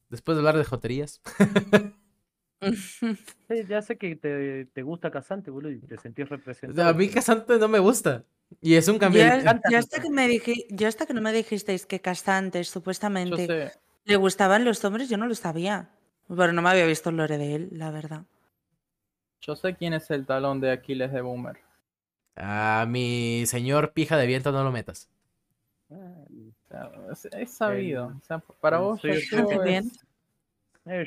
después 0.08 0.36
de 0.36 0.40
hablar 0.40 0.56
de 0.58 0.64
joterías. 0.64 1.20
Sí, 3.48 3.64
ya 3.68 3.82
sé 3.82 3.98
que 3.98 4.14
te, 4.14 4.66
te 4.66 4.82
gusta 4.82 5.10
Casante, 5.10 5.50
boludo, 5.50 5.72
y 5.72 5.80
te 5.80 5.98
sentís 5.98 6.28
representado. 6.28 6.88
A 6.88 6.92
mí 6.92 7.08
Casante 7.08 7.58
no 7.58 7.66
me 7.66 7.80
gusta. 7.80 8.24
Y 8.60 8.74
es 8.74 8.86
un 8.86 9.00
cambio. 9.00 9.24
Yo, 9.24 9.52
yo 9.68 9.78
hasta 9.78 10.00
que 10.00 10.10
me 10.10 10.28
dije, 10.28 10.66
yo 10.70 10.86
hasta 10.86 11.04
que 11.06 11.12
no 11.12 11.20
me 11.20 11.32
dijisteis 11.32 11.86
que 11.86 12.00
Castantes 12.00 12.68
Yo 12.68 12.74
supuestamente 12.74 13.72
le 14.04 14.16
gustaban 14.16 14.64
los 14.64 14.84
hombres, 14.84 15.08
yo 15.08 15.16
no 15.16 15.26
lo 15.26 15.34
sabía. 15.34 15.90
Pero 16.28 16.52
no 16.52 16.62
me 16.62 16.70
había 16.70 16.86
visto 16.86 17.10
el 17.10 17.16
lore 17.16 17.36
de 17.36 17.54
él, 17.56 17.68
la 17.72 17.90
verdad. 17.90 18.24
yo 19.40 19.56
sé 19.56 19.74
quién 19.74 19.92
es 19.94 20.08
el 20.10 20.24
talón 20.24 20.60
de 20.60 20.70
Aquiles 20.70 21.12
de 21.12 21.20
Boomer. 21.20 21.58
A 22.36 22.86
mi 22.88 23.44
señor 23.46 23.92
pija 23.92 24.16
de 24.16 24.26
viento 24.26 24.52
no 24.52 24.64
lo 24.64 24.72
metas. 24.72 25.08
Es, 27.32 27.50
sabido. 27.54 28.06
El- 28.10 28.16
o 28.16 28.20
sea, 28.22 28.38
para 28.60 28.78
vos, 28.78 29.00
es- 29.04 29.30
Eh, 30.84 31.04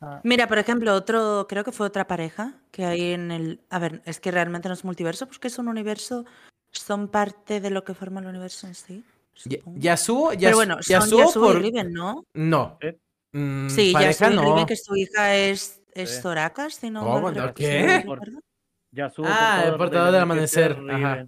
ah, 0.00 0.20
Mira, 0.24 0.46
por 0.48 0.58
ejemplo, 0.58 0.92
otro, 0.94 1.46
creo 1.48 1.64
que 1.64 1.72
fue 1.72 1.86
otra 1.86 2.06
pareja 2.06 2.54
que 2.70 2.84
hay 2.84 3.12
en 3.12 3.30
el. 3.30 3.60
A 3.70 3.78
ver, 3.78 4.02
es 4.04 4.20
que 4.20 4.30
realmente 4.30 4.68
no 4.68 4.74
es 4.74 4.84
multiverso, 4.84 5.26
porque 5.26 5.48
es 5.48 5.58
un 5.58 5.68
universo. 5.68 6.24
Son 6.70 7.08
parte 7.08 7.60
de 7.60 7.70
lo 7.70 7.84
que 7.84 7.94
forma 7.94 8.20
el 8.20 8.26
universo 8.26 8.66
en 8.66 8.74
sí. 8.74 9.04
Ya- 9.44 9.58
supongo. 9.58 9.78
Yasuo, 9.78 10.30
Pero 10.38 10.56
bueno, 10.56 10.74
son 10.82 10.82
Yasuo 10.92 11.18
Yasuo 11.18 11.42
por. 11.46 11.56
y 11.56 11.62
Riven, 11.62 11.92
¿no? 11.92 12.24
No. 12.34 12.78
¿Eh? 12.80 12.98
Mm, 13.32 13.68
Sí, 13.68 13.92
pareja 13.92 14.10
Yasuo 14.26 14.30
y 14.32 14.36
no. 14.36 14.42
Riven, 14.42 14.66
que 14.66 14.76
su 14.76 14.96
hija 14.96 15.34
es, 15.36 15.80
es 15.94 16.10
Sí. 16.16 16.20
Zorakas, 16.22 16.74
si 16.74 16.90
no 16.90 17.00
¿Cómo? 17.00 17.20
mal 17.22 17.34
¿No 17.34 17.48
recu- 17.48 17.54
qué? 17.54 18.04
Si 18.94 19.00
no 19.00 19.04
mal 19.04 19.10
Por- 19.10 19.10
recuerdo. 19.10 19.10
Ya 19.10 19.10
subo 19.10 19.26
Ah, 19.28 19.62
el 19.66 19.76
portador 19.76 20.12
del 20.12 20.22
amanecer, 20.22 20.76
ajá. 20.90 21.26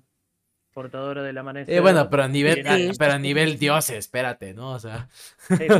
Portadora 0.72 1.22
del 1.22 1.38
amanecer. 1.38 1.74
Eh, 1.74 1.80
bueno, 1.80 2.10
pero 2.10 2.24
a 2.24 2.28
nivel, 2.28 2.56
Sí, 2.66 2.90
pero 2.98 3.12
a 3.12 3.18
nivel 3.18 3.58
dioses, 3.58 3.96
espérate, 3.96 4.54
¿no? 4.54 4.72
O 4.72 4.78
sea. 4.80 5.08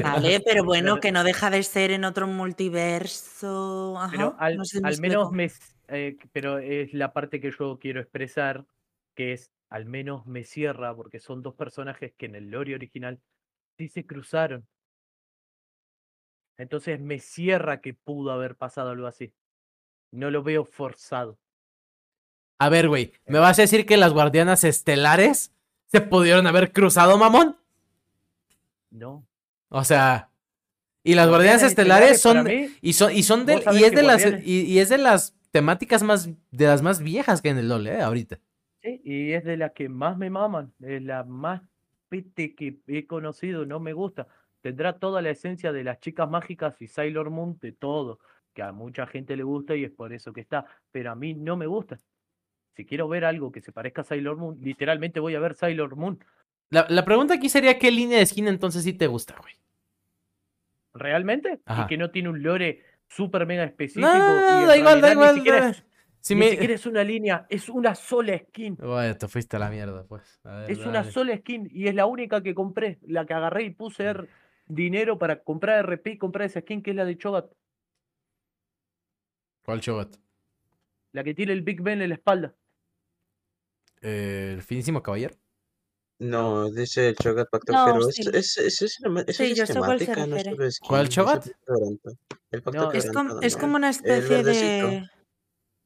Vale, 0.03 0.41
pero 0.45 0.65
bueno, 0.65 1.01
que 1.01 1.11
no 1.11 1.25
deja 1.25 1.51
de 1.51 1.63
ser 1.65 1.91
en 1.91 2.05
otro 2.05 2.27
multiverso. 2.29 3.99
Ajá, 3.99 4.11
Pero 4.13 4.37
al, 4.39 4.57
no 4.57 4.65
sé 4.65 4.77
si 4.79 4.83
me 4.83 4.89
al 4.89 5.01
menos 5.01 5.33
me. 5.33 5.51
eh, 5.89 6.17
pero 6.33 6.59
es 6.59 6.95
la 6.95 7.13
parte 7.13 7.41
que 7.41 7.51
yo 7.51 7.79
quiero 7.81 8.01
expresar, 8.01 8.65
que 9.17 9.33
es 9.33 9.51
al 9.69 9.85
menos 9.85 10.27
me 10.27 10.45
cierra, 10.45 10.95
porque 10.95 11.19
son 11.19 11.43
dos 11.43 11.55
personajes 11.55 12.13
que 12.17 12.27
en 12.27 12.37
el 12.37 12.51
lore 12.51 12.77
original 12.77 13.21
sí 13.77 13.89
se 13.89 14.07
cruzaron. 14.07 14.65
Entonces 16.57 17.01
me 17.01 17.19
cierra 17.19 17.81
que 17.81 17.95
pudo 17.95 18.31
haber 18.31 18.55
pasado 18.55 18.91
algo 18.91 19.09
así. 19.09 19.35
No 20.13 20.31
lo 20.31 20.45
veo 20.45 20.65
forzado. 20.65 21.37
A 22.59 22.69
ver, 22.69 22.89
güey, 22.89 23.13
¿me 23.27 23.39
vas 23.39 23.59
a 23.59 23.63
decir 23.63 23.85
que 23.87 23.97
las 23.97 24.13
guardianas 24.13 24.65
estelares 24.65 25.53
se 25.87 26.01
pudieron 26.01 26.47
haber 26.47 26.73
cruzado, 26.73 27.19
mamón? 27.19 27.57
No. 28.91 29.27
O 29.69 29.85
sea, 29.85 30.31
y 31.03 31.15
las 31.15 31.29
guardianas 31.29 31.63
estelares 31.63 32.21
son 32.21 32.45
mí, 32.45 32.71
y 32.81 32.93
son 32.95 33.13
y 33.13 33.23
son 33.23 33.45
de 33.45 33.63
y 33.73 33.85
es 33.85 33.93
de 33.93 34.03
las 34.03 34.25
y, 34.45 34.63
y 34.63 34.79
es 34.79 34.89
de 34.89 34.99
las 34.99 35.35
temáticas 35.51 36.03
más 36.03 36.29
de 36.51 36.67
las 36.67 36.83
más 36.83 37.03
viejas 37.03 37.43
que 37.43 37.49
hay 37.49 37.53
en 37.53 37.59
el 37.59 37.69
LoL, 37.69 37.87
eh, 37.87 38.01
ahorita. 38.01 38.39
Sí, 38.83 39.01
y 39.05 39.33
es 39.33 39.45
de 39.45 39.57
las 39.57 39.73
que 39.73 39.89
más 39.89 40.17
me 40.17 40.31
maman, 40.31 40.73
es 40.81 41.03
la 41.03 41.25
más 41.25 41.63
pete 42.09 42.55
que 42.55 42.79
he 42.87 43.07
conocido, 43.07 43.67
no 43.67 43.81
me 43.81 43.93
gusta. 43.93 44.29
Tendrá 44.61 44.99
toda 44.99 45.21
la 45.21 45.31
esencia 45.31 45.73
de 45.73 45.85
las 45.85 46.01
chicas 46.01 46.31
mágicas 46.31 46.81
y 46.81 46.87
Sailor 46.87 47.31
Moon, 47.31 47.59
de 47.61 47.73
todo, 47.73 48.19
que 48.55 48.63
a 48.63 48.73
mucha 48.73 49.07
gente 49.07 49.37
le 49.37 49.43
gusta 49.43 49.77
y 49.77 49.85
es 49.85 49.91
por 49.91 50.13
eso 50.13 50.33
que 50.33 50.41
está, 50.41 50.65
pero 50.91 51.11
a 51.11 51.15
mí 51.15 51.35
no 51.35 51.57
me 51.57 51.67
gusta. 51.67 51.99
Si 52.77 52.85
quiero 52.85 53.09
ver 53.09 53.25
algo 53.25 53.53
que 53.53 53.61
se 53.61 53.73
parezca 53.73 54.03
a 54.03 54.05
Sailor 54.05 54.37
Moon, 54.37 54.59
literalmente 54.61 55.21
voy 55.21 55.35
a 55.35 55.41
ver 55.41 55.55
Sailor 55.55 55.97
Moon. 55.97 56.19
La, 56.71 56.87
la 56.89 57.05
pregunta 57.05 57.35
aquí 57.35 57.49
sería 57.49 57.79
qué 57.79 57.91
línea 57.91 58.19
de 58.19 58.27
skin 58.27 58.49
entonces 58.49 58.83
sí 58.83 58.93
te 58.93 59.07
gusta, 59.07 59.37
güey. 59.41 59.55
¿Realmente? 60.95 61.61
Ajá. 61.67 61.85
Y 61.85 61.87
que 61.87 61.97
no 61.99 62.11
tiene 62.11 62.29
un 62.29 62.43
lore 62.43 62.83
súper 63.09 63.47
mega 63.47 63.65
específico. 63.65 64.07
No, 64.09 64.63
y 64.63 64.67
da 64.67 64.77
igual, 64.77 65.01
da 65.01 65.13
igual. 65.13 65.35
Ni 65.35 65.39
siquiera, 65.41 65.69
es, 65.69 65.85
Si 66.21 66.35
ni 66.35 66.41
me 66.41 66.51
siquiera 66.51 66.75
es 66.75 66.87
una 66.87 67.05
línea, 67.05 67.47
es 67.49 67.69
una 67.69 67.95
sola 67.95 68.39
skin. 68.39 68.77
Bueno, 68.77 69.17
te 69.17 69.29
fuiste 69.29 69.57
a 69.57 69.61
la 69.61 69.71
mierda, 69.71 70.05
pues. 70.05 70.41
A 70.45 70.59
ver, 70.59 70.71
Es 70.71 70.79
una 70.87 71.05
sola 71.05 71.37
skin 71.37 71.69
y 71.73 71.89
es 71.89 71.95
la 71.95 72.07
única 72.07 72.43
que 72.43 72.55
compré, 72.55 72.99
la 73.07 73.25
que 73.27 73.35
agarré 73.35 73.65
y 73.65 73.71
puse 73.71 74.05
er- 74.05 74.29
dinero 74.67 75.19
para 75.19 75.43
comprar 75.43 75.79
RP 75.85 76.13
y 76.13 76.19
comprar 76.19 76.47
esa 76.47 76.61
skin 76.61 76.83
que 76.83 76.91
es 76.91 76.97
la 76.97 77.05
de 77.05 77.19
Chogat, 77.19 77.47
¿Cuál 79.65 79.81
Chogat? 79.81 80.17
la 81.13 81.23
que 81.23 81.35
tiene 81.35 81.53
el 81.53 81.63
Big 81.63 81.81
Ben 81.81 82.03
en 82.03 82.09
la 82.09 82.17
espalda. 82.17 82.55
Eh, 84.05 84.53
el 84.55 84.63
finísimo 84.63 85.03
caballero. 85.03 85.35
No, 86.21 86.71
dice 86.71 87.09
el 87.09 87.17
Chogat 87.17 87.49
Pacto, 87.51 87.73
No, 87.73 87.85
pero 87.87 88.03
sí. 88.11 88.21
es, 88.35 88.57
es, 88.59 88.59
es, 88.59 88.83
es, 89.27 89.37
Sí, 89.37 89.43
es 89.51 89.57
yo 89.59 89.67
sé 89.67 89.79
cuál 89.79 89.99
se 89.99 90.07
no 90.15 90.23
es 90.23 90.31
refiere. 90.31 90.51
solo 90.51 90.71
skin, 90.71 90.89
¿Cuál 90.89 91.03
es 91.05 91.09
Chogat? 91.09 91.45
Pacto 91.47 91.59
Quebrantado. 91.67 92.17
El 92.51 92.63
Pacto 92.63 92.81
No, 92.83 92.93
Es 92.93 93.05
como, 93.07 93.13
Quebrantado, 93.15 93.41
es 93.41 93.57
como 93.57 93.77
una 93.77 93.89
especie 93.91 94.43
de. 94.45 95.05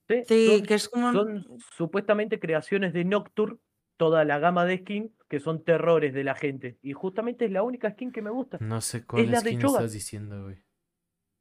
Sí, 0.09 0.25
Sí, 0.27 0.47
son, 0.47 0.63
que 0.67 0.75
es 0.75 0.89
como. 0.89 1.13
son 1.13 1.47
supuestamente 1.77 2.41
creaciones 2.41 2.93
de 2.93 3.05
Nocturne, 3.05 3.59
toda 3.97 4.25
la 4.25 4.39
gama 4.39 4.65
de 4.65 4.79
skin 4.79 5.15
que 5.29 5.39
son 5.39 5.63
terrores 5.65 6.13
de 6.13 6.25
la 6.25 6.35
gente. 6.35 6.79
Y 6.83 6.93
justamente 6.95 7.45
es 7.45 7.53
la 7.53 7.63
única 7.63 7.91
skin 7.93 8.11
que 8.11 8.21
me 8.23 8.31
gusta. 8.31 8.59
No 8.61 8.81
sé 8.81 9.05
cuál 9.07 9.31
la 9.31 9.41
de 9.41 9.51
skin 9.51 9.61
Chogat. 9.61 9.77
estás 9.83 9.93
diciendo, 9.93 10.43
güey. 10.43 10.57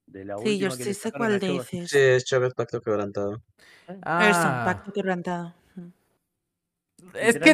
De 0.06 0.24
la 0.26 0.38
Sí, 0.38 0.58
yo 0.58 0.72
sí 0.72 0.94
sé 0.94 1.12
cuál 1.12 1.40
dices. 1.40 1.90
Sí, 1.90 1.98
es 1.98 2.24
Chocolate 2.24 2.56
Pacto 2.56 2.82
Quebrantado. 2.82 3.42
Eso, 3.88 4.00
Ah, 4.04 4.64
pacto 4.66 4.94
quebrantado. 4.94 5.54
Es 7.14 7.38
que, 7.39 7.54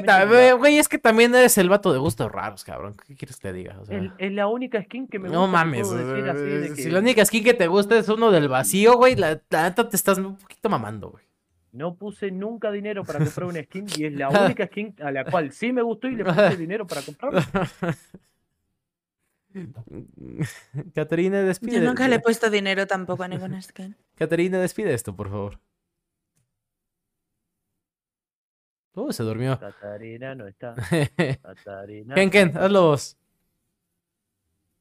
güey, 0.57 0.77
es 0.77 0.87
que 0.87 0.97
también 0.97 1.33
eres 1.35 1.57
el 1.57 1.69
vato 1.69 1.93
de 1.93 1.99
gustos 1.99 2.31
raros, 2.31 2.63
cabrón. 2.63 2.95
¿Qué 3.07 3.15
quieres 3.15 3.37
que 3.37 3.49
te 3.49 3.53
diga? 3.53 3.79
O 3.79 3.85
sea, 3.85 3.97
Es, 3.97 4.11
es 4.17 4.31
la 4.31 4.47
única 4.47 4.81
skin 4.83 5.07
que 5.07 5.19
me 5.19 5.27
gusta. 5.29 5.39
no 5.39 5.47
mames. 5.47 5.89
decir 5.89 6.29
así 6.29 6.41
de 6.43 6.75
Si 6.75 6.83
que 6.83 6.91
la 6.91 6.99
única 6.99 7.25
skin 7.25 7.43
que 7.43 7.53
te 7.53 7.67
gusta 7.67 7.97
es 7.97 8.09
uno 8.09 8.31
del 8.31 8.47
vacío, 8.47 8.95
güey, 8.97 9.15
la, 9.15 9.41
la 9.49 9.63
neta 9.63 9.87
te 9.87 9.95
estás 9.95 10.17
un 10.17 10.37
poquito 10.37 10.69
mamando, 10.69 11.11
güey. 11.11 11.23
No 11.71 11.95
puse 11.95 12.31
nunca 12.31 12.71
dinero 12.71 13.03
para 13.03 13.19
comprar 13.25 13.47
una 13.49 13.63
skin 13.63 13.85
y 13.97 14.05
es 14.05 14.13
la 14.13 14.29
única 14.29 14.67
skin 14.67 14.95
a 15.01 15.11
la 15.11 15.25
cual 15.25 15.51
sí 15.51 15.71
me 15.71 15.81
gustó 15.81 16.07
y 16.07 16.15
le 16.15 16.23
puse 16.25 16.55
dinero 16.57 16.87
para 16.87 17.01
comprarla. 17.01 17.45
Caterina, 20.95 21.41
despide. 21.43 21.75
Yo 21.79 21.81
nunca 21.83 22.07
le 22.07 22.15
he 22.15 22.19
puesto 22.19 22.49
dinero 22.49 22.87
tampoco 22.87 23.23
a 23.23 23.27
ninguna 23.27 23.61
skin. 23.61 23.95
Caterina, 24.15 24.59
despide 24.59 24.93
esto, 24.93 25.15
por 25.15 25.29
favor. 25.29 25.59
Uh, 28.95 29.11
se 29.11 29.23
durmió. 29.23 29.59
Catarina 29.59 30.35
no 30.35 30.47
está. 30.47 30.75
Catarina. 31.41 32.15
Ken, 32.15 32.29
Ken, 32.29 32.55
hazlo 32.57 32.81
vos. 32.83 33.17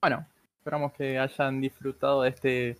Bueno, 0.02 0.26
esperamos 0.58 0.92
que 0.92 1.18
hayan 1.18 1.60
disfrutado 1.60 2.22
de 2.22 2.28
este 2.30 2.78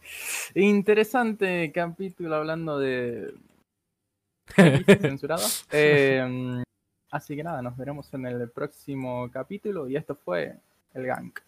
interesante 0.54 1.72
capítulo 1.72 2.34
hablando 2.36 2.78
de 2.78 3.34
censuradas. 5.00 5.66
Eh, 5.72 6.62
así 7.10 7.34
que 7.34 7.44
nada, 7.44 7.62
nos 7.62 7.76
veremos 7.76 8.12
en 8.12 8.26
el 8.26 8.50
próximo 8.50 9.30
capítulo 9.32 9.88
y 9.88 9.96
esto 9.96 10.14
fue 10.14 10.56
el 10.92 11.06
Gank. 11.06 11.40